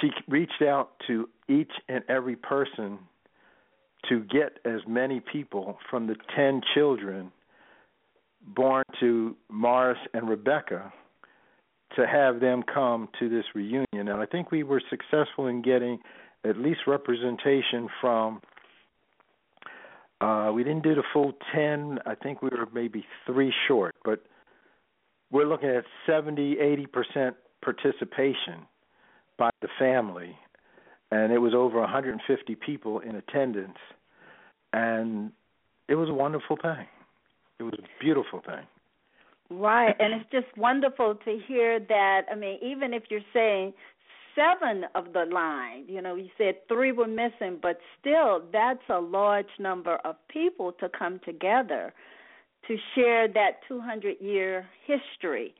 she 0.00 0.10
reached 0.28 0.62
out 0.62 0.90
to 1.06 1.28
each 1.48 1.72
and 1.88 2.02
every 2.08 2.36
person 2.36 2.98
to 4.08 4.20
get 4.20 4.58
as 4.64 4.80
many 4.86 5.20
people 5.20 5.78
from 5.90 6.06
the 6.06 6.16
10 6.36 6.62
children 6.74 7.32
born 8.54 8.84
to 9.00 9.36
Morris 9.50 9.98
and 10.14 10.28
Rebecca 10.28 10.92
to 11.96 12.06
have 12.06 12.40
them 12.40 12.62
come 12.62 13.08
to 13.18 13.28
this 13.28 13.44
reunion. 13.54 13.86
And 13.92 14.10
I 14.10 14.26
think 14.26 14.50
we 14.50 14.62
were 14.62 14.82
successful 14.90 15.46
in 15.46 15.62
getting 15.62 15.98
at 16.44 16.56
least 16.56 16.80
representation 16.86 17.88
from 18.00 18.40
uh 20.20 20.50
we 20.54 20.64
didn't 20.64 20.82
do 20.82 20.94
the 20.94 21.02
full 21.12 21.32
10. 21.54 21.98
I 22.06 22.14
think 22.14 22.42
we 22.42 22.48
were 22.50 22.66
maybe 22.72 23.04
3 23.26 23.52
short, 23.68 23.94
but 24.04 24.22
we're 25.30 25.46
looking 25.46 25.70
at 25.70 25.84
70 26.06 26.56
80% 26.56 27.34
participation 27.62 28.66
by 29.38 29.50
the 29.60 29.68
family 29.78 30.36
and 31.10 31.32
it 31.32 31.38
was 31.38 31.54
over 31.54 31.80
150 31.80 32.54
people 32.56 33.00
in 33.00 33.16
attendance 33.16 33.78
and 34.72 35.32
it 35.88 35.94
was 35.94 36.08
a 36.08 36.14
wonderful 36.14 36.56
thing. 36.56 36.86
It 37.58 37.62
was 37.62 37.74
a 37.78 38.02
beautiful 38.02 38.40
thing. 38.40 38.66
Right, 39.48 39.94
and 40.00 40.12
it's 40.12 40.30
just 40.32 40.56
wonderful 40.56 41.14
to 41.24 41.38
hear 41.46 41.78
that. 41.78 42.22
I 42.30 42.34
mean, 42.34 42.58
even 42.62 42.92
if 42.92 43.04
you're 43.08 43.20
saying 43.32 43.72
seven 44.34 44.84
of 44.94 45.12
the 45.12 45.24
line, 45.32 45.84
you 45.88 46.02
know, 46.02 46.16
you 46.16 46.28
said 46.36 46.56
three 46.68 46.90
were 46.90 47.06
missing, 47.06 47.58
but 47.62 47.78
still, 48.00 48.42
that's 48.52 48.82
a 48.88 48.98
large 48.98 49.46
number 49.60 49.96
of 50.04 50.16
people 50.28 50.72
to 50.80 50.88
come 50.88 51.20
together 51.24 51.94
to 52.68 52.76
share 52.94 53.28
that 53.28 53.60
200 53.68 54.16
year 54.20 54.66
history 54.86 55.54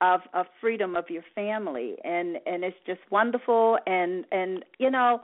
of 0.00 0.20
of 0.34 0.46
freedom 0.60 0.94
of 0.94 1.08
your 1.08 1.24
family 1.34 1.96
and 2.04 2.36
and 2.46 2.64
it's 2.64 2.76
just 2.86 3.00
wonderful 3.10 3.78
and 3.86 4.24
and 4.30 4.64
you 4.78 4.90
know 4.90 5.20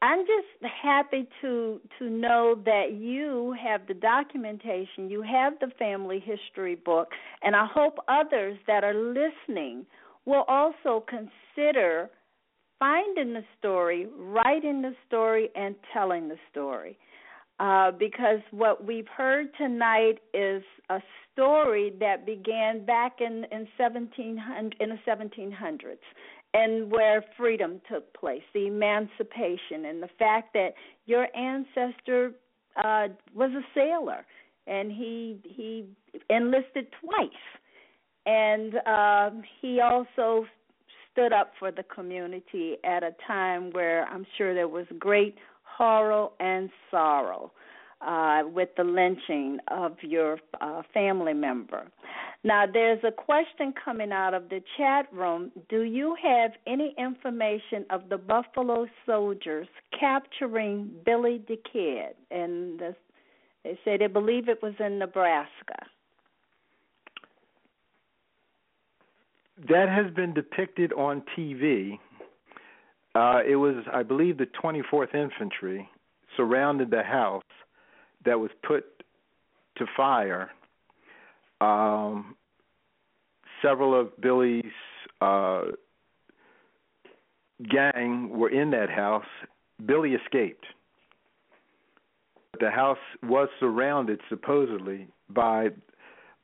I'm 0.00 0.20
just 0.20 0.72
happy 0.82 1.26
to 1.40 1.80
to 1.98 2.08
know 2.08 2.54
that 2.64 2.92
you 2.92 3.56
have 3.60 3.86
the 3.88 3.94
documentation, 3.94 5.10
you 5.10 5.22
have 5.22 5.54
the 5.60 5.72
family 5.76 6.22
history 6.24 6.76
book, 6.76 7.08
and 7.42 7.56
I 7.56 7.66
hope 7.66 7.98
others 8.06 8.58
that 8.68 8.84
are 8.84 8.94
listening 8.94 9.86
will 10.24 10.44
also 10.46 11.04
consider 11.08 12.10
finding 12.78 13.32
the 13.32 13.42
story, 13.58 14.06
writing 14.16 14.82
the 14.82 14.94
story, 15.08 15.48
and 15.56 15.74
telling 15.92 16.28
the 16.28 16.38
story. 16.50 16.96
Uh, 17.60 17.90
because 17.90 18.40
what 18.52 18.84
we've 18.84 19.08
heard 19.08 19.48
tonight 19.56 20.20
is 20.32 20.62
a 20.90 21.00
story 21.32 21.92
that 21.98 22.24
began 22.24 22.84
back 22.84 23.20
in 23.20 23.44
in 23.50 23.66
1700 23.76 24.76
in 24.80 24.88
the 24.90 24.98
1700s 25.06 25.98
and 26.54 26.90
where 26.90 27.24
freedom 27.36 27.80
took 27.90 28.12
place, 28.14 28.42
the 28.54 28.66
emancipation, 28.66 29.84
and 29.86 30.02
the 30.02 30.08
fact 30.18 30.54
that 30.54 30.70
your 31.06 31.26
ancestor 31.36 32.32
uh, 32.76 33.08
was 33.34 33.50
a 33.50 33.62
sailor 33.74 34.24
and 34.66 34.92
he 34.92 35.38
he 35.44 35.86
enlisted 36.30 36.86
twice, 37.00 37.28
and 38.26 38.74
uh, 38.86 39.30
he 39.60 39.80
also 39.80 40.46
stood 41.10 41.32
up 41.32 41.52
for 41.58 41.72
the 41.72 41.82
community 41.82 42.76
at 42.84 43.02
a 43.02 43.14
time 43.26 43.70
where 43.70 44.04
I'm 44.04 44.26
sure 44.36 44.54
there 44.54 44.68
was 44.68 44.86
great 44.98 45.36
horror 45.78 46.28
and 46.40 46.68
sorrow 46.90 47.52
uh, 48.00 48.42
with 48.52 48.68
the 48.76 48.84
lynching 48.84 49.58
of 49.68 49.96
your 50.02 50.38
uh, 50.60 50.82
family 50.92 51.34
member. 51.34 51.86
Now, 52.44 52.64
there's 52.72 53.02
a 53.04 53.10
question 53.10 53.74
coming 53.84 54.12
out 54.12 54.34
of 54.34 54.48
the 54.48 54.60
chat 54.76 55.12
room. 55.12 55.50
Do 55.68 55.82
you 55.82 56.16
have 56.22 56.52
any 56.66 56.94
information 56.98 57.84
of 57.90 58.08
the 58.08 58.18
Buffalo 58.18 58.86
Soldiers 59.06 59.66
capturing 59.98 60.90
Billy 61.04 61.42
the 61.48 61.56
Kid? 61.72 62.14
And 62.30 62.78
the, 62.78 62.96
they 63.64 63.78
say 63.84 63.96
they 63.96 64.06
believe 64.06 64.48
it 64.48 64.62
was 64.62 64.74
in 64.78 64.98
Nebraska. 64.98 65.86
That 69.68 69.88
has 69.88 70.14
been 70.14 70.34
depicted 70.34 70.92
on 70.92 71.24
TV. 71.36 71.98
Uh, 73.18 73.40
it 73.44 73.56
was, 73.56 73.74
I 73.92 74.04
believe, 74.04 74.38
the 74.38 74.46
24th 74.62 75.12
Infantry 75.12 75.88
surrounded 76.36 76.88
the 76.88 77.02
house 77.02 77.42
that 78.24 78.38
was 78.38 78.50
put 78.64 78.84
to 79.76 79.86
fire, 79.96 80.50
um, 81.60 82.36
several 83.60 83.98
of 84.00 84.20
Billy's 84.20 84.62
uh, 85.20 85.62
gang 87.68 88.28
were 88.30 88.50
in 88.50 88.70
that 88.70 88.88
house. 88.88 89.26
Billy 89.84 90.10
escaped. 90.10 90.66
The 92.60 92.70
house 92.70 92.98
was 93.24 93.48
surrounded 93.58 94.20
supposedly 94.28 95.08
by 95.28 95.70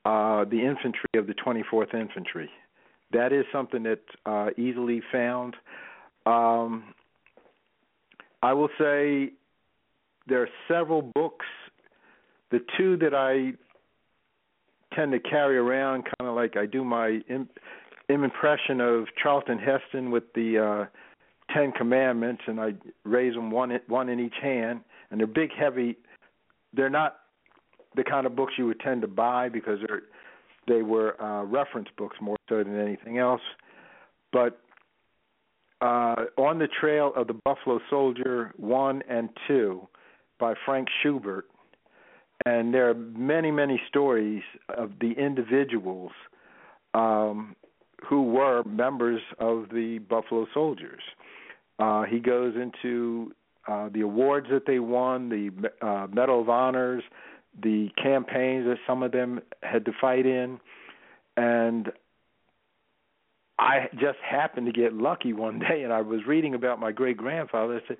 uh, 0.05 0.45
the 0.45 0.61
infantry 0.61 1.11
of 1.15 1.29
the 1.29 1.35
24th 1.35 1.95
Infantry. 1.95 2.51
That 3.13 3.33
is 3.33 3.45
something 3.53 3.85
that 3.85 4.01
uh, 4.27 4.49
easily 4.59 5.03
found. 5.13 5.55
Um, 6.27 6.95
I 8.43 8.53
will 8.53 8.69
say 8.79 9.33
there 10.27 10.43
are 10.43 10.49
several 10.69 11.03
books 11.03 11.47
the 12.51 12.61
two 12.79 12.97
that 12.99 13.15
I 13.15 13.53
tend 14.95 15.13
to 15.13 15.19
carry 15.19 15.57
around, 15.57 16.05
kind 16.05 16.29
of 16.29 16.37
like 16.37 16.57
I 16.57 16.67
do 16.67 16.85
my 16.85 17.21
Im- 17.29 17.49
impression 18.09 18.81
of 18.81 19.07
Charlton 19.21 19.59
Heston 19.59 20.11
with 20.11 20.25
the 20.35 20.59
uh, 20.59 21.53
Ten 21.53 21.73
Commandments, 21.73 22.43
and 22.47 22.61
I 22.61 22.75
raise 23.05 23.35
them 23.35 23.51
one 23.51 23.79
one 23.89 24.09
in 24.09 24.21
each 24.21 24.37
hand, 24.41 24.81
and 25.11 25.19
they're 25.19 25.27
big, 25.27 25.51
heavy. 25.59 25.97
They're 26.73 26.91
not 26.91 27.17
the 27.97 28.05
kind 28.05 28.27
of 28.27 28.37
books 28.37 28.55
you 28.57 28.67
would 28.67 28.81
tend 28.81 29.03
to 29.03 29.09
buy 29.09 29.49
because 29.49 29.79
they're 29.87 30.03
they 30.67 30.83
were 30.83 31.21
uh, 31.21 31.45
reference 31.45 31.89
books 31.99 32.17
more 32.21 32.37
so 32.49 32.63
than 32.63 32.79
anything 32.79 33.19
else. 33.19 33.43
But 34.33 34.61
uh, 35.81 36.17
on 36.37 36.59
the 36.59 36.69
trail 36.81 37.13
of 37.17 37.27
the 37.27 37.35
Buffalo 37.35 37.81
Soldier 37.91 38.53
one 38.57 39.03
and 39.09 39.29
two 39.47 39.87
by 40.39 40.55
Frank 40.65 40.89
Schubert 41.03 41.47
and 42.47 42.75
there 42.75 42.91
are 42.91 42.95
many, 42.95 43.51
many 43.51 43.81
stories 43.89 44.43
of 44.77 44.93
the 45.01 45.13
individuals 45.13 46.13
um, 46.93 47.57
who 48.07 48.23
were 48.23 48.63
members 48.65 49.21
of 49.39 49.69
the 49.71 49.99
Buffalo 50.09 50.47
Soldiers. 50.53 51.03
Uh, 51.79 52.03
he 52.03 52.19
goes 52.19 52.55
into 52.55 53.33
uh, 53.67 53.89
the 53.93 54.03
awards 54.03 54.47
that 54.51 54.67
they 54.67 54.79
won, 54.79 55.29
the 55.29 55.71
uh, 55.81 56.07
Medal 56.13 56.43
of 56.43 56.49
Honors, 56.49 57.03
the 57.63 57.89
campaigns 58.03 58.67
that 58.67 58.77
some 58.87 59.03
of 59.03 59.13
them 59.13 59.41
had 59.63 59.85
to 59.87 59.93
fight 60.01 60.27
in, 60.27 60.61
and 61.37 61.91
I 63.59 63.89
just 63.95 64.19
happened 64.29 64.67
to 64.67 64.73
get 64.73 64.95
lucky 64.95 65.33
one 65.33 65.59
day, 65.59 65.83
and 65.83 65.93
I 65.93 66.01
was 66.01 66.21
reading 66.27 66.55
about 66.55 66.81
my 66.81 66.93
great 66.93 67.17
grandfather. 67.17 67.81
I 67.85 67.89
said, 67.89 67.99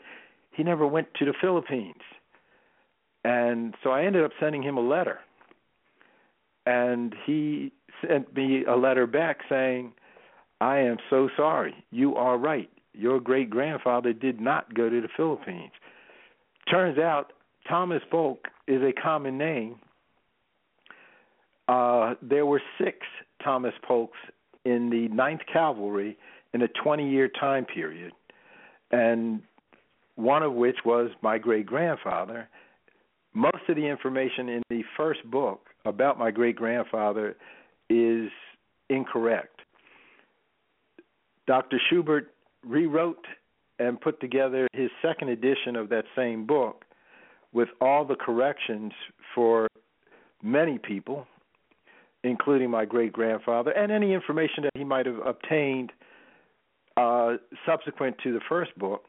he 0.51 0.63
never 0.63 0.87
went 0.87 1.09
to 1.15 1.25
the 1.25 1.35
Philippines. 1.41 2.03
And 3.25 3.75
so 3.83 3.91
I 3.91 4.05
ended 4.05 4.25
up 4.25 4.33
sending 4.39 4.63
him 4.63 4.77
a 4.77 4.81
letter. 4.81 5.21
And 6.67 7.15
he 7.27 7.73
sent 8.07 8.35
me 8.35 8.65
a 8.65 8.77
letter 8.77 9.07
back 9.07 9.39
saying, 9.49 9.93
I 10.61 10.79
am 10.79 10.97
so 11.11 11.29
sorry. 11.37 11.75
You 11.91 12.15
are 12.17 12.39
right. 12.39 12.71
Your 12.93 13.21
great 13.21 13.51
grandfather 13.51 14.13
did 14.13 14.41
not 14.41 14.73
go 14.75 14.89
to 14.89 15.01
the 15.01 15.09
Philippines. 15.17 15.73
Turns 16.71 16.99
out 16.99 17.33
Thomas 17.69 18.03
Polk 18.11 18.47
is 18.67 18.83
a 18.83 18.93
common 18.93 19.37
name. 19.37 19.77
Uh, 21.69 22.15
there 22.23 22.47
were 22.47 22.63
six 22.79 22.99
Thomas 23.43 23.75
Polks 23.87 24.19
in 24.65 24.91
the 24.91 25.09
Ninth 25.09 25.43
Cavalry 25.53 26.17
in 26.53 26.63
a 26.63 26.69
20 26.69 27.09
year 27.09 27.29
time 27.29 27.65
period, 27.65 28.13
and 28.91 29.43
one 30.17 30.43
of 30.43 30.53
which 30.53 30.77
was 30.85 31.11
my 31.23 31.39
great 31.39 31.67
grandfather. 31.67 32.49
Most 33.33 33.69
of 33.69 33.77
the 33.77 33.87
information 33.87 34.49
in 34.49 34.63
the 34.71 34.83
first 34.97 35.29
book 35.29 35.67
about 35.85 36.19
my 36.19 36.31
great 36.31 36.55
grandfather 36.55 37.37
is 37.91 38.31
incorrect. 38.89 39.61
Dr. 41.47 41.81
Schubert 41.91 42.33
rewrote 42.65 43.25
and 43.79 44.01
put 44.01 44.21
together 44.21 44.69
his 44.73 44.91
second 45.03 45.31
edition 45.31 45.77
of 45.77 45.89
that 45.89 46.05
same 46.17 46.47
book 46.47 46.85
with 47.53 47.69
all 47.81 48.05
the 48.05 48.15
corrections 48.15 48.93
for 49.35 49.69
many 50.43 50.79
people, 50.79 51.27
including 52.25 52.71
my 52.71 52.85
great 52.85 53.13
grandfather, 53.13 53.71
and 53.71 53.93
any 53.93 54.13
information 54.13 54.65
that 54.65 54.73
he 54.75 54.85
might 54.85 55.07
have 55.07 55.19
obtained 55.25 55.93
uh, 56.97 57.35
subsequent 57.67 58.17
to 58.25 58.33
the 58.33 58.41
first 58.49 58.77
book. 58.79 59.05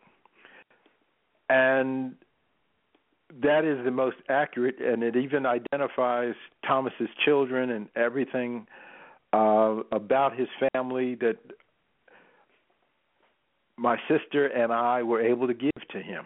And 1.50 2.16
that 3.42 3.66
is 3.66 3.84
the 3.84 3.92
most 3.92 4.18
accurate, 4.30 4.80
and 4.80 5.04
it 5.04 5.16
even 5.16 5.46
identifies 5.46 6.36
Thomas's 6.66 7.10
children 7.24 7.72
and 7.72 7.88
everything 7.96 8.68
uh, 9.34 9.78
about 9.92 10.38
his 10.38 10.48
family 10.74 11.16
that 11.16 11.38
my 13.78 13.98
sister 14.08 14.48
and 14.48 14.72
I 14.72 15.04
were 15.04 15.22
able 15.22 15.48
to 15.48 15.54
give 15.54 15.72
to 15.92 16.02
him. 16.02 16.26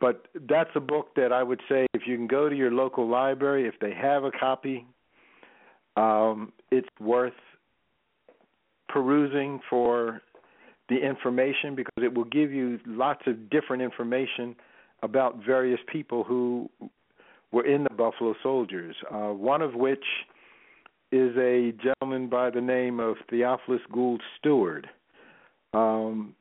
But 0.00 0.26
that's 0.48 0.70
a 0.74 0.80
book 0.80 1.14
that 1.16 1.32
I 1.32 1.42
would 1.42 1.60
say 1.68 1.86
if 1.92 2.02
you 2.06 2.16
can 2.16 2.26
go 2.26 2.48
to 2.48 2.56
your 2.56 2.70
local 2.70 3.08
library, 3.08 3.68
if 3.68 3.74
they 3.80 3.92
have 3.92 4.24
a 4.24 4.30
copy, 4.30 4.86
um, 5.96 6.52
it's 6.70 6.88
worth 6.98 7.34
perusing 8.88 9.60
for 9.68 10.22
the 10.88 10.96
information 10.96 11.74
because 11.74 12.02
it 12.02 12.14
will 12.14 12.24
give 12.24 12.50
you 12.50 12.80
lots 12.86 13.22
of 13.26 13.50
different 13.50 13.82
information 13.82 14.56
about 15.02 15.44
various 15.44 15.80
people 15.90 16.24
who 16.24 16.68
were 17.52 17.66
in 17.66 17.84
the 17.84 17.90
Buffalo 17.90 18.34
Soldiers. 18.42 18.96
Uh, 19.10 19.28
one 19.28 19.62
of 19.62 19.74
which 19.74 20.04
is 21.12 21.36
a 21.36 21.72
gentleman 21.82 22.28
by 22.28 22.50
the 22.50 22.60
name 22.60 23.00
of 23.00 23.16
Theophilus 23.28 23.80
Gould 23.92 24.22
Stewart. 24.38 24.86
Um, 25.72 26.34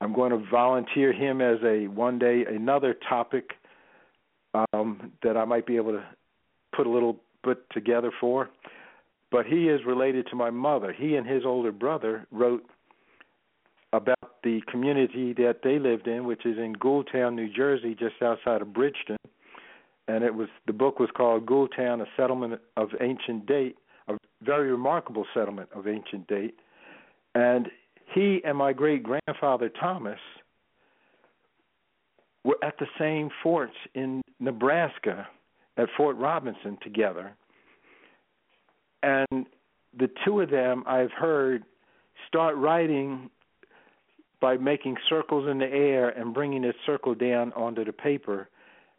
I'm 0.00 0.12
going 0.12 0.30
to 0.30 0.44
volunteer 0.50 1.12
him 1.12 1.40
as 1.40 1.58
a 1.64 1.88
one 1.88 2.18
day 2.18 2.44
another 2.48 2.94
topic 3.08 3.50
um, 4.72 5.12
that 5.22 5.36
I 5.36 5.44
might 5.44 5.66
be 5.66 5.76
able 5.76 5.92
to 5.92 6.04
put 6.74 6.86
a 6.86 6.90
little 6.90 7.16
bit 7.44 7.58
together 7.72 8.10
for. 8.20 8.48
But 9.30 9.46
he 9.46 9.68
is 9.68 9.80
related 9.86 10.26
to 10.30 10.36
my 10.36 10.50
mother. 10.50 10.92
He 10.92 11.16
and 11.16 11.26
his 11.26 11.44
older 11.44 11.72
brother 11.72 12.26
wrote 12.30 12.64
about 13.92 14.42
the 14.42 14.60
community 14.70 15.34
that 15.34 15.60
they 15.62 15.78
lived 15.78 16.06
in, 16.06 16.26
which 16.26 16.46
is 16.46 16.56
in 16.56 16.74
Gouldtown, 16.74 17.34
New 17.34 17.52
Jersey, 17.52 17.94
just 17.94 18.22
outside 18.22 18.62
of 18.62 18.72
Bridgeton 18.72 19.18
and 20.08 20.24
it 20.24 20.34
was 20.34 20.48
the 20.66 20.72
book 20.72 20.98
was 20.98 21.10
called 21.14 21.46
Gouldtown, 21.46 22.00
a 22.00 22.06
settlement 22.16 22.60
of 22.76 22.88
ancient 23.00 23.46
date, 23.46 23.76
a 24.08 24.16
very 24.42 24.72
remarkable 24.72 25.26
settlement 25.34 25.68
of 25.74 25.86
ancient 25.86 26.26
date. 26.26 26.54
And 27.34 27.68
he 28.14 28.40
and 28.44 28.56
my 28.56 28.72
great 28.72 29.02
grandfather 29.02 29.70
Thomas 29.80 30.18
were 32.44 32.58
at 32.62 32.78
the 32.78 32.86
same 32.98 33.30
forts 33.42 33.74
in 33.94 34.22
Nebraska 34.40 35.26
at 35.76 35.88
Fort 35.96 36.16
Robinson 36.16 36.78
together. 36.82 37.32
And 39.02 39.46
the 39.98 40.10
two 40.24 40.40
of 40.40 40.50
them, 40.50 40.84
I've 40.86 41.12
heard, 41.12 41.64
start 42.26 42.56
writing 42.56 43.30
by 44.40 44.56
making 44.56 44.96
circles 45.08 45.48
in 45.48 45.58
the 45.58 45.66
air 45.66 46.10
and 46.10 46.32
bringing 46.32 46.64
a 46.64 46.72
circle 46.86 47.14
down 47.14 47.52
onto 47.54 47.84
the 47.84 47.92
paper 47.92 48.48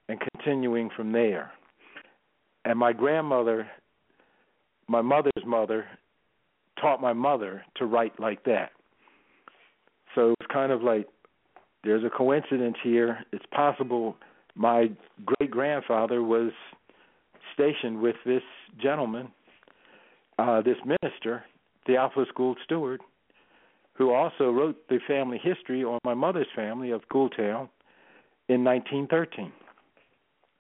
and 0.08 0.20
continuing 0.34 0.90
from 0.96 1.12
there. 1.12 1.52
And 2.66 2.78
my 2.78 2.94
grandmother, 2.94 3.68
my 4.88 5.02
mother's 5.02 5.46
mother, 5.46 5.86
taught 6.82 7.02
my 7.02 7.14
mother 7.14 7.64
to 7.78 7.86
write 7.86 8.20
like 8.20 8.44
that. 8.44 8.72
So 10.20 10.36
it's 10.38 10.52
kind 10.52 10.74
of 10.74 10.84
like 10.84 11.08
there's 11.86 12.04
a 12.04 12.10
coincidence 12.10 12.76
here. 12.84 13.20
It's 13.32 13.46
possible 13.54 14.18
my 14.54 14.92
great 15.26 15.50
grandfather 15.50 16.22
was 16.22 16.52
stationed 17.54 18.02
with 18.02 18.18
this 18.26 18.42
gentleman, 18.84 19.30
uh, 20.38 20.62
this 20.62 20.76
minister, 20.86 21.46
Theophilus 21.88 22.28
Gould 22.36 22.58
Stewart, 22.66 23.00
who 23.94 24.12
also 24.12 24.52
wrote 24.52 24.76
the 24.90 25.00
family 25.08 25.40
history 25.42 25.86
on 25.86 26.00
my 26.04 26.16
mother's 26.16 26.48
family 26.54 26.92
of 26.92 27.02
Gouldtown 27.08 27.70
in 28.50 28.66
1913. 28.66 29.54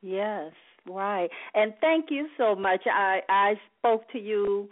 Yes, 0.01 0.53
right. 0.87 1.27
And 1.53 1.73
thank 1.81 2.05
you 2.09 2.29
so 2.37 2.55
much. 2.55 2.83
I 2.85 3.19
I 3.27 3.55
spoke 3.77 4.09
to 4.13 4.19
you 4.19 4.69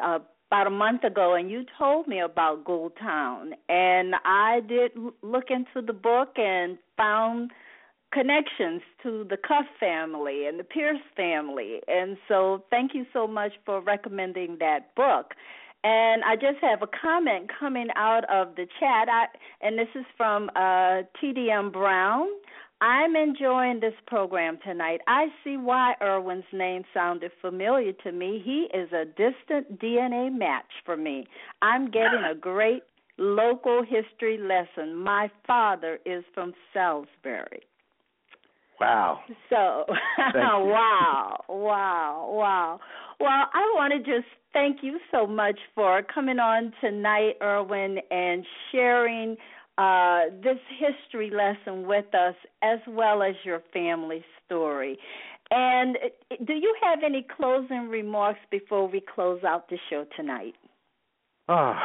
uh, 0.00 0.20
about 0.54 0.68
a 0.68 0.70
month 0.70 1.02
ago, 1.02 1.34
and 1.34 1.50
you 1.50 1.64
told 1.76 2.06
me 2.06 2.20
about 2.20 2.64
Gouldtown, 2.64 3.54
and 3.68 4.14
I 4.24 4.60
did 4.68 4.92
look 5.20 5.50
into 5.50 5.84
the 5.84 5.92
book 5.92 6.34
and 6.36 6.78
found 6.96 7.50
connections 8.12 8.80
to 9.02 9.26
the 9.28 9.36
Cuff 9.36 9.64
family 9.80 10.46
and 10.46 10.60
the 10.60 10.62
Pierce 10.62 11.00
family. 11.16 11.80
And 11.88 12.16
so, 12.28 12.62
thank 12.70 12.94
you 12.94 13.04
so 13.12 13.26
much 13.26 13.50
for 13.66 13.80
recommending 13.80 14.58
that 14.60 14.94
book. 14.94 15.34
And 15.82 16.22
I 16.22 16.36
just 16.36 16.58
have 16.62 16.82
a 16.82 16.88
comment 17.02 17.50
coming 17.58 17.88
out 17.96 18.22
of 18.30 18.54
the 18.54 18.68
chat, 18.78 19.08
I, 19.08 19.24
and 19.60 19.76
this 19.76 19.88
is 19.96 20.04
from 20.16 20.50
uh, 20.54 21.02
TDM 21.20 21.72
Brown. 21.72 22.28
I'm 22.84 23.16
enjoying 23.16 23.80
this 23.80 23.94
program 24.06 24.58
tonight. 24.62 25.00
I 25.08 25.28
see 25.42 25.56
why 25.56 25.94
Erwin's 26.02 26.44
name 26.52 26.82
sounded 26.92 27.30
familiar 27.40 27.92
to 28.04 28.12
me. 28.12 28.42
He 28.44 28.68
is 28.78 28.90
a 28.92 29.06
distant 29.06 29.80
DNA 29.80 30.30
match 30.30 30.70
for 30.84 30.94
me. 30.94 31.26
I'm 31.62 31.86
getting 31.86 32.22
a 32.30 32.34
great 32.38 32.82
local 33.16 33.82
history 33.82 34.36
lesson. 34.36 34.96
My 34.96 35.30
father 35.46 35.98
is 36.04 36.24
from 36.34 36.52
Salisbury. 36.74 37.62
Wow. 38.78 39.20
So, 39.48 39.86
wow, 40.34 41.42
wow, 41.48 42.28
wow. 42.34 42.80
Well, 43.18 43.30
I 43.30 43.72
want 43.76 43.94
to 43.94 43.98
just 44.00 44.28
thank 44.52 44.82
you 44.82 44.98
so 45.10 45.26
much 45.26 45.58
for 45.74 46.02
coming 46.02 46.38
on 46.38 46.74
tonight, 46.82 47.36
Irwin, 47.42 48.00
and 48.10 48.44
sharing 48.72 49.38
uh, 49.78 50.20
this 50.42 50.58
history 50.78 51.30
lesson 51.30 51.86
with 51.86 52.14
us 52.14 52.34
as 52.62 52.78
well 52.88 53.22
as 53.22 53.34
your 53.44 53.62
family 53.72 54.24
story. 54.46 54.98
And 55.50 55.96
uh, 55.96 56.36
do 56.44 56.54
you 56.54 56.74
have 56.82 57.00
any 57.04 57.26
closing 57.36 57.88
remarks 57.88 58.40
before 58.50 58.88
we 58.88 59.02
close 59.14 59.42
out 59.44 59.68
the 59.68 59.78
show 59.90 60.06
tonight? 60.16 60.54
Ah, 61.48 61.78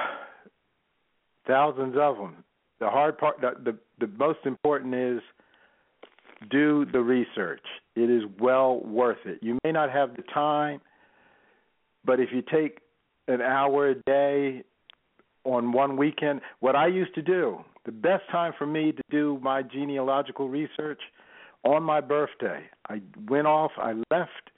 thousands 1.47 1.95
of 1.99 2.17
them. 2.17 2.43
The 2.79 2.89
hard 2.89 3.17
part, 3.17 3.41
the, 3.41 3.51
the 3.63 3.77
the 3.99 4.07
most 4.17 4.39
important 4.45 4.95
is 4.95 5.21
do 6.49 6.85
the 6.85 7.01
research. 7.01 7.65
It 7.95 8.09
is 8.09 8.23
well 8.39 8.79
worth 8.85 9.17
it. 9.25 9.39
You 9.41 9.57
may 9.63 9.73
not 9.73 9.91
have 9.91 10.15
the 10.15 10.23
time, 10.33 10.79
but 12.05 12.21
if 12.21 12.29
you 12.31 12.41
take 12.41 12.79
an 13.27 13.41
hour 13.41 13.89
a 13.89 13.95
day 13.95 14.63
on 15.43 15.73
one 15.73 15.97
weekend, 15.97 16.41
what 16.61 16.75
I 16.75 16.87
used 16.87 17.13
to 17.15 17.21
do, 17.21 17.59
the 17.89 17.93
best 17.93 18.21
time 18.31 18.53
for 18.55 18.67
me 18.67 18.91
to 18.91 19.01
do 19.09 19.39
my 19.41 19.63
genealogical 19.63 20.47
research 20.47 21.01
on 21.63 21.81
my 21.81 21.99
birthday. 21.99 22.61
I 22.87 23.01
went 23.27 23.47
off, 23.47 23.71
I 23.79 23.93
left 24.11 24.51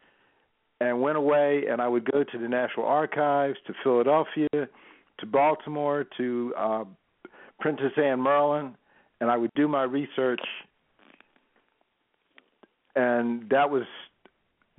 and 0.82 1.02
went 1.02 1.16
away 1.16 1.64
and 1.70 1.82
I 1.82 1.88
would 1.88 2.12
go 2.12 2.26
to 2.26 2.38
the 2.38 2.50
National 2.50 2.86
Archives, 2.86 3.56
to 3.68 3.74
Philadelphia, 3.84 4.50
to 4.52 5.26
Baltimore, 5.26 6.06
to 6.18 6.54
uh 6.58 6.84
Princess 7.62 7.94
Anne 7.96 8.22
Maryland, 8.22 8.76
and 9.22 9.32
I 9.32 9.38
would 9.38 9.52
do 9.56 9.70
my 9.70 9.84
research 9.84 10.42
and 12.98 13.50
that 13.50 13.70
was 13.70 13.84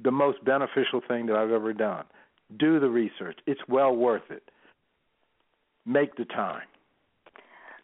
the 0.04 0.10
most 0.10 0.44
beneficial 0.44 1.00
thing 1.08 1.24
that 1.24 1.36
I've 1.36 1.52
ever 1.52 1.72
done. 1.72 2.04
Do 2.58 2.78
the 2.80 2.90
research. 2.90 3.38
It's 3.46 3.62
well 3.66 3.96
worth 3.96 4.30
it. 4.30 4.42
Make 5.86 6.16
the 6.16 6.26
time. 6.26 6.66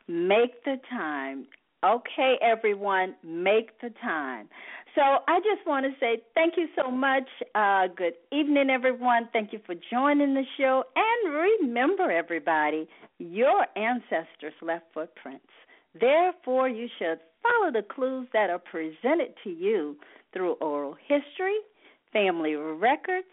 Make 0.08 0.64
the 0.64 0.80
time. 0.90 1.46
Okay, 1.84 2.36
everyone, 2.42 3.14
make 3.22 3.78
the 3.80 3.90
time. 4.02 4.48
So 4.94 5.02
I 5.02 5.38
just 5.40 5.66
want 5.66 5.86
to 5.86 5.92
say 6.00 6.22
thank 6.34 6.54
you 6.56 6.66
so 6.76 6.90
much. 6.90 7.28
Uh, 7.54 7.86
good 7.94 8.14
evening, 8.32 8.68
everyone. 8.70 9.28
Thank 9.32 9.52
you 9.52 9.60
for 9.64 9.74
joining 9.90 10.34
the 10.34 10.44
show. 10.56 10.82
And 10.96 11.34
remember, 11.34 12.10
everybody, 12.10 12.88
your 13.18 13.66
ancestors 13.76 14.54
left 14.60 14.86
footprints. 14.92 15.46
Therefore, 16.00 16.68
you 16.68 16.88
should 16.98 17.20
follow 17.42 17.70
the 17.70 17.82
clues 17.82 18.26
that 18.32 18.50
are 18.50 18.58
presented 18.58 19.34
to 19.44 19.50
you 19.50 19.96
through 20.32 20.54
oral 20.54 20.96
history, 21.06 21.58
family 22.12 22.54
records, 22.54 23.28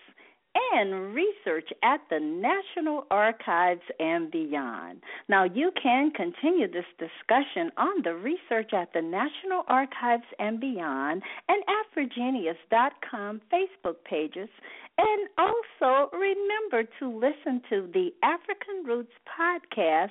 and 0.73 1.13
research 1.13 1.69
at 1.83 2.01
the 2.09 2.19
National 2.19 3.05
Archives 3.11 3.81
and 3.99 4.31
beyond. 4.31 5.01
Now, 5.27 5.43
you 5.43 5.71
can 5.81 6.11
continue 6.11 6.71
this 6.71 6.85
discussion 6.97 7.71
on 7.77 8.01
the 8.03 8.15
research 8.15 8.73
at 8.73 8.93
the 8.93 9.01
National 9.01 9.63
Archives 9.67 10.23
and 10.39 10.59
beyond 10.59 11.21
and 11.49 11.63
at 11.67 11.93
Virginius.com 11.93 13.41
Facebook 13.53 13.95
pages. 14.05 14.49
And 14.97 15.27
also 15.37 16.09
remember 16.13 16.89
to 16.99 17.09
listen 17.09 17.61
to 17.69 17.89
the 17.93 18.11
African 18.23 18.85
Roots 18.85 19.11
podcast 19.37 20.09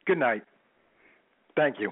Good 0.06 0.18
night. 0.18 0.44
Thank 1.56 1.80
you. 1.80 1.92